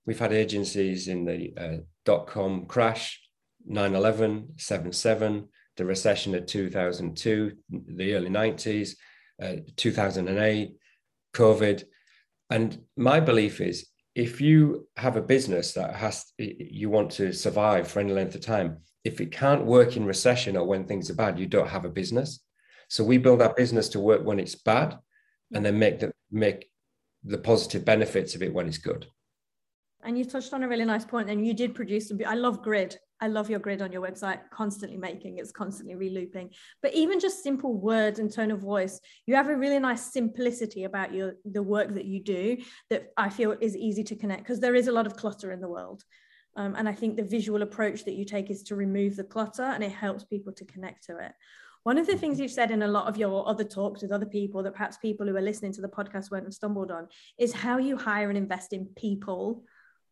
we've 0.07 0.19
had 0.19 0.33
agencies 0.33 1.07
in 1.07 1.25
the 1.25 1.53
uh, 1.57 1.77
dot-com 2.05 2.65
crash 2.65 3.21
9-11, 3.69 4.55
7-7, 4.57 5.47
the 5.75 5.85
recession 5.85 6.35
of 6.35 6.45
2002, 6.45 7.51
the 7.95 8.13
early 8.13 8.29
90s, 8.29 8.95
uh, 9.41 9.57
2008, 9.75 10.75
COVID. 11.33 11.83
And 12.49 12.81
my 12.95 13.19
belief 13.19 13.61
is 13.61 13.87
if 14.15 14.41
you 14.41 14.87
have 14.97 15.15
a 15.15 15.21
business 15.21 15.73
that 15.73 15.95
has 15.95 16.33
you 16.37 16.89
want 16.89 17.11
to 17.11 17.31
survive 17.31 17.87
for 17.87 17.99
any 17.99 18.13
length 18.13 18.33
of 18.35 18.41
time, 18.41 18.77
if 19.03 19.21
it 19.21 19.31
can't 19.31 19.63
work 19.63 19.95
in 19.95 20.05
recession 20.05 20.57
or 20.57 20.65
when 20.65 20.85
things 20.85 21.09
are 21.11 21.15
bad, 21.15 21.37
you 21.37 21.45
don't 21.45 21.69
have 21.69 21.85
a 21.85 21.89
business. 21.89 22.39
So 22.89 23.03
we 23.03 23.19
build 23.19 23.41
our 23.41 23.53
business 23.53 23.89
to 23.89 23.99
work 23.99 24.23
when 24.25 24.39
it's 24.39 24.55
bad 24.55 24.97
and 25.53 25.63
then 25.63 25.77
make 25.77 25.99
the 25.99 26.11
make 26.31 26.69
the 27.23 27.37
positive 27.37 27.85
benefits 27.85 28.33
of 28.33 28.41
it 28.41 28.53
when 28.53 28.67
it's 28.67 28.77
good. 28.77 29.05
And 30.03 30.17
you 30.17 30.25
touched 30.25 30.53
on 30.53 30.63
a 30.63 30.67
really 30.67 30.85
nice 30.85 31.05
point. 31.05 31.29
and 31.29 31.45
you 31.45 31.53
did 31.53 31.75
produce. 31.75 32.11
I 32.25 32.35
love 32.35 32.63
grid. 32.63 32.97
I 33.19 33.27
love 33.27 33.49
your 33.49 33.59
grid 33.59 33.81
on 33.81 33.91
your 33.91 34.01
website, 34.01 34.39
constantly 34.51 34.97
making, 34.97 35.37
it's 35.37 35.51
constantly 35.51 35.95
relooping. 35.95 36.49
But 36.81 36.93
even 36.93 37.19
just 37.19 37.43
simple 37.43 37.73
words 37.73 38.19
and 38.19 38.31
tone 38.31 38.51
of 38.51 38.59
voice, 38.59 38.99
you 39.25 39.35
have 39.35 39.49
a 39.49 39.57
really 39.57 39.79
nice 39.79 40.11
simplicity 40.13 40.83
about 40.83 41.13
your 41.13 41.33
the 41.45 41.63
work 41.63 41.93
that 41.95 42.05
you 42.05 42.21
do 42.21 42.57
that 42.89 43.11
I 43.17 43.29
feel 43.29 43.55
is 43.59 43.75
easy 43.75 44.03
to 44.05 44.15
connect 44.15 44.43
because 44.43 44.59
there 44.59 44.75
is 44.75 44.87
a 44.87 44.91
lot 44.91 45.07
of 45.07 45.15
clutter 45.15 45.51
in 45.51 45.61
the 45.61 45.67
world. 45.67 46.03
Um, 46.55 46.75
and 46.75 46.89
I 46.89 46.93
think 46.93 47.15
the 47.15 47.23
visual 47.23 47.61
approach 47.61 48.05
that 48.05 48.15
you 48.15 48.25
take 48.25 48.49
is 48.49 48.63
to 48.63 48.75
remove 48.75 49.15
the 49.15 49.23
clutter 49.23 49.63
and 49.63 49.83
it 49.83 49.91
helps 49.91 50.23
people 50.23 50.53
to 50.53 50.65
connect 50.65 51.05
to 51.05 51.17
it. 51.17 51.31
One 51.83 51.97
of 51.97 52.07
the 52.07 52.17
things 52.17 52.39
you've 52.39 52.51
said 52.51 52.71
in 52.71 52.81
a 52.81 52.87
lot 52.87 53.07
of 53.07 53.15
your 53.15 53.47
other 53.47 53.63
talks 53.63 54.01
with 54.01 54.11
other 54.11 54.25
people 54.25 54.61
that 54.63 54.73
perhaps 54.73 54.97
people 54.97 55.25
who 55.25 55.35
are 55.37 55.41
listening 55.41 55.71
to 55.73 55.81
the 55.81 55.87
podcast 55.87 56.31
won't 56.31 56.43
have 56.43 56.53
stumbled 56.53 56.91
on 56.91 57.07
is 57.37 57.53
how 57.53 57.77
you 57.77 57.95
hire 57.95 58.29
and 58.29 58.37
invest 58.37 58.73
in 58.73 58.87
people 58.97 59.63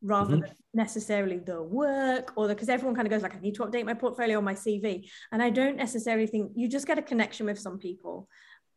rather 0.01 0.36
mm-hmm. 0.36 0.41
than 0.41 0.55
necessarily 0.73 1.39
the 1.39 1.62
work 1.62 2.34
or 2.36 2.47
the 2.47 2.53
because 2.53 2.69
everyone 2.69 2.95
kind 2.95 3.08
of 3.08 3.12
goes 3.12 3.23
like 3.23 3.36
I 3.36 3.39
need 3.39 3.55
to 3.55 3.63
update 3.63 3.86
my 3.86 3.93
portfolio 3.93 4.39
or 4.39 4.41
my 4.41 4.53
CV 4.53 5.10
and 5.31 5.41
I 5.41 5.49
don't 5.49 5.77
necessarily 5.77 6.27
think 6.27 6.51
you 6.55 6.67
just 6.67 6.88
get 6.88 6.99
a 6.99 7.01
connection 7.01 7.45
with 7.45 7.60
some 7.60 7.79
people. 7.79 8.27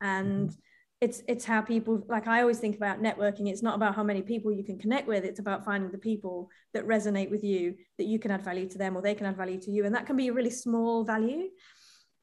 And 0.00 0.48
mm-hmm. 0.50 0.58
it's 1.00 1.22
it's 1.28 1.44
how 1.44 1.60
people 1.60 2.04
like 2.08 2.26
I 2.26 2.40
always 2.40 2.58
think 2.58 2.76
about 2.76 3.02
networking. 3.02 3.48
It's 3.48 3.62
not 3.62 3.74
about 3.74 3.94
how 3.94 4.04
many 4.04 4.22
people 4.22 4.52
you 4.52 4.64
can 4.64 4.78
connect 4.78 5.08
with. 5.08 5.24
It's 5.24 5.40
about 5.40 5.64
finding 5.64 5.90
the 5.90 5.98
people 5.98 6.50
that 6.72 6.86
resonate 6.86 7.30
with 7.30 7.44
you 7.44 7.74
that 7.98 8.06
you 8.06 8.18
can 8.18 8.30
add 8.30 8.44
value 8.44 8.68
to 8.68 8.78
them 8.78 8.96
or 8.96 9.02
they 9.02 9.14
can 9.14 9.26
add 9.26 9.36
value 9.36 9.60
to 9.60 9.70
you. 9.70 9.84
And 9.84 9.94
that 9.94 10.06
can 10.06 10.16
be 10.16 10.28
a 10.28 10.32
really 10.32 10.50
small 10.50 11.04
value. 11.04 11.48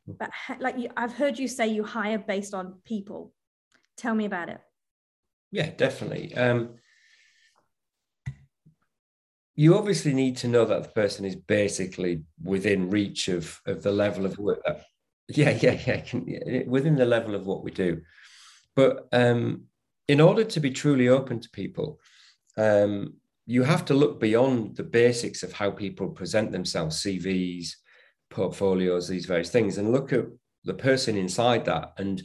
Mm. 0.08 0.18
but 0.20 0.30
like 0.60 0.78
you, 0.78 0.90
I've 0.96 1.14
heard 1.14 1.38
you 1.40 1.48
say 1.48 1.68
you 1.68 1.84
hire 1.84 2.20
based 2.20 2.54
on 2.54 2.76
people. 2.86 3.34
Tell 3.98 4.16
me 4.16 4.26
about 4.26 4.50
it. 4.50 4.62
Yeah 5.52 5.70
definitely. 5.70 6.34
Um 6.36 6.76
you 9.56 9.78
obviously 9.78 10.14
need 10.14 10.36
to 10.38 10.48
know 10.48 10.66
that 10.66 10.84
the 10.84 10.90
person 10.90 11.26
is 11.26 11.36
basically 11.36 12.24
within 12.44 12.90
reach 12.90 13.28
of 13.28 13.60
of 13.66 13.82
the 13.84 13.92
level 13.92 14.26
of 14.26 14.38
work 14.38 14.62
that 14.66 14.86
yeah 15.30 15.58
yeah 15.62 15.80
yeah 15.86 16.00
can, 16.02 16.64
within 16.68 16.96
the 16.96 17.06
level 17.06 17.36
of 17.36 17.46
what 17.46 17.64
we 17.64 17.72
do. 17.72 18.02
But 18.76 19.08
um 19.12 19.64
in 20.08 20.22
order 20.22 20.44
to 20.44 20.60
be 20.60 20.72
truly 20.72 21.08
open 21.08 21.40
to 21.40 21.50
people 21.50 22.00
um 22.58 23.14
you 23.48 23.64
have 23.64 23.86
to 23.86 23.94
look 23.94 24.20
beyond 24.20 24.76
the 24.76 24.84
basics 24.84 25.44
of 25.44 25.54
how 25.54 25.70
people 25.72 26.10
present 26.10 26.52
themselves 26.52 27.02
cvs 27.02 27.70
portfolios 28.30 29.08
these 29.08 29.26
various 29.26 29.50
things 29.50 29.78
and 29.78 29.92
look 29.92 30.14
at 30.14 30.26
the 30.64 30.74
person 30.74 31.18
inside 31.18 31.66
that 31.66 31.94
and 31.98 32.24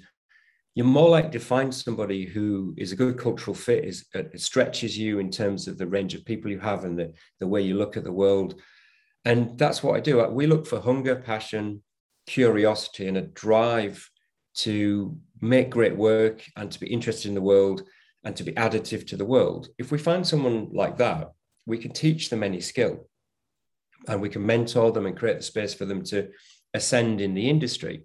you're 0.74 0.86
more 0.86 1.10
likely 1.10 1.32
to 1.32 1.40
find 1.40 1.74
somebody 1.74 2.24
who 2.24 2.74
is 2.76 2.92
a 2.92 2.96
good 2.96 3.18
cultural 3.18 3.54
fit, 3.54 3.84
is 3.84 4.06
uh, 4.14 4.20
it 4.20 4.40
stretches 4.40 4.96
you 4.96 5.18
in 5.18 5.30
terms 5.30 5.66
of 5.66 5.78
the 5.78 5.86
range 5.86 6.14
of 6.14 6.24
people 6.24 6.50
you 6.50 6.60
have 6.60 6.84
and 6.84 6.98
the, 6.98 7.12
the 7.40 7.46
way 7.46 7.60
you 7.60 7.76
look 7.76 7.96
at 7.96 8.04
the 8.04 8.12
world. 8.12 8.60
And 9.24 9.58
that's 9.58 9.82
what 9.82 9.96
I 9.96 10.00
do. 10.00 10.24
We 10.28 10.46
look 10.46 10.66
for 10.66 10.80
hunger, 10.80 11.16
passion, 11.16 11.82
curiosity, 12.26 13.08
and 13.08 13.16
a 13.16 13.22
drive 13.22 14.08
to 14.54 15.16
make 15.40 15.70
great 15.70 15.96
work 15.96 16.44
and 16.56 16.70
to 16.70 16.80
be 16.80 16.86
interested 16.86 17.28
in 17.28 17.34
the 17.34 17.40
world 17.40 17.82
and 18.24 18.36
to 18.36 18.44
be 18.44 18.52
additive 18.52 19.06
to 19.08 19.16
the 19.16 19.24
world. 19.24 19.68
If 19.78 19.90
we 19.90 19.98
find 19.98 20.26
someone 20.26 20.70
like 20.72 20.96
that, 20.98 21.32
we 21.66 21.78
can 21.78 21.92
teach 21.92 22.30
them 22.30 22.42
any 22.42 22.60
skill 22.60 23.08
and 24.08 24.20
we 24.20 24.28
can 24.28 24.44
mentor 24.44 24.92
them 24.92 25.06
and 25.06 25.16
create 25.16 25.38
the 25.38 25.42
space 25.42 25.74
for 25.74 25.84
them 25.84 26.02
to 26.04 26.30
ascend 26.74 27.20
in 27.20 27.34
the 27.34 27.48
industry 27.48 28.04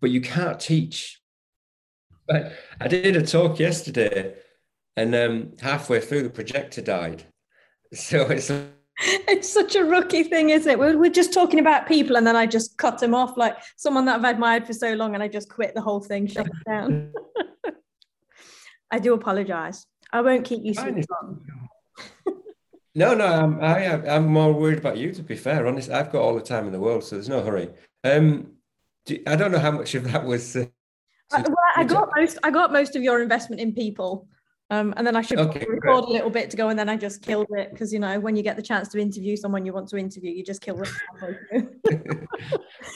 but 0.00 0.10
you 0.10 0.20
can't 0.20 0.60
teach. 0.60 1.20
But 2.28 2.52
I 2.80 2.88
did 2.88 3.16
a 3.16 3.24
talk 3.24 3.58
yesterday 3.58 4.34
and 4.96 5.14
um, 5.14 5.52
halfway 5.60 6.00
through 6.00 6.22
the 6.22 6.30
projector 6.30 6.82
died. 6.82 7.24
So 7.92 8.22
it's 8.22 8.50
it's 8.98 9.52
such 9.52 9.76
a 9.76 9.84
rookie 9.84 10.24
thing, 10.24 10.50
isn't 10.50 10.70
it? 10.70 10.78
We're, 10.78 10.96
we're 10.96 11.10
just 11.10 11.32
talking 11.32 11.60
about 11.60 11.86
people, 11.86 12.16
and 12.16 12.26
then 12.26 12.36
I 12.36 12.46
just 12.46 12.78
cut 12.78 12.98
them 12.98 13.14
off 13.14 13.36
like 13.36 13.56
someone 13.76 14.06
that 14.06 14.16
I've 14.16 14.24
admired 14.24 14.66
for 14.66 14.72
so 14.72 14.94
long, 14.94 15.14
and 15.14 15.22
I 15.22 15.28
just 15.28 15.50
quit 15.50 15.74
the 15.74 15.80
whole 15.80 16.00
thing, 16.00 16.26
shut 16.26 16.46
it 16.46 16.52
down. 16.66 17.12
I 18.90 18.98
do 18.98 19.14
apologize. 19.14 19.86
I 20.12 20.20
won't 20.22 20.44
keep 20.44 20.64
you 20.64 20.72
so 20.72 20.84
long. 20.84 21.44
no, 22.94 23.14
no, 23.14 23.26
I'm, 23.26 23.60
I, 23.60 24.08
I'm 24.08 24.26
more 24.26 24.52
worried 24.52 24.78
about 24.78 24.96
you. 24.96 25.12
To 25.12 25.22
be 25.22 25.36
fair, 25.36 25.66
honest, 25.66 25.90
I've 25.90 26.10
got 26.10 26.22
all 26.22 26.34
the 26.34 26.40
time 26.40 26.66
in 26.66 26.72
the 26.72 26.80
world, 26.80 27.04
so 27.04 27.16
there's 27.16 27.28
no 27.28 27.42
hurry. 27.42 27.70
Um, 28.02 28.55
do, 29.06 29.22
I 29.26 29.36
don't 29.36 29.52
know 29.52 29.58
how 29.58 29.70
much 29.70 29.94
of 29.94 30.04
that 30.12 30.24
was. 30.24 30.56
Uh, 30.56 30.66
uh 31.32 31.42
well, 31.46 31.56
I 31.76 31.84
got 31.84 32.10
most. 32.14 32.38
I 32.42 32.50
got 32.50 32.72
most 32.72 32.96
of 32.96 33.02
your 33.02 33.22
investment 33.22 33.60
in 33.60 33.72
people. 33.72 34.28
Um, 34.68 34.94
and 34.96 35.06
then 35.06 35.14
I 35.14 35.22
should 35.22 35.38
okay, 35.38 35.60
record 35.60 35.80
great. 35.80 35.94
a 35.94 36.12
little 36.12 36.30
bit 36.30 36.50
to 36.50 36.56
go, 36.56 36.70
and 36.70 36.78
then 36.78 36.88
I 36.88 36.96
just 36.96 37.22
killed 37.22 37.46
it 37.50 37.70
because 37.70 37.92
you 37.92 38.00
know 38.00 38.18
when 38.18 38.34
you 38.34 38.42
get 38.42 38.56
the 38.56 38.62
chance 38.62 38.88
to 38.88 38.98
interview 38.98 39.36
someone 39.36 39.64
you 39.64 39.72
want 39.72 39.88
to 39.90 39.96
interview, 39.96 40.32
you 40.32 40.42
just 40.42 40.60
kill 40.60 40.76
them. 40.76 41.38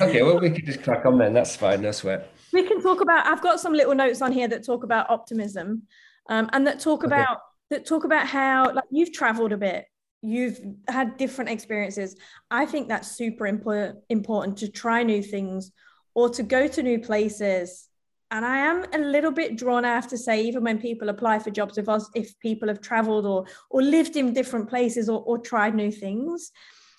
okay, 0.01 0.23
well 0.23 0.41
we 0.41 0.51
can 0.51 0.67
just 0.67 0.83
crack 0.83 1.07
on 1.07 1.17
then. 1.19 1.33
That's 1.33 1.55
fine. 1.55 1.81
No 1.83 1.93
sweat. 1.93 2.33
We 2.53 2.65
can 2.65 2.83
talk 2.83 3.01
about. 3.01 3.25
I've 3.27 3.41
got 3.41 3.61
some 3.61 3.73
little 3.73 3.95
notes 3.95 4.21
on 4.21 4.33
here 4.33 4.49
that 4.49 4.67
talk 4.67 4.83
about 4.83 5.09
optimism, 5.11 5.83
um, 6.29 6.51
and 6.53 6.67
that 6.67 6.81
talk 6.81 7.05
okay. 7.05 7.15
about 7.15 7.39
that 7.71 7.87
talk 7.87 8.03
about 8.03 8.27
how 8.27 8.73
like 8.73 8.85
you've 8.91 9.13
travelled 9.13 9.53
a 9.53 9.57
bit, 9.57 9.85
you've 10.23 10.59
had 10.89 11.17
different 11.19 11.51
experiences. 11.51 12.17
I 12.51 12.67
think 12.67 12.89
that's 12.89 13.13
super 13.13 13.47
important 13.47 14.01
important 14.09 14.59
to 14.59 14.69
try 14.69 15.05
new 15.05 15.23
things 15.23 15.71
or 16.15 16.29
to 16.31 16.43
go 16.43 16.67
to 16.69 16.83
new 16.83 16.99
places 16.99 17.89
and 18.31 18.45
I 18.45 18.59
am 18.59 18.85
a 18.93 18.99
little 18.99 19.33
bit 19.33 19.57
drawn. 19.57 19.85
I 19.85 19.95
have 19.95 20.09
to 20.09 20.19
say, 20.19 20.43
even 20.45 20.63
when 20.63 20.79
people 20.79 21.09
apply 21.09 21.41
for 21.41 21.51
jobs 21.51 21.77
with 21.77 21.89
us, 21.89 22.09
if 22.15 22.39
people 22.39 22.69
have 22.69 22.81
travelled 22.81 23.27
or 23.27 23.45
or 23.71 23.83
lived 23.83 24.17
in 24.17 24.33
different 24.33 24.69
places 24.69 25.09
or, 25.09 25.23
or 25.23 25.39
tried 25.39 25.75
new 25.75 25.91
things, 25.91 26.53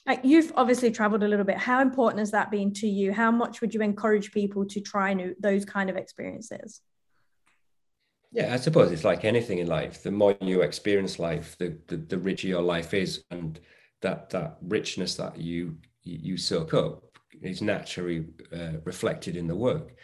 like 0.06 0.22
you've 0.24 0.52
obviously 0.56 0.92
travelled 0.92 1.24
a 1.24 1.28
little 1.28 1.46
bit. 1.46 1.58
How 1.58 1.82
important 1.82 2.20
has 2.20 2.32
that 2.32 2.52
been 2.52 2.74
to 2.76 2.88
you? 2.88 3.14
How 3.14 3.32
much 3.32 3.62
would 3.62 3.74
you 3.74 3.82
encourage 3.82 4.32
people 4.32 4.66
to 4.66 4.82
try 4.82 5.14
new 5.14 5.34
those 5.40 5.64
kind 5.64 5.90
of 5.90 5.96
experiences? 5.96 6.82
Yeah, 8.34 8.54
I 8.54 8.58
suppose 8.58 8.92
it's 8.92 9.04
like 9.04 9.24
anything 9.26 9.60
in 9.60 9.68
life. 9.68 10.04
The 10.04 10.12
more 10.12 10.38
you 10.42 10.62
experience 10.62 11.18
life, 11.18 11.58
the 11.58 11.78
the, 11.88 11.96
the 11.96 12.18
richer 12.18 12.48
your 12.48 12.62
life 12.62 12.94
is, 12.94 13.24
and 13.32 13.58
that 14.02 14.32
that 14.32 14.58
richness 14.62 15.16
that 15.16 15.38
you 15.38 15.78
you 16.04 16.36
soak 16.36 16.74
up 16.74 17.11
is 17.42 17.62
naturally 17.62 18.26
uh, 18.54 18.74
reflected 18.84 19.36
in 19.36 19.48
the 19.48 19.56
work. 19.56 19.96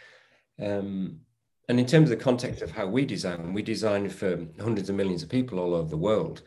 Um, 0.60 1.20
and 1.68 1.78
in 1.78 1.86
terms 1.86 2.10
of 2.10 2.18
the 2.18 2.24
context 2.24 2.62
of 2.62 2.70
how 2.70 2.86
we 2.86 3.04
design, 3.04 3.52
we 3.52 3.62
design 3.62 4.08
for 4.08 4.46
hundreds 4.60 4.88
of 4.88 4.96
millions 4.96 5.22
of 5.22 5.28
people 5.28 5.58
all 5.58 5.74
over 5.74 5.88
the 5.88 5.96
world. 5.96 6.42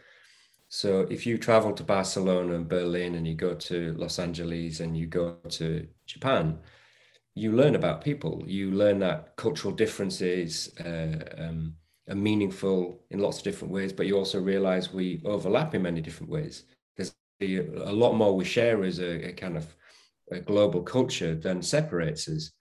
So 0.67 1.01
if 1.10 1.25
you 1.25 1.38
travel 1.38 1.73
to 1.73 1.84
Barcelona 1.84 2.56
and 2.56 2.67
Berlin 2.67 3.15
and 3.15 3.27
you 3.27 3.36
go 3.36 3.54
to 3.54 3.93
Los 3.97 4.19
Angeles 4.19 4.80
and 4.80 4.97
you 4.97 5.06
go 5.06 5.38
to 5.49 5.88
Japan, 6.06 6.60
you 7.36 7.51
learn 7.51 7.75
about 7.75 8.04
people. 8.04 8.43
You 8.47 8.71
learn 8.71 8.99
that 8.99 9.36
cultural 9.36 9.73
differences 9.73 10.73
uh, 10.80 11.25
um, 11.38 11.75
are 12.10 12.15
meaningful 12.15 13.04
in 13.10 13.19
lots 13.19 13.38
of 13.38 13.43
different 13.43 13.73
ways, 13.73 13.93
but 13.93 14.08
you 14.08 14.17
also 14.17 14.41
realize 14.41 14.93
we 14.93 15.21
overlap 15.25 15.75
in 15.75 15.84
many 15.84 16.01
different 16.01 16.32
ways. 16.32 16.63
There's 16.97 17.13
a 17.41 17.91
lot 17.91 18.13
more 18.13 18.36
we 18.36 18.45
share 18.45 18.84
as 18.84 18.99
a, 18.99 19.30
a 19.30 19.34
kind 19.34 19.58
of 19.58 19.75
a 20.32 20.39
global 20.39 20.82
culture 20.82 21.36
then 21.36 21.62
separates 21.62 22.28
us 22.28 22.52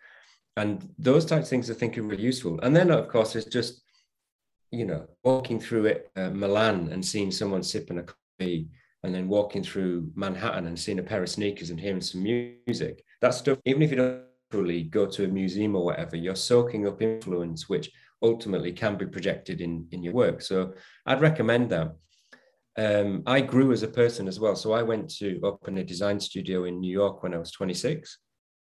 and 0.56 0.88
those 0.98 1.24
types 1.24 1.44
of 1.44 1.48
things 1.48 1.70
I 1.70 1.74
think 1.74 1.96
are 1.96 2.02
really 2.02 2.22
useful. 2.22 2.61
And 2.61 2.74
then 2.74 2.90
of 2.90 3.09
course 3.09 3.37
it's 3.37 3.46
just 3.46 3.83
you 4.70 4.85
know 4.85 5.06
walking 5.24 5.59
through 5.59 5.87
it 5.87 6.11
uh, 6.16 6.30
Milan 6.30 6.90
and 6.92 7.04
seeing 7.04 7.30
someone 7.30 7.62
sipping 7.62 7.98
a 7.98 8.04
coffee, 8.04 8.68
and 9.02 9.14
then 9.14 9.28
walking 9.28 9.62
through 9.62 10.11
Manhattan 10.14 10.66
and 10.66 10.78
seeing 10.78 10.98
a 10.98 11.02
pair 11.02 11.22
of 11.22 11.28
sneakers 11.28 11.70
and 11.70 11.80
hearing 11.80 12.02
some 12.02 12.22
music. 12.22 13.04
That 13.20 13.35
stuff, 13.35 13.59
even 13.64 13.83
if 13.83 13.90
you 13.90 13.96
don't 13.96 14.24
truly 14.50 14.83
go 14.83 15.06
to 15.06 15.24
a 15.24 15.28
museum 15.28 15.76
or 15.76 15.85
whatever, 15.85 16.16
you're 16.16 16.37
soaking 16.37 16.87
up 16.87 17.00
influence 17.00 17.68
which 17.68 17.90
ultimately 18.22 18.72
can 18.72 18.96
be 18.96 19.06
projected 19.06 19.61
in 19.61 19.87
in 19.92 20.02
your 20.02 20.14
work. 20.14 20.42
So 20.42 20.74
I'd 21.06 21.20
recommend 21.20 21.70
that. 21.70 21.96
Um, 22.76 23.22
I 23.26 23.40
grew 23.40 23.72
as 23.72 23.83
a 23.83 23.88
person 23.88 24.28
as 24.28 24.38
well. 24.38 24.54
So 24.54 24.72
I 24.72 24.83
went 24.83 25.11
to 25.16 25.40
open 25.42 25.78
a 25.78 25.85
design 25.85 26.20
studio 26.20 26.64
in 26.64 26.80
New 26.80 26.92
York 26.92 27.22
when 27.22 27.35
I 27.35 27.38
was 27.38 27.50
26 27.50 28.18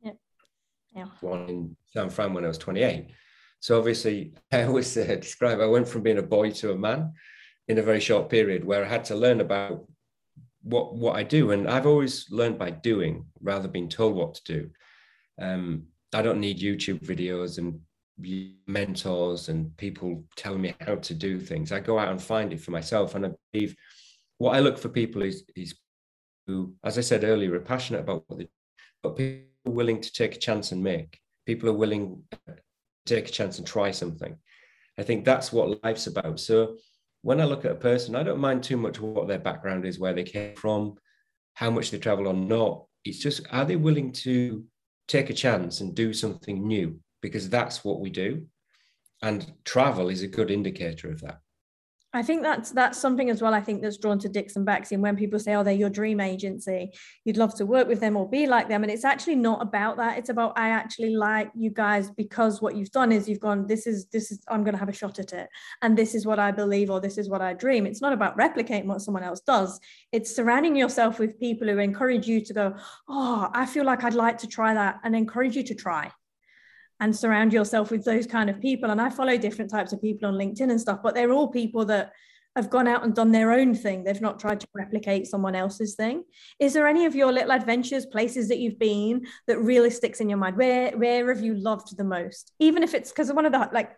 yeah. 0.02 0.12
yeah. 0.94 1.06
one 1.20 1.48
in 1.48 1.76
San 1.92 2.10
Fran 2.10 2.34
when 2.34 2.44
I 2.44 2.48
was 2.48 2.58
28. 2.58 3.10
So 3.60 3.78
obviously, 3.78 4.34
I 4.52 4.64
always 4.64 4.96
uh, 4.96 5.16
describe 5.20 5.60
I 5.60 5.66
went 5.66 5.88
from 5.88 6.02
being 6.02 6.18
a 6.18 6.22
boy 6.22 6.50
to 6.50 6.72
a 6.72 6.78
man 6.78 7.12
in 7.68 7.78
a 7.78 7.82
very 7.82 8.00
short 8.00 8.28
period 8.28 8.64
where 8.64 8.84
I 8.84 8.88
had 8.88 9.04
to 9.06 9.14
learn 9.14 9.40
about 9.40 9.86
what 10.62 10.94
what 10.94 11.16
I 11.16 11.22
do, 11.22 11.50
and 11.50 11.68
I've 11.68 11.86
always 11.86 12.30
learned 12.30 12.58
by 12.58 12.70
doing 12.70 13.26
rather 13.40 13.62
than 13.62 13.72
being 13.72 13.88
told 13.88 14.14
what 14.14 14.34
to 14.34 14.44
do. 14.44 14.70
Um, 15.40 15.84
I 16.12 16.22
don't 16.22 16.40
need 16.40 16.60
YouTube 16.60 17.00
videos 17.00 17.58
and 17.58 17.80
mentors 18.66 19.48
and 19.48 19.76
people 19.76 20.22
telling 20.36 20.60
me 20.60 20.74
how 20.80 20.96
to 20.96 21.14
do 21.14 21.40
things. 21.40 21.72
I 21.72 21.80
go 21.80 21.98
out 21.98 22.10
and 22.10 22.22
find 22.22 22.52
it 22.52 22.60
for 22.60 22.70
myself, 22.70 23.14
and 23.14 23.26
I 23.26 23.30
believe 23.52 23.74
what 24.42 24.56
I 24.56 24.58
look 24.58 24.76
for 24.76 24.88
people 24.88 25.22
is 25.22 25.44
is 25.54 25.76
who, 26.48 26.74
as 26.82 26.98
I 26.98 27.00
said 27.02 27.22
earlier, 27.22 27.54
are 27.54 27.60
passionate 27.60 28.00
about 28.00 28.24
what 28.26 28.40
they, 28.40 28.48
but 29.00 29.16
people 29.16 29.46
willing 29.64 30.00
to 30.00 30.12
take 30.12 30.34
a 30.34 30.44
chance 30.46 30.72
and 30.72 30.82
make. 30.82 31.20
People 31.46 31.68
are 31.68 31.80
willing 31.84 32.24
to 32.32 32.56
take 33.06 33.28
a 33.28 33.30
chance 33.38 33.58
and 33.58 33.66
try 33.66 33.92
something. 33.92 34.36
I 34.98 35.04
think 35.04 35.24
that's 35.24 35.52
what 35.52 35.84
life's 35.84 36.08
about. 36.08 36.40
So 36.40 36.76
when 37.20 37.40
I 37.40 37.44
look 37.44 37.64
at 37.64 37.70
a 37.70 37.86
person, 37.90 38.16
I 38.16 38.24
don't 38.24 38.40
mind 38.40 38.64
too 38.64 38.76
much 38.76 38.98
what 38.98 39.28
their 39.28 39.38
background 39.38 39.86
is, 39.86 40.00
where 40.00 40.12
they 40.12 40.24
came 40.24 40.56
from, 40.56 40.96
how 41.54 41.70
much 41.70 41.92
they 41.92 41.98
travel 41.98 42.26
or 42.26 42.34
not. 42.34 42.84
It's 43.04 43.20
just, 43.20 43.46
are 43.52 43.64
they 43.64 43.76
willing 43.76 44.10
to 44.26 44.64
take 45.06 45.30
a 45.30 45.40
chance 45.44 45.80
and 45.80 45.94
do 45.94 46.12
something 46.12 46.66
new? 46.66 46.98
Because 47.20 47.48
that's 47.48 47.84
what 47.84 48.00
we 48.00 48.10
do. 48.10 48.46
And 49.22 49.52
travel 49.64 50.08
is 50.08 50.22
a 50.22 50.34
good 50.36 50.50
indicator 50.50 51.12
of 51.12 51.20
that. 51.20 51.38
I 52.14 52.22
think 52.22 52.42
that's 52.42 52.70
that's 52.72 52.98
something 52.98 53.30
as 53.30 53.40
well. 53.40 53.54
I 53.54 53.62
think 53.62 53.80
that's 53.80 53.96
drawn 53.96 54.18
to 54.18 54.28
Dixon 54.28 54.66
Baxi. 54.66 54.92
And 54.92 55.02
when 55.02 55.16
people 55.16 55.38
say, 55.38 55.54
"Oh, 55.54 55.62
they're 55.62 55.72
your 55.72 55.88
dream 55.88 56.20
agency," 56.20 56.92
you'd 57.24 57.38
love 57.38 57.54
to 57.54 57.64
work 57.64 57.88
with 57.88 58.00
them 58.00 58.16
or 58.16 58.28
be 58.28 58.46
like 58.46 58.68
them, 58.68 58.82
and 58.82 58.92
it's 58.92 59.04
actually 59.04 59.36
not 59.36 59.62
about 59.62 59.96
that. 59.96 60.18
It's 60.18 60.28
about 60.28 60.52
I 60.58 60.68
actually 60.70 61.16
like 61.16 61.50
you 61.54 61.70
guys 61.70 62.10
because 62.10 62.60
what 62.60 62.76
you've 62.76 62.90
done 62.90 63.12
is 63.12 63.28
you've 63.28 63.40
gone. 63.40 63.66
This 63.66 63.86
is 63.86 64.06
this 64.06 64.30
is 64.30 64.40
I'm 64.48 64.62
going 64.62 64.74
to 64.74 64.78
have 64.78 64.90
a 64.90 64.92
shot 64.92 65.18
at 65.18 65.32
it, 65.32 65.48
and 65.80 65.96
this 65.96 66.14
is 66.14 66.26
what 66.26 66.38
I 66.38 66.50
believe 66.50 66.90
or 66.90 67.00
this 67.00 67.16
is 67.16 67.30
what 67.30 67.40
I 67.40 67.54
dream. 67.54 67.86
It's 67.86 68.02
not 68.02 68.12
about 68.12 68.36
replicating 68.36 68.86
what 68.86 69.00
someone 69.00 69.22
else 69.22 69.40
does. 69.40 69.80
It's 70.12 70.34
surrounding 70.34 70.76
yourself 70.76 71.18
with 71.18 71.40
people 71.40 71.66
who 71.68 71.78
encourage 71.78 72.26
you 72.26 72.42
to 72.44 72.52
go. 72.52 72.74
Oh, 73.08 73.48
I 73.54 73.64
feel 73.64 73.84
like 73.84 74.04
I'd 74.04 74.14
like 74.14 74.36
to 74.38 74.46
try 74.46 74.74
that, 74.74 75.00
and 75.02 75.16
encourage 75.16 75.56
you 75.56 75.62
to 75.64 75.74
try 75.74 76.12
and 77.02 77.14
surround 77.14 77.52
yourself 77.52 77.90
with 77.90 78.04
those 78.04 78.28
kind 78.28 78.48
of 78.48 78.60
people. 78.60 78.90
And 78.90 79.00
I 79.00 79.10
follow 79.10 79.36
different 79.36 79.72
types 79.72 79.92
of 79.92 80.00
people 80.00 80.28
on 80.28 80.34
LinkedIn 80.34 80.70
and 80.70 80.80
stuff, 80.80 81.00
but 81.02 81.16
they're 81.16 81.32
all 81.32 81.48
people 81.48 81.84
that 81.86 82.12
have 82.54 82.70
gone 82.70 82.86
out 82.86 83.02
and 83.02 83.12
done 83.12 83.32
their 83.32 83.50
own 83.50 83.74
thing. 83.74 84.04
They've 84.04 84.20
not 84.20 84.38
tried 84.38 84.60
to 84.60 84.68
replicate 84.72 85.26
someone 85.26 85.56
else's 85.56 85.96
thing. 85.96 86.22
Is 86.60 86.74
there 86.74 86.86
any 86.86 87.04
of 87.04 87.16
your 87.16 87.32
little 87.32 87.50
adventures, 87.50 88.06
places 88.06 88.48
that 88.48 88.58
you've 88.60 88.78
been 88.78 89.26
that 89.48 89.58
really 89.58 89.90
sticks 89.90 90.20
in 90.20 90.28
your 90.28 90.38
mind? 90.38 90.56
Where 90.56 90.96
where 90.96 91.34
have 91.34 91.42
you 91.42 91.54
loved 91.54 91.96
the 91.96 92.04
most? 92.04 92.52
Even 92.60 92.84
if 92.84 92.94
it's 92.94 93.10
because 93.10 93.32
one 93.32 93.46
of 93.46 93.52
the 93.52 93.68
like 93.72 93.90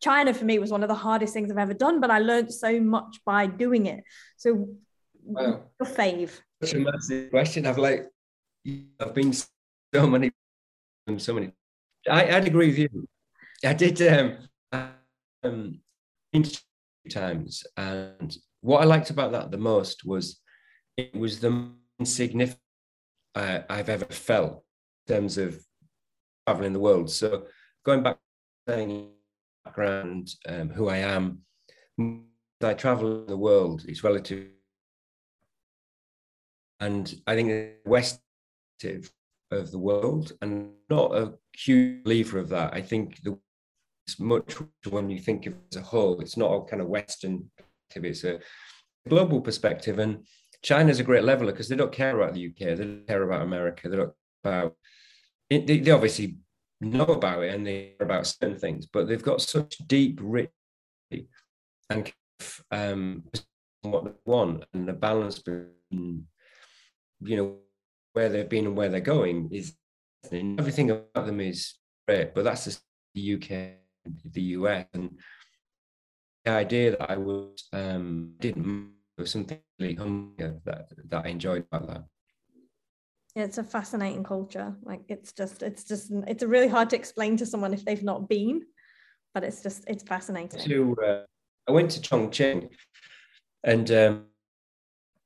China 0.00 0.32
for 0.32 0.44
me 0.44 0.60
was 0.60 0.70
one 0.70 0.84
of 0.84 0.88
the 0.88 0.94
hardest 0.94 1.34
things 1.34 1.50
I've 1.50 1.58
ever 1.58 1.74
done, 1.74 2.00
but 2.00 2.12
I 2.12 2.20
learned 2.20 2.54
so 2.54 2.78
much 2.80 3.18
by 3.24 3.46
doing 3.46 3.86
it. 3.86 4.04
So 4.36 4.68
wow. 5.24 5.64
your 5.80 5.88
fave. 5.88 6.30
Such 6.62 6.74
a 6.74 6.78
massive 6.78 7.30
question. 7.30 7.66
I've 7.66 7.78
like 7.78 8.08
I've 9.00 9.14
been 9.14 9.32
so 9.32 10.06
many 10.06 10.30
so 11.18 11.34
many 11.34 11.50
I, 12.10 12.38
would 12.38 12.46
agree 12.46 12.68
with 12.68 12.78
you. 12.78 13.08
I 13.64 13.74
did 13.74 14.00
um, 14.02 14.38
um 15.42 15.80
times, 17.10 17.64
and 17.76 18.36
what 18.60 18.80
I 18.80 18.84
liked 18.84 19.10
about 19.10 19.32
that 19.32 19.50
the 19.50 19.58
most 19.58 20.04
was 20.04 20.40
it 20.96 21.14
was 21.14 21.40
the 21.40 21.70
insignificant 21.98 22.60
uh, 23.34 23.60
I've 23.68 23.88
ever 23.88 24.04
felt 24.06 24.64
in 25.06 25.14
terms 25.14 25.38
of 25.38 25.60
traveling 26.46 26.72
the 26.72 26.80
world. 26.80 27.10
So 27.10 27.46
going 27.84 28.02
back 28.02 28.18
saying 28.68 29.10
background, 29.64 30.34
um, 30.48 30.70
who 30.70 30.88
I 30.88 30.98
am, 30.98 31.40
I 32.62 32.74
travel 32.74 33.24
the 33.26 33.36
world. 33.36 33.84
It's 33.88 34.04
relative, 34.04 34.48
and 36.80 37.14
I 37.26 37.34
think 37.34 37.48
the 37.48 37.72
West 37.84 38.20
of 39.52 39.70
the 39.70 39.78
world 39.78 40.32
and 40.40 40.70
not 40.90 41.14
a 41.14 41.34
huge 41.56 42.04
believer 42.04 42.38
of 42.38 42.48
that. 42.50 42.74
I 42.74 42.80
think 42.80 43.22
the, 43.22 43.38
it's 44.06 44.18
much 44.18 44.56
when 44.88 45.10
you 45.10 45.18
think 45.18 45.46
of 45.46 45.54
as 45.70 45.78
a 45.78 45.82
whole, 45.82 46.20
it's 46.20 46.36
not 46.36 46.52
a 46.52 46.64
kind 46.64 46.82
of 46.82 46.88
Western 46.88 47.50
it's 47.94 48.24
a 48.24 48.40
global 49.08 49.40
perspective. 49.40 49.98
And 49.98 50.26
China's 50.62 51.00
a 51.00 51.04
great 51.04 51.24
leveler 51.24 51.52
because 51.52 51.68
they 51.68 51.76
don't 51.76 51.92
care 51.92 52.18
about 52.18 52.34
the 52.34 52.46
UK, 52.46 52.58
they 52.58 52.74
don't 52.76 53.06
care 53.06 53.22
about 53.22 53.42
America, 53.42 53.88
they 53.88 53.96
don't 53.96 54.12
about 54.44 54.76
it, 55.50 55.66
they, 55.66 55.78
they 55.78 55.90
obviously 55.90 56.38
know 56.80 57.04
about 57.04 57.42
it 57.42 57.54
and 57.54 57.66
they 57.66 57.94
care 57.98 58.06
about 58.06 58.26
certain 58.26 58.58
things, 58.58 58.86
but 58.86 59.06
they've 59.06 59.22
got 59.22 59.40
such 59.40 59.76
deep, 59.86 60.18
rich 60.22 60.50
and 61.90 62.12
um, 62.70 63.24
what 63.82 64.04
they 64.04 64.10
want 64.24 64.64
and 64.72 64.88
the 64.88 64.92
balance 64.92 65.38
between, 65.38 66.26
you 67.20 67.36
know, 67.36 67.56
where 68.12 68.28
they've 68.28 68.48
been 68.48 68.66
and 68.66 68.76
where 68.76 68.88
they're 68.88 69.00
going 69.00 69.48
is 69.52 69.74
everything 70.32 70.90
about 70.90 71.26
them 71.26 71.40
is 71.40 71.74
great, 72.06 72.34
but 72.34 72.44
that's 72.44 72.80
the 73.14 73.34
UK, 73.34 73.50
the 74.32 74.42
US, 74.42 74.86
and 74.94 75.18
the 76.44 76.50
idea 76.50 76.92
that 76.92 77.10
I 77.10 77.16
was 77.16 77.68
um, 77.72 78.34
didn't 78.40 78.92
was 79.18 79.30
something 79.30 79.60
really 79.78 79.94
humbling 79.94 80.60
that 80.64 80.88
that 81.08 81.26
I 81.26 81.28
enjoyed 81.28 81.66
about 81.70 81.88
that. 81.88 82.04
Yeah, 83.34 83.44
it's 83.44 83.58
a 83.58 83.64
fascinating 83.64 84.24
culture. 84.24 84.74
Like 84.82 85.02
it's 85.08 85.32
just, 85.32 85.62
it's 85.62 85.84
just, 85.84 86.10
it's 86.26 86.42
really 86.42 86.68
hard 86.68 86.90
to 86.90 86.96
explain 86.96 87.36
to 87.38 87.46
someone 87.46 87.72
if 87.72 87.84
they've 87.84 88.02
not 88.02 88.28
been, 88.28 88.62
but 89.32 89.42
it's 89.42 89.62
just, 89.62 89.84
it's 89.88 90.02
fascinating. 90.02 90.60
To, 90.60 90.96
uh, 91.02 91.22
I 91.66 91.72
went 91.72 91.90
to 91.92 92.00
Chongqing, 92.00 92.68
and 93.64 93.90
um, 93.90 94.24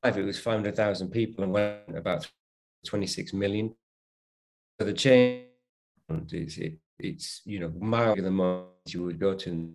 it 0.04 0.24
was 0.24 0.38
500,000 0.38 1.10
people 1.10 1.42
and 1.42 1.52
went 1.52 1.96
about 1.96 2.30
26 2.86 3.32
million. 3.32 3.74
So 4.78 4.86
the 4.86 4.92
change 4.92 5.46
is 6.32 6.58
it, 6.58 6.78
it's 6.98 7.42
you 7.44 7.60
know 7.60 7.72
miles 7.78 8.18
the 8.20 8.30
most 8.30 8.94
you 8.94 9.04
would 9.04 9.18
go 9.18 9.34
to. 9.34 9.72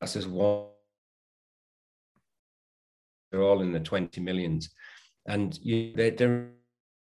That's 0.00 0.14
just 0.14 0.28
one. 0.28 0.66
They're 3.30 3.42
all 3.42 3.60
in 3.60 3.72
the 3.72 3.80
20 3.80 4.20
millions, 4.22 4.70
and 5.26 5.58
you, 5.62 5.92
they're, 5.94 6.12
they're 6.12 6.48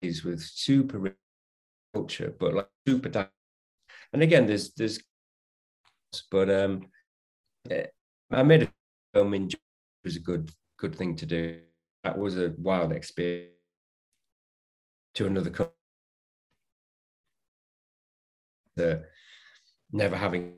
with 0.02 0.42
super 0.42 1.16
culture, 1.94 2.34
but 2.40 2.54
like 2.54 2.68
super. 2.88 3.30
And 4.14 4.24
again, 4.24 4.48
there's 4.48 4.74
there's, 4.74 5.00
but 6.32 6.50
um, 6.50 6.88
eh, 7.70 7.86
I 8.32 8.44
made 8.44 8.64
a 8.64 8.72
film 9.14 9.34
in 9.36 9.50
was 10.04 10.16
a 10.16 10.20
good 10.20 10.52
good 10.78 10.96
thing 10.96 11.16
to 11.18 11.26
do. 11.26 11.60
That 12.04 12.18
was 12.18 12.38
a 12.38 12.54
wild 12.58 12.92
experience 12.92 13.59
to 15.20 15.28
another 15.28 15.50
country. 15.50 15.74
Never 19.92 20.16
having 20.16 20.54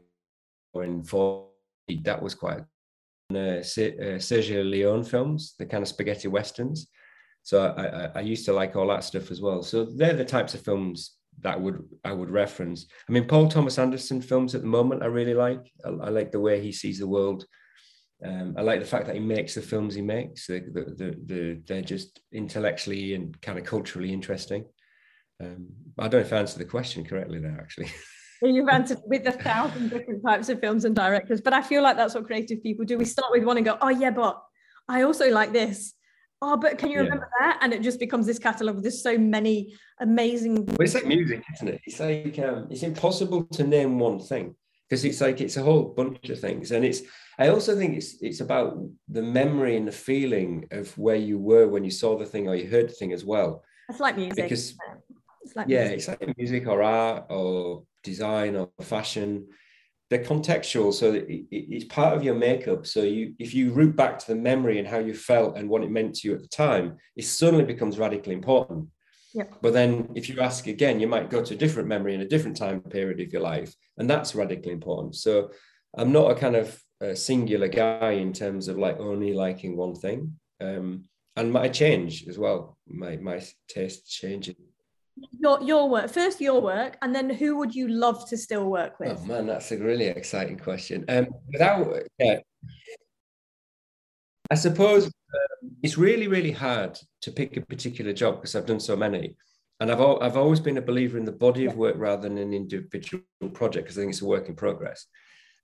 in 0.75 1.03
for 1.03 1.47
that 2.03 2.21
was 2.21 2.35
quite 2.35 2.59
uh, 3.33 3.35
uh, 3.35 4.19
Sergio 4.19 4.69
Leone 4.69 5.03
films, 5.03 5.55
the 5.57 5.65
kind 5.65 5.81
of 5.81 5.87
spaghetti 5.87 6.27
westerns. 6.27 6.89
So 7.43 7.73
I, 7.75 7.85
I, 7.85 8.11
I, 8.15 8.21
used 8.21 8.45
to 8.45 8.53
like 8.53 8.75
all 8.75 8.87
that 8.89 9.03
stuff 9.03 9.31
as 9.31 9.41
well. 9.41 9.63
So 9.63 9.85
they're 9.85 10.13
the 10.13 10.23
types 10.23 10.53
of 10.53 10.61
films 10.61 11.17
that 11.39 11.59
would 11.59 11.83
I 12.03 12.11
would 12.11 12.29
reference. 12.29 12.85
I 13.09 13.11
mean, 13.11 13.25
Paul 13.25 13.47
Thomas 13.47 13.79
Anderson 13.79 14.21
films 14.21 14.53
at 14.53 14.61
the 14.61 14.67
moment 14.67 15.01
I 15.01 15.07
really 15.07 15.33
like. 15.33 15.71
I, 15.83 15.89
I 15.89 16.09
like 16.09 16.31
the 16.31 16.39
way 16.39 16.61
he 16.61 16.71
sees 16.71 16.99
the 16.99 17.07
world. 17.07 17.45
Um, 18.23 18.55
I 18.57 18.61
like 18.61 18.79
the 18.79 18.85
fact 18.85 19.07
that 19.07 19.15
he 19.15 19.21
makes 19.21 19.55
the 19.55 19.61
films 19.61 19.95
he 19.95 20.01
makes. 20.01 20.47
The, 20.47 20.59
the, 20.59 20.81
the, 20.83 21.15
the, 21.25 21.61
they're 21.65 21.81
just 21.81 22.19
intellectually 22.31 23.15
and 23.15 23.39
kind 23.41 23.57
of 23.57 23.65
culturally 23.65 24.13
interesting. 24.13 24.65
Um, 25.41 25.67
I 25.97 26.03
don't 26.03 26.21
know 26.21 26.27
if 26.27 26.33
I 26.33 26.37
answered 26.37 26.59
the 26.59 26.65
question 26.65 27.03
correctly 27.03 27.39
there, 27.39 27.57
actually. 27.59 27.91
You've 28.43 28.69
answered 28.71 28.99
with 29.05 29.25
a 29.25 29.31
thousand 29.31 29.89
different 29.89 30.23
types 30.23 30.49
of 30.49 30.59
films 30.59 30.85
and 30.85 30.95
directors, 30.95 31.41
but 31.41 31.53
I 31.53 31.63
feel 31.63 31.81
like 31.81 31.97
that's 31.97 32.13
what 32.13 32.25
creative 32.25 32.61
people 32.61 32.85
do. 32.85 32.97
We 32.97 33.05
start 33.05 33.31
with 33.31 33.43
one 33.43 33.57
and 33.57 33.65
go, 33.65 33.77
oh, 33.81 33.89
yeah, 33.89 34.11
but 34.11 34.41
I 34.87 35.01
also 35.01 35.31
like 35.31 35.51
this. 35.51 35.93
Oh, 36.43 36.57
but 36.57 36.77
can 36.77 36.89
you 36.89 36.97
yeah. 36.97 37.03
remember 37.03 37.29
that? 37.39 37.59
And 37.61 37.73
it 37.73 37.81
just 37.81 37.99
becomes 37.99 38.25
this 38.25 38.39
catalogue. 38.39 38.81
There's 38.81 39.03
so 39.03 39.17
many 39.17 39.75
amazing. 39.99 40.65
Well, 40.65 40.77
it's 40.81 40.95
like 40.95 41.05
music, 41.05 41.43
isn't 41.55 41.67
it? 41.67 41.81
It's 41.85 41.99
like 41.99 42.39
um, 42.39 42.67
it's 42.71 42.81
impossible 42.81 43.45
to 43.45 43.63
name 43.63 43.99
one 43.99 44.19
thing 44.19 44.55
because 44.91 45.05
it's 45.05 45.21
like 45.21 45.39
it's 45.39 45.55
a 45.55 45.63
whole 45.63 45.85
bunch 45.85 46.29
of 46.29 46.39
things, 46.39 46.71
and 46.71 46.83
it's. 46.83 47.01
I 47.39 47.47
also 47.47 47.77
think 47.77 47.95
it's 47.95 48.21
it's 48.21 48.41
about 48.41 48.77
the 49.07 49.23
memory 49.23 49.77
and 49.77 49.87
the 49.87 49.93
feeling 49.93 50.67
of 50.71 50.95
where 50.97 51.15
you 51.15 51.39
were 51.39 51.69
when 51.69 51.85
you 51.85 51.91
saw 51.91 52.17
the 52.17 52.25
thing 52.25 52.49
or 52.49 52.55
you 52.55 52.69
heard 52.69 52.89
the 52.89 52.93
thing 52.93 53.13
as 53.13 53.23
well. 53.23 53.63
It's 53.87 54.01
like 54.01 54.17
music. 54.17 54.43
Because 54.43 54.75
it's 55.43 55.55
like 55.55 55.67
yeah, 55.69 55.87
music. 55.87 55.97
it's 55.97 56.07
like 56.09 56.37
music 56.37 56.67
or 56.67 56.83
art 56.83 57.27
or 57.29 57.83
design 58.03 58.57
or 58.57 58.69
fashion 58.81 59.47
they're 60.09 60.25
contextual 60.25 60.91
so 60.91 61.13
it, 61.13 61.45
it's 61.51 61.85
part 61.85 62.13
of 62.13 62.21
your 62.21 62.35
makeup 62.35 62.85
so 62.85 63.01
you 63.01 63.33
if 63.39 63.53
you 63.53 63.71
root 63.71 63.95
back 63.95 64.19
to 64.19 64.27
the 64.27 64.35
memory 64.35 64.77
and 64.77 64.87
how 64.87 64.97
you 64.97 65.13
felt 65.13 65.55
and 65.55 65.69
what 65.69 65.83
it 65.83 65.89
meant 65.89 66.13
to 66.13 66.27
you 66.27 66.33
at 66.33 66.41
the 66.41 66.47
time 66.47 66.97
it 67.15 67.23
suddenly 67.23 67.63
becomes 67.63 67.97
radically 67.97 68.33
important 68.33 68.89
yeah. 69.33 69.45
but 69.61 69.73
then 69.73 70.09
if 70.15 70.29
you 70.29 70.39
ask 70.39 70.67
again 70.67 70.99
you 70.99 71.07
might 71.07 71.29
go 71.29 71.43
to 71.43 71.53
a 71.53 71.57
different 71.57 71.87
memory 71.87 72.13
in 72.13 72.21
a 72.21 72.27
different 72.27 72.57
time 72.57 72.81
period 72.81 73.19
of 73.19 73.31
your 73.31 73.41
life 73.41 73.73
and 73.97 74.09
that's 74.09 74.35
radically 74.35 74.71
important. 74.71 75.15
So 75.15 75.51
i'm 75.97 76.11
not 76.11 76.31
a 76.31 76.35
kind 76.35 76.55
of 76.55 76.81
a 77.01 77.15
singular 77.15 77.67
guy 77.67 78.11
in 78.11 78.31
terms 78.31 78.67
of 78.67 78.77
like 78.77 78.99
only 78.99 79.33
liking 79.33 79.75
one 79.75 79.95
thing. 79.95 80.37
Um, 80.61 81.05
and 81.35 81.51
my 81.51 81.67
change 81.69 82.27
as 82.27 82.37
well. 82.37 82.77
My 82.87 83.17
my 83.17 83.41
taste 83.67 84.09
changes 84.09 84.55
your 85.39 85.61
your 85.61 85.89
work 85.89 86.09
first 86.09 86.41
your 86.41 86.61
work 86.61 86.97
and 87.01 87.13
then 87.13 87.29
who 87.29 87.57
would 87.57 87.75
you 87.75 87.87
love 87.87 88.27
to 88.29 88.37
still 88.37 88.65
work 88.65 88.99
with? 88.99 89.19
oh 89.21 89.25
man 89.25 89.45
that's 89.45 89.71
a 89.71 89.77
really 89.77 90.05
exciting 90.05 90.57
question. 90.57 91.05
Um 91.09 91.27
without 91.51 92.03
yeah. 92.19 92.39
I 94.49 94.55
suppose 94.55 95.05
um, 95.05 95.71
it's 95.83 95.97
really 95.97 96.27
really 96.27 96.51
hard 96.51 96.97
to 97.21 97.31
pick 97.31 97.57
a 97.57 97.61
particular 97.61 98.13
job 98.13 98.35
because 98.35 98.55
i've 98.55 98.65
done 98.65 98.79
so 98.79 98.95
many 98.95 99.35
and 99.79 99.91
i've 99.91 99.99
al- 99.99 100.21
i've 100.21 100.37
always 100.37 100.59
been 100.59 100.77
a 100.77 100.81
believer 100.81 101.17
in 101.17 101.25
the 101.25 101.31
body 101.31 101.65
of 101.65 101.75
work 101.75 101.95
rather 101.97 102.23
than 102.27 102.37
an 102.37 102.53
individual 102.53 103.23
project 103.53 103.85
because 103.85 103.97
i 103.97 104.01
think 104.01 104.11
it's 104.11 104.21
a 104.21 104.25
work 104.25 104.47
in 104.49 104.55
progress 104.55 105.07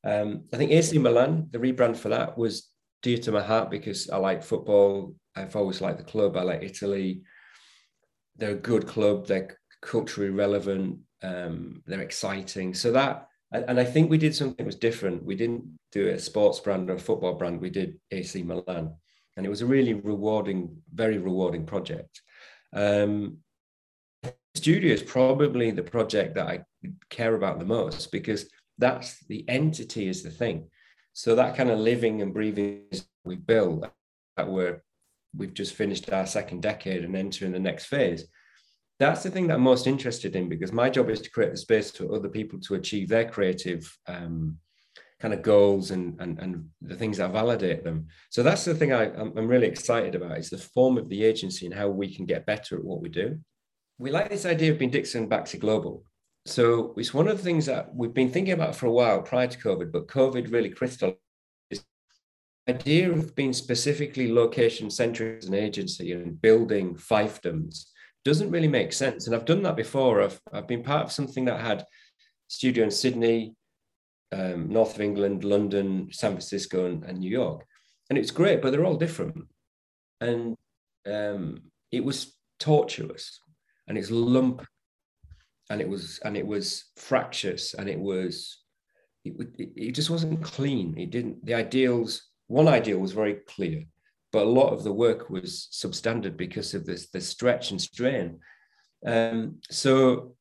um, 0.04 0.44
i 0.54 0.58
think 0.58 0.72
ac 0.72 0.98
milan 0.98 1.48
the 1.52 1.60
rebrand 1.60 1.98
for 1.98 2.10
that 2.10 2.38
was 2.38 2.70
dear 3.02 3.18
to 3.18 3.32
my 3.32 3.42
heart 3.42 3.70
because 3.70 4.10
i 4.10 4.18
like 4.18 4.44
football 4.44 5.16
i've 5.36 5.56
always 5.56 5.82
liked 5.82 5.98
the 5.98 6.04
club 6.04 6.38
i 6.38 6.42
like 6.42 6.64
italy 6.64 7.22
they're 8.38 8.52
a 8.52 8.56
good 8.56 8.88
club. 8.88 9.28
They're 9.28 9.58
culturally 9.82 10.30
relevant. 10.30 11.00
Um, 11.24 11.82
they're 11.86 12.02
exciting. 12.02 12.74
So 12.74 12.92
that, 12.92 13.28
and 13.52 13.80
I 13.80 13.86
think 13.86 14.10
we 14.10 14.18
did 14.18 14.36
something 14.36 14.58
that 14.58 14.66
was 14.66 14.76
different. 14.76 15.24
We 15.24 15.36
didn't 15.36 15.80
do 15.92 16.10
a 16.10 16.20
sports 16.20 16.60
brand 16.60 16.90
or 16.90 16.96
a 16.96 17.00
football 17.00 17.34
brand. 17.34 17.62
We 17.62 17.70
did 17.70 18.00
AC 18.12 18.44
Milan, 18.44 18.96
and 19.38 19.46
it 19.46 19.50
was 19.50 19.62
a 19.62 19.66
really 19.66 19.94
rewarding, 19.94 20.76
very 20.94 21.20
rewarding 21.20 21.66
project. 21.66 22.22
Um, 22.74 23.38
studio 24.56 24.94
is 24.94 25.04
probably 25.04 25.70
the 25.72 25.84
project 25.84 26.36
that 26.36 26.48
I 26.48 26.64
care 27.10 27.36
about 27.36 27.60
the 27.60 27.66
most 27.66 28.12
because 28.12 28.50
that's 28.80 29.24
the 29.28 29.48
entity 29.48 30.08
is 30.08 30.24
the 30.24 30.32
thing. 30.32 30.70
So 31.14 31.36
that 31.36 31.56
kind 31.56 31.70
of 31.70 31.80
living 31.80 32.22
and 32.22 32.34
breathing 32.34 32.84
we 33.24 33.36
built 33.36 33.88
that 34.36 34.50
we're 34.50 34.82
we've 35.36 35.54
just 35.54 35.76
finished 35.76 36.12
our 36.12 36.26
second 36.26 36.64
decade 36.64 37.04
and 37.04 37.16
entering 37.16 37.52
the 37.52 37.60
next 37.60 37.86
phase. 37.86 38.26
That's 39.00 39.22
the 39.22 39.30
thing 39.30 39.48
that 39.48 39.56
I'm 39.56 39.62
most 39.62 39.86
interested 39.86 40.36
in 40.36 40.50
because 40.50 40.72
my 40.72 40.90
job 40.90 41.10
is 41.12 41.22
to 41.22 41.30
create 41.30 41.52
the 41.52 41.58
space 41.58 41.92
for 41.92 42.16
other 42.16 42.30
people 42.30 42.60
to 42.62 42.76
achieve 42.76 43.10
their 43.10 43.30
creative 43.30 43.96
um, 44.08 44.58
kind 45.20 45.34
of 45.34 45.42
goals 45.42 45.92
and, 45.92 46.20
and 46.20 46.38
and 46.40 46.70
the 46.82 46.96
things 46.96 47.18
that 47.18 47.32
validate 47.32 47.84
them. 47.84 48.08
So 48.30 48.44
that's 48.44 48.66
the 48.66 48.76
thing 48.76 48.94
I, 48.94 49.06
I'm 49.14 49.48
really 49.48 49.68
excited 49.68 50.16
about 50.16 50.38
is 50.38 50.50
the 50.50 50.58
form 50.58 50.98
of 50.98 51.10
the 51.10 51.24
agency 51.24 51.66
and 51.66 51.74
how 51.74 51.88
we 51.90 52.14
can 52.14 52.26
get 52.26 52.46
better 52.46 52.78
at 52.78 52.84
what 52.84 53.02
we 53.02 53.10
do. 53.10 53.40
We 53.98 54.12
like 54.12 54.30
this 54.30 54.46
idea 54.46 54.72
of 54.72 54.78
being 54.78 54.92
Dixon 54.92 55.28
Baxi 55.28 55.60
Global. 55.60 56.04
So 56.46 56.94
it's 56.98 57.14
one 57.14 57.28
of 57.28 57.38
the 57.38 57.44
things 57.44 57.66
that 57.66 57.94
we've 57.94 58.14
been 58.14 58.32
thinking 58.32 58.54
about 58.54 58.76
for 58.76 58.86
a 58.86 58.92
while 58.92 59.22
prior 59.22 59.48
to 59.48 59.58
COVID, 59.58 59.92
but 59.92 60.08
COVID 60.08 60.52
really 60.52 60.70
crystallized 60.70 61.18
the 61.72 61.82
idea 62.74 63.12
of 63.12 63.36
being 63.36 63.54
specifically 63.54 64.32
location 64.32 64.90
centric 64.90 65.40
as 65.40 65.48
an 65.48 65.56
agency 65.56 66.12
and 66.12 66.42
building 66.42 66.96
fiefdoms 66.96 67.86
doesn't 68.24 68.52
really 68.52 68.68
make 68.68 68.92
sense. 68.94 69.26
And 69.26 69.36
I've 69.36 69.46
done 69.46 69.64
that 69.64 69.76
before. 69.76 70.22
I've, 70.22 70.40
I've 70.52 70.68
been 70.68 70.84
part 70.84 71.06
of 71.06 71.12
something 71.12 71.46
that 71.46 71.62
had 71.62 71.86
studio 72.48 72.84
in 72.84 72.92
Sydney, 72.92 73.56
um, 74.32 74.70
north 74.70 74.96
of 74.96 75.02
England, 75.02 75.44
London, 75.44 76.10
San 76.12 76.32
Francisco, 76.32 76.86
and, 76.86 77.04
and, 77.04 77.20
New 77.20 77.30
York. 77.30 77.66
And 78.10 78.18
it's 78.18 78.32
great, 78.32 78.62
but 78.62 78.72
they're 78.72 78.86
all 78.86 78.98
different. 78.98 79.46
And 80.22 80.56
um, 81.06 81.62
it 81.92 82.04
was 82.04 82.36
tortuous 82.60 83.40
and 83.88 83.98
it's 83.98 84.12
lump 84.12 84.66
and 85.70 85.82
it 85.82 85.88
was 85.88 86.20
and 86.24 86.38
it 86.38 86.46
was 86.46 86.86
fractious 86.96 87.74
and 87.74 87.90
it 87.90 88.00
was 88.00 88.64
it, 89.26 89.34
it, 89.58 89.70
it 89.76 89.92
just 89.92 90.10
wasn't 90.10 90.44
clean. 90.44 90.98
It 90.98 91.12
didn't 91.12 91.46
the 91.46 91.54
ideals 91.54 92.30
one 92.48 92.68
ideal 92.68 93.00
was 93.00 93.12
very 93.12 93.36
clear, 93.48 93.84
but 94.32 94.44
a 94.44 94.50
lot 94.50 94.72
of 94.72 94.84
the 94.84 94.94
work 94.94 95.30
was 95.30 95.68
substandard 95.72 96.38
because 96.38 96.74
of 96.74 96.86
this 96.86 97.10
the 97.10 97.22
stretch 97.22 97.72
and 97.72 97.82
strain. 97.82 98.40
Um, 99.06 99.60
so 99.70 100.36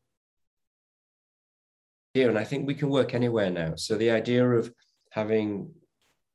here, 2.17 2.31
and 2.31 2.39
I 2.39 2.45
think 2.45 2.67
we 2.67 2.75
can 2.75 2.89
work 2.89 3.15
anywhere 3.15 3.51
now. 3.51 3.75
So 3.77 3.95
the 3.95 4.11
idea 4.11 4.49
of 4.49 4.73
having 5.11 5.71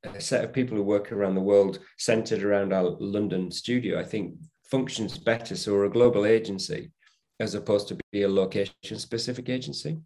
a 0.03 0.21
set 0.21 0.43
of 0.43 0.53
people 0.53 0.77
who 0.77 0.83
work 0.83 1.11
around 1.11 1.35
the 1.35 1.41
world 1.41 1.79
centered 1.97 2.43
around 2.43 2.71
our 2.71 2.95
London 2.99 3.51
studio, 3.51 3.99
I 3.99 4.03
think 4.03 4.35
functions 4.69 5.17
better. 5.17 5.55
So 5.55 5.73
we're 5.73 5.85
a 5.85 5.89
global 5.89 6.25
agency 6.25 6.91
as 7.39 7.55
opposed 7.55 7.87
to 7.87 7.97
be 8.11 8.21
a 8.21 8.29
location 8.29 8.99
specific 9.07 9.49
agency. 9.49 9.97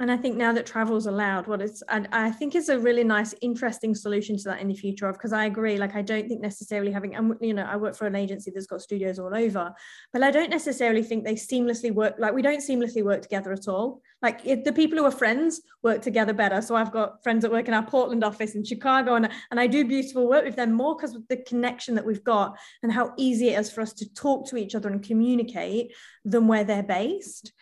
And 0.00 0.10
I 0.10 0.16
think 0.16 0.36
now 0.36 0.52
that 0.52 0.66
travel 0.66 0.96
is 0.96 1.06
allowed, 1.06 1.46
what 1.46 1.62
it's, 1.62 1.82
and 1.88 2.08
I 2.10 2.30
think 2.30 2.54
it's 2.54 2.68
a 2.68 2.78
really 2.78 3.04
nice, 3.04 3.32
interesting 3.40 3.94
solution 3.94 4.36
to 4.38 4.44
that 4.44 4.60
in 4.60 4.68
the 4.68 4.74
future 4.74 5.08
of, 5.08 5.16
because 5.16 5.32
I 5.32 5.44
agree, 5.44 5.76
like, 5.76 5.94
I 5.94 6.02
don't 6.02 6.26
think 6.26 6.40
necessarily 6.40 6.90
having, 6.90 7.14
and 7.14 7.34
you 7.40 7.54
know, 7.54 7.64
I 7.64 7.76
work 7.76 7.94
for 7.94 8.06
an 8.06 8.16
agency 8.16 8.50
that's 8.50 8.66
got 8.66 8.82
studios 8.82 9.20
all 9.20 9.34
over, 9.34 9.72
but 10.12 10.22
I 10.22 10.30
don't 10.32 10.50
necessarily 10.50 11.02
think 11.02 11.24
they 11.24 11.34
seamlessly 11.34 11.92
work, 11.92 12.16
like, 12.18 12.34
we 12.34 12.42
don't 12.42 12.58
seamlessly 12.58 13.04
work 13.04 13.22
together 13.22 13.52
at 13.52 13.68
all. 13.68 14.00
Like, 14.20 14.40
it, 14.44 14.64
the 14.64 14.72
people 14.72 14.98
who 14.98 15.04
are 15.04 15.10
friends 15.10 15.60
work 15.82 16.02
together 16.02 16.32
better. 16.32 16.62
So 16.62 16.74
I've 16.74 16.90
got 16.90 17.22
friends 17.22 17.42
that 17.42 17.52
work 17.52 17.68
in 17.68 17.74
our 17.74 17.86
Portland 17.86 18.24
office 18.24 18.54
in 18.54 18.64
Chicago, 18.64 19.14
and, 19.14 19.28
and 19.50 19.60
I 19.60 19.66
do 19.68 19.86
beautiful 19.86 20.28
work 20.28 20.44
with 20.44 20.56
them 20.56 20.72
more 20.72 20.96
because 20.96 21.14
of 21.14 21.28
the 21.28 21.36
connection 21.36 21.94
that 21.94 22.06
we've 22.06 22.24
got 22.24 22.56
and 22.82 22.90
how 22.90 23.12
easy 23.16 23.50
it 23.50 23.60
is 23.60 23.70
for 23.70 23.80
us 23.80 23.92
to 23.94 24.12
talk 24.14 24.48
to 24.48 24.56
each 24.56 24.74
other 24.74 24.88
and 24.88 25.02
communicate 25.04 25.92
than 26.24 26.48
where 26.48 26.64
they're 26.64 26.82
based. 26.82 27.52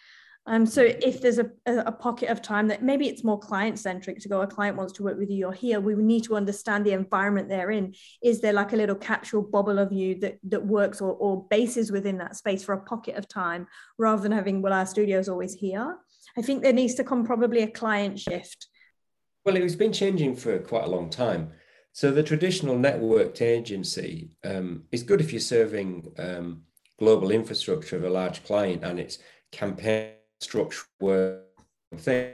Um, 0.47 0.66
so 0.66 0.82
if 0.82 1.20
there's 1.20 1.38
a, 1.38 1.51
a 1.66 1.93
pocket 1.93 2.28
of 2.28 2.43
time 2.43 2.66
that 2.68 2.82
maybe 2.82 3.09
it's 3.09 3.22
more 3.22 3.38
client 3.38 3.78
centric 3.78 4.18
to 4.20 4.28
go, 4.28 4.40
a 4.40 4.47
client 4.47 4.76
wants 4.76 4.93
to 4.95 5.05
work 5.05 5.16
with 5.16 5.30
you, 5.30 5.36
you're 5.36 5.53
here, 5.53 5.78
we 5.78 5.95
need 5.95 6.24
to 6.24 6.34
understand 6.34 6.84
the 6.84 6.93
environment 6.93 7.49
they're 7.49 7.70
in. 7.70 7.95
Is 8.22 8.40
there 8.40 8.53
like 8.53 8.72
a 8.72 8.76
little 8.76 8.97
capsule 8.97 9.43
bubble 9.43 9.78
of 9.78 9.93
you 9.93 10.16
that, 10.20 10.38
that 10.49 10.66
works 10.66 11.01
or, 11.01 11.12
or 11.12 11.47
bases 11.49 11.93
within 11.93 12.18
that 12.18 12.34
space 12.34 12.64
for 12.64 12.72
a 12.72 12.80
pocket 12.80 13.14
of 13.14 13.28
time 13.28 13.68
rather 13.99 14.20
than 14.20 14.32
having, 14.32 14.62
well, 14.62 14.72
our 14.72 14.86
studio's 14.86 15.28
always 15.28 15.55
here? 15.55 15.97
I 16.36 16.43
think 16.43 16.62
there 16.62 16.72
needs 16.72 16.95
to 16.97 17.05
come 17.05 17.24
probably 17.24 17.62
a 17.62 17.70
client 17.70 18.18
shift. 18.18 18.66
Well, 19.45 19.57
it's 19.57 19.76
been 19.76 19.93
changing 19.93 20.36
for 20.36 20.59
quite 20.59 20.84
a 20.84 20.90
long 20.90 21.09
time. 21.09 21.53
So 21.93 22.11
the 22.11 22.22
traditional 22.22 22.74
networked 22.76 23.43
agency 23.43 24.30
um, 24.45 24.84
is 24.90 25.05
good 25.05 25.20
if 25.20 25.32
you're 25.32 25.40
serving 25.40 26.11
um, 26.18 26.62
global 26.99 27.30
infrastructure 27.30 27.97
of 27.97 28.05
a 28.05 28.11
large 28.11 28.43
client 28.45 28.82
and 28.82 28.99
it's 28.99 29.18
campaign 29.53 30.14
structure 30.43 30.84
thing. 31.97 32.32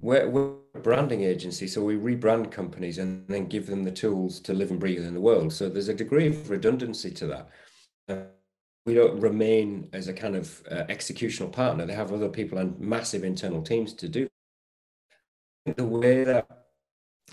We're, 0.00 0.28
we're, 0.28 0.54
a 0.74 0.80
branding 0.80 1.22
agency, 1.22 1.66
so 1.66 1.82
we 1.82 1.96
rebrand 1.96 2.50
companies 2.50 2.98
and 2.98 3.28
then 3.28 3.46
give 3.46 3.66
them 3.66 3.84
the 3.84 3.90
tools 3.90 4.40
to 4.40 4.54
live 4.54 4.70
and 4.70 4.80
breathe 4.80 5.04
in 5.04 5.12
the 5.12 5.20
world. 5.20 5.52
So 5.52 5.68
there's 5.68 5.90
a 5.90 5.94
degree 5.94 6.28
of 6.28 6.48
redundancy 6.48 7.10
to 7.10 7.26
that. 7.26 7.48
Uh, 8.08 8.16
we 8.86 8.94
don't 8.94 9.20
remain 9.20 9.90
as 9.92 10.08
a 10.08 10.14
kind 10.14 10.34
of 10.34 10.62
uh, 10.70 10.84
executional 10.88 11.52
partner. 11.52 11.84
They 11.84 11.92
have 11.92 12.10
other 12.10 12.30
people 12.30 12.58
and 12.58 12.78
massive 12.80 13.22
internal 13.22 13.62
teams 13.62 13.92
to 13.94 14.08
do. 14.08 14.28
The 15.76 15.84
way 15.84 16.24
that 16.24 16.48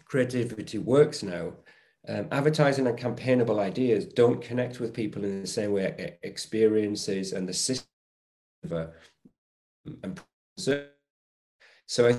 creativity 0.05 0.77
works 0.77 1.23
now, 1.23 1.53
um, 2.07 2.27
advertising 2.31 2.87
and 2.87 2.97
campaignable 2.97 3.59
ideas 3.59 4.05
don't 4.05 4.41
connect 4.41 4.79
with 4.79 4.93
people 4.93 5.23
in 5.23 5.41
the 5.41 5.47
same 5.47 5.71
way 5.71 6.17
experiences 6.23 7.33
and 7.33 7.47
the 7.47 7.53
system 7.53 7.87
and 10.03 10.19
so 11.85 12.07
I 12.07 12.17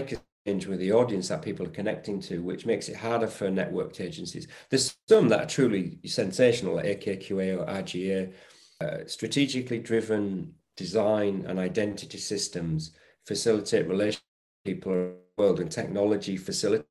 think 0.00 0.66
with 0.66 0.78
the 0.78 0.92
audience 0.92 1.28
that 1.28 1.42
people 1.42 1.66
are 1.66 1.70
connecting 1.70 2.20
to, 2.20 2.42
which 2.42 2.64
makes 2.64 2.88
it 2.88 2.96
harder 2.96 3.26
for 3.26 3.48
networked 3.48 4.00
agencies. 4.00 4.48
There's 4.70 4.96
some 5.08 5.28
that 5.28 5.40
are 5.40 5.46
truly 5.46 5.98
sensational, 6.06 6.76
like 6.76 6.86
AKQA 6.86 7.58
or 7.58 7.66
RGA, 7.66 8.32
uh, 8.80 8.98
strategically 9.06 9.78
driven 9.78 10.54
design 10.76 11.44
and 11.46 11.58
identity 11.58 12.18
systems 12.18 12.92
facilitate 13.26 13.88
relationships 13.88 14.24
people 14.64 14.92
around 14.92 15.14
the 15.36 15.42
world 15.42 15.60
and 15.60 15.70
technology 15.70 16.36
facilitate 16.36 16.86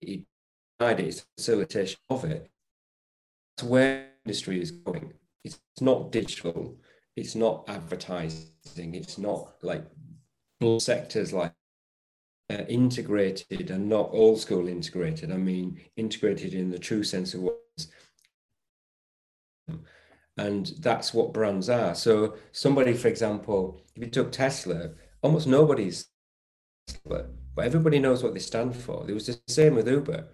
its 0.00 1.26
facilitation 1.36 1.98
of 2.10 2.24
it. 2.24 2.50
That's 3.56 3.68
where 3.68 4.08
industry 4.24 4.60
is 4.60 4.70
going. 4.70 5.12
It's 5.44 5.60
not 5.80 6.12
digital 6.12 6.76
it's 7.16 7.34
not 7.34 7.64
advertising 7.68 8.94
it's 8.94 9.18
not 9.18 9.54
like 9.62 9.84
sectors 10.78 11.32
like 11.32 11.52
uh, 12.50 12.62
integrated 12.68 13.70
and 13.70 13.88
not 13.88 14.10
old 14.12 14.38
school 14.38 14.68
integrated. 14.68 15.32
I 15.32 15.36
mean 15.36 15.80
integrated 15.96 16.54
in 16.54 16.70
the 16.70 16.78
true 16.78 17.02
sense 17.02 17.34
of 17.34 17.40
words. 17.40 17.88
And 20.38 20.66
that's 20.80 21.14
what 21.14 21.32
brands 21.32 21.68
are. 21.68 21.94
So 21.94 22.36
somebody 22.52 22.92
for 22.94 23.08
example 23.08 23.82
if 23.94 24.02
you 24.02 24.10
took 24.10 24.32
tesla 24.32 24.90
almost 25.22 25.46
nobody's 25.46 26.08
tesla, 26.86 27.26
but 27.54 27.64
everybody 27.64 27.98
knows 27.98 28.22
what 28.22 28.34
they 28.34 28.40
stand 28.40 28.76
for. 28.76 29.08
It 29.08 29.14
was 29.14 29.26
the 29.26 29.40
same 29.48 29.74
with 29.74 29.88
uber. 29.88 30.28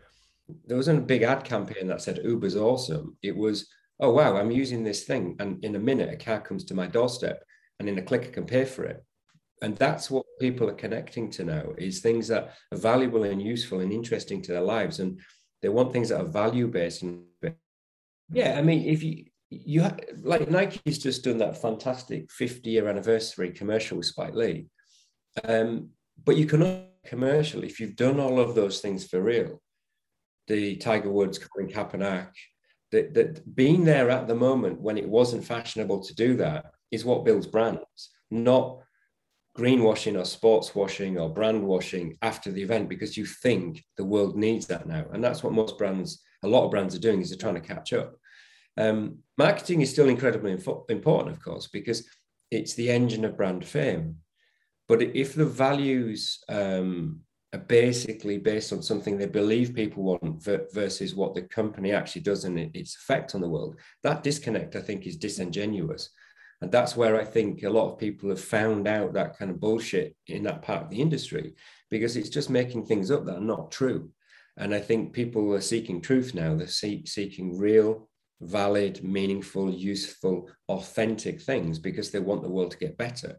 There 0.67 0.77
wasn't 0.77 0.99
a 0.99 1.03
big 1.03 1.23
ad 1.23 1.45
campaign 1.45 1.87
that 1.87 2.03
said 2.03 2.21
uber's 2.25 2.57
awesome. 2.57 3.17
It 3.23 3.37
was 3.37 3.69
oh 4.01 4.11
wow 4.11 4.37
i'm 4.37 4.51
using 4.51 4.83
this 4.83 5.05
thing 5.05 5.37
and 5.39 5.65
in 5.65 5.77
a 5.77 5.79
minute 5.79 6.13
a 6.13 6.17
car 6.17 6.41
comes 6.41 6.65
to 6.65 6.75
my 6.75 6.87
doorstep 6.87 7.43
and 7.79 7.89
in 7.89 7.99
a 7.99 8.03
click 8.03 8.25
i 8.27 8.31
can 8.31 8.45
pay 8.45 8.65
for 8.65 8.85
it. 8.85 9.05
And 9.61 9.77
that's 9.77 10.11
what 10.11 10.27
people 10.41 10.69
are 10.69 10.75
connecting 10.75 11.31
to 11.33 11.45
now 11.45 11.67
is 11.79 12.01
things 12.01 12.27
that 12.29 12.55
are 12.73 12.79
valuable 12.79 13.23
and 13.23 13.41
useful 13.41 13.79
and 13.79 13.93
interesting 13.93 14.43
to 14.43 14.53
their 14.53 14.61
lives 14.61 14.99
and 14.99 15.21
they 15.63 15.69
want 15.69 15.93
things 15.93 16.09
that 16.09 16.21
are 16.21 16.25
value 16.25 16.67
based 16.67 17.05
yeah 18.33 18.59
i 18.59 18.63
mean 18.63 18.89
if 18.89 19.03
you 19.03 19.27
you 19.51 19.83
ha- 19.83 19.97
like 20.23 20.51
nike's 20.51 20.99
just 20.99 21.23
done 21.25 21.39
that 21.39 21.61
fantastic 21.61 22.31
50 22.33 22.71
year 22.71 22.89
anniversary 22.89 23.51
commercial 23.51 23.99
with 23.99 24.07
spike 24.07 24.35
lee. 24.35 24.67
Um, 25.45 25.91
but 26.25 26.37
you 26.37 26.47
can 26.47 26.87
commercial 27.05 27.65
if 27.65 27.79
you've 27.79 27.97
done 27.97 28.21
all 28.21 28.39
of 28.41 28.55
those 28.55 28.81
things 28.81 29.07
for 29.07 29.21
real 29.21 29.61
the 30.47 30.77
tiger 30.77 31.11
woods 31.11 31.39
colin 31.39 31.69
kaepernick 31.69 32.31
that, 32.93 33.15
that 33.15 33.57
being 33.57 33.85
there 33.85 34.11
at 34.11 34.29
the 34.29 34.35
moment 34.35 34.81
when 34.81 34.99
it 34.99 35.09
wasn't 35.09 35.45
fashionable 35.45 36.01
to 36.01 36.15
do 36.15 36.37
that 36.37 36.67
is 36.91 37.05
what 37.05 37.25
builds 37.25 37.47
brands, 37.47 38.11
not 38.31 38.79
greenwashing 39.59 40.19
or 40.19 40.25
sports 40.25 40.75
washing 40.75 41.19
or 41.19 41.29
brand 41.29 41.63
washing 41.63 42.17
after 42.23 42.51
the 42.51 42.63
event 42.63 42.89
because 42.89 43.17
you 43.17 43.27
think 43.27 43.83
the 43.97 44.05
world 44.05 44.37
needs 44.37 44.67
that 44.67 44.87
now. 44.87 45.05
And 45.13 45.23
that's 45.25 45.43
what 45.43 45.53
most 45.53 45.77
brands, 45.79 46.23
a 46.43 46.49
lot 46.49 46.65
of 46.65 46.71
brands 46.71 46.95
are 46.95 47.01
doing 47.01 47.21
is 47.21 47.31
they're 47.31 47.39
trying 47.39 47.61
to 47.61 47.75
catch 47.75 47.93
up. 47.93 48.15
Um, 48.79 49.19
marketing 49.37 49.81
is 49.81 49.91
still 49.91 50.09
incredibly 50.09 50.53
important, 50.53 51.37
of 51.37 51.43
course, 51.43 51.67
because 51.67 52.09
it's 52.51 52.75
the 52.75 52.91
engine 52.91 53.25
of 53.25 53.37
brand 53.37 53.65
fame. 53.65 54.17
But 54.89 55.03
if 55.03 55.35
the 55.35 55.47
values 55.47 56.43
um, 56.49 57.21
are 57.53 57.59
basically 57.59 58.39
based 58.39 58.73
on 58.73 58.83
something 58.83 59.19
they 59.19 59.27
believe 59.27 59.75
people 59.75 60.03
want 60.03 60.43
versus 60.73 61.15
what 61.15 61.35
the 61.35 61.43
company 61.43 61.93
actually 61.93 62.23
does 62.23 62.45
and 62.45 62.59
its 62.59 62.97
effect 62.97 63.35
on 63.35 63.41
the 63.41 63.49
world. 63.49 63.77
That 64.03 64.23
disconnect, 64.23 64.75
I 64.75 64.81
think, 64.81 65.07
is 65.07 65.17
disingenuous. 65.17 66.11
And 66.63 66.71
that's 66.71 66.97
where 66.97 67.21
I 67.21 67.25
think 67.25 67.63
a 67.63 67.71
lot 67.71 67.93
of 67.93 67.99
people 67.99 68.31
have 68.31 68.41
found 68.41 68.87
out 68.87 69.13
that 69.15 69.37
kind 69.37 69.51
of 69.51 69.61
bullshit 69.61 70.17
in 70.29 70.45
that 70.45 70.63
part 70.63 70.85
of 70.85 70.91
the 70.91 71.01
industry 71.01 71.55
because 71.91 72.17
it's 72.17 72.31
just 72.31 72.49
making 72.49 72.87
things 72.87 73.11
up 73.11 73.27
that 73.27 73.37
are 73.37 73.41
not 73.41 73.71
true. 73.71 74.11
And 74.57 74.75
I 74.75 74.81
think 74.81 75.13
people 75.13 75.53
are 75.55 75.61
seeking 75.61 76.01
truth 76.01 76.35
now. 76.35 76.55
They're 76.55 76.69
see- 76.69 77.05
seeking 77.05 77.59
real, 77.59 78.09
valid, 78.41 79.03
meaningful, 79.03 79.71
useful, 79.71 80.49
authentic 80.69 81.41
things 81.41 81.79
because 81.79 82.11
they 82.11 82.21
want 82.21 82.43
the 82.43 82.51
world 82.51 82.71
to 82.71 82.79
get 82.79 82.97
better. 82.97 83.39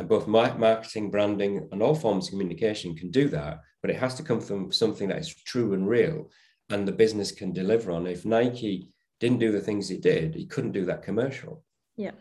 And 0.00 0.08
both 0.08 0.26
marketing, 0.26 1.10
branding, 1.10 1.68
and 1.70 1.82
all 1.82 1.94
forms 1.94 2.26
of 2.26 2.30
communication 2.30 2.96
can 2.96 3.10
do 3.10 3.28
that, 3.28 3.60
but 3.82 3.90
it 3.90 3.98
has 3.98 4.14
to 4.14 4.22
come 4.22 4.40
from 4.40 4.72
something 4.72 5.08
that 5.08 5.18
is 5.18 5.34
true 5.34 5.74
and 5.74 5.86
real 5.86 6.30
and 6.70 6.88
the 6.88 6.92
business 6.92 7.32
can 7.32 7.52
deliver 7.52 7.92
on. 7.92 8.06
If 8.06 8.24
Nike 8.24 8.88
didn't 9.18 9.40
do 9.40 9.52
the 9.52 9.60
things 9.60 9.90
it 9.90 10.00
did, 10.00 10.34
he 10.34 10.46
couldn't 10.46 10.72
do 10.72 10.86
that 10.86 11.02
commercial. 11.02 11.62
Yeah. 11.96 12.12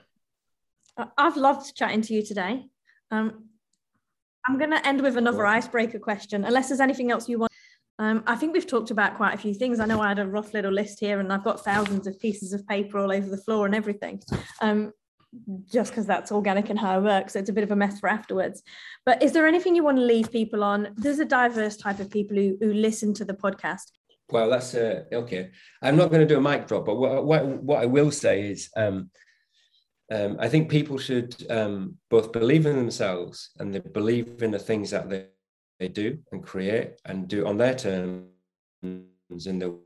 I've 1.17 1.37
loved 1.37 1.73
chatting 1.73 2.01
to 2.01 2.13
you 2.13 2.21
today. 2.21 2.65
Um, 3.11 3.45
I'm 4.45 4.57
going 4.57 4.71
to 4.71 4.85
end 4.85 4.99
with 5.01 5.15
another 5.15 5.45
icebreaker 5.45 5.99
question, 5.99 6.43
unless 6.43 6.67
there's 6.67 6.81
anything 6.81 7.11
else 7.11 7.29
you 7.29 7.39
want. 7.39 7.53
Um, 7.97 8.23
I 8.27 8.35
think 8.35 8.53
we've 8.53 8.67
talked 8.67 8.91
about 8.91 9.15
quite 9.15 9.33
a 9.35 9.37
few 9.37 9.53
things. 9.53 9.79
I 9.79 9.85
know 9.85 10.01
I 10.01 10.09
had 10.09 10.19
a 10.19 10.27
rough 10.27 10.53
little 10.53 10.71
list 10.71 10.99
here, 10.99 11.21
and 11.21 11.31
I've 11.31 11.45
got 11.45 11.63
thousands 11.63 12.07
of 12.07 12.19
pieces 12.19 12.51
of 12.51 12.67
paper 12.67 12.97
all 12.97 13.11
over 13.11 13.29
the 13.29 13.37
floor 13.37 13.65
and 13.65 13.75
everything. 13.75 14.21
Um, 14.61 14.91
just 15.71 15.91
because 15.91 16.05
that's 16.05 16.31
organic 16.31 16.69
and 16.69 16.79
how 16.79 16.99
it 16.99 17.03
works. 17.03 17.33
So 17.33 17.39
it's 17.39 17.49
a 17.49 17.53
bit 17.53 17.63
of 17.63 17.71
a 17.71 17.75
mess 17.75 17.99
for 17.99 18.09
afterwards. 18.09 18.63
But 19.05 19.21
is 19.21 19.31
there 19.31 19.47
anything 19.47 19.75
you 19.75 19.83
want 19.83 19.97
to 19.97 20.03
leave 20.03 20.31
people 20.31 20.63
on? 20.63 20.89
There's 20.97 21.19
a 21.19 21.25
diverse 21.25 21.77
type 21.77 21.99
of 21.99 22.09
people 22.09 22.35
who, 22.35 22.57
who 22.59 22.73
listen 22.73 23.13
to 23.15 23.25
the 23.25 23.33
podcast. 23.33 23.91
Well, 24.31 24.49
that's 24.49 24.75
uh, 24.75 25.03
okay. 25.11 25.51
I'm 25.81 25.95
not 25.95 26.09
going 26.09 26.21
to 26.21 26.33
do 26.33 26.37
a 26.37 26.41
mic 26.41 26.67
drop, 26.67 26.85
but 26.85 26.95
what, 26.95 27.25
what, 27.25 27.45
what 27.63 27.81
I 27.81 27.85
will 27.85 28.11
say 28.11 28.49
is 28.49 28.69
um, 28.75 29.09
um, 30.11 30.37
I 30.39 30.49
think 30.49 30.69
people 30.69 30.97
should 30.97 31.35
um, 31.51 31.97
both 32.09 32.31
believe 32.31 32.65
in 32.65 32.75
themselves 32.75 33.51
and 33.59 33.73
they 33.73 33.79
believe 33.79 34.41
in 34.41 34.51
the 34.51 34.59
things 34.59 34.91
that 34.91 35.09
they, 35.09 35.27
they 35.79 35.87
do 35.87 36.19
and 36.31 36.43
create 36.43 36.93
and 37.05 37.27
do 37.27 37.45
on 37.47 37.57
their 37.57 37.75
terms 37.75 38.25
in 38.83 39.59
the 39.59 39.79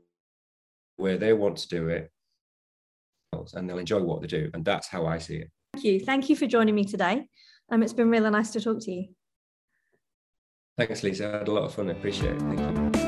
way 0.98 1.16
they 1.16 1.32
want 1.32 1.58
to 1.58 1.68
do 1.68 1.88
it 1.88 2.10
and 3.52 3.68
they'll 3.68 3.78
enjoy 3.78 4.02
what 4.02 4.22
they 4.22 4.26
do. 4.26 4.50
And 4.54 4.64
that's 4.64 4.88
how 4.88 5.06
I 5.06 5.18
see 5.18 5.36
it. 5.36 5.50
Thank 5.74 5.84
you. 5.84 6.00
Thank 6.00 6.30
you 6.30 6.36
for 6.36 6.46
joining 6.46 6.74
me 6.74 6.84
today. 6.84 7.26
Um, 7.70 7.82
it's 7.82 7.92
been 7.92 8.10
really 8.10 8.30
nice 8.30 8.50
to 8.52 8.60
talk 8.60 8.80
to 8.80 8.90
you. 8.90 9.08
Thanks, 10.78 11.02
Lisa. 11.02 11.28
I 11.28 11.38
had 11.38 11.48
a 11.48 11.52
lot 11.52 11.64
of 11.64 11.74
fun. 11.74 11.88
I 11.88 11.92
appreciate 11.92 12.34
it. 12.34 12.40
Thank 12.40 12.96
you. 12.96 13.03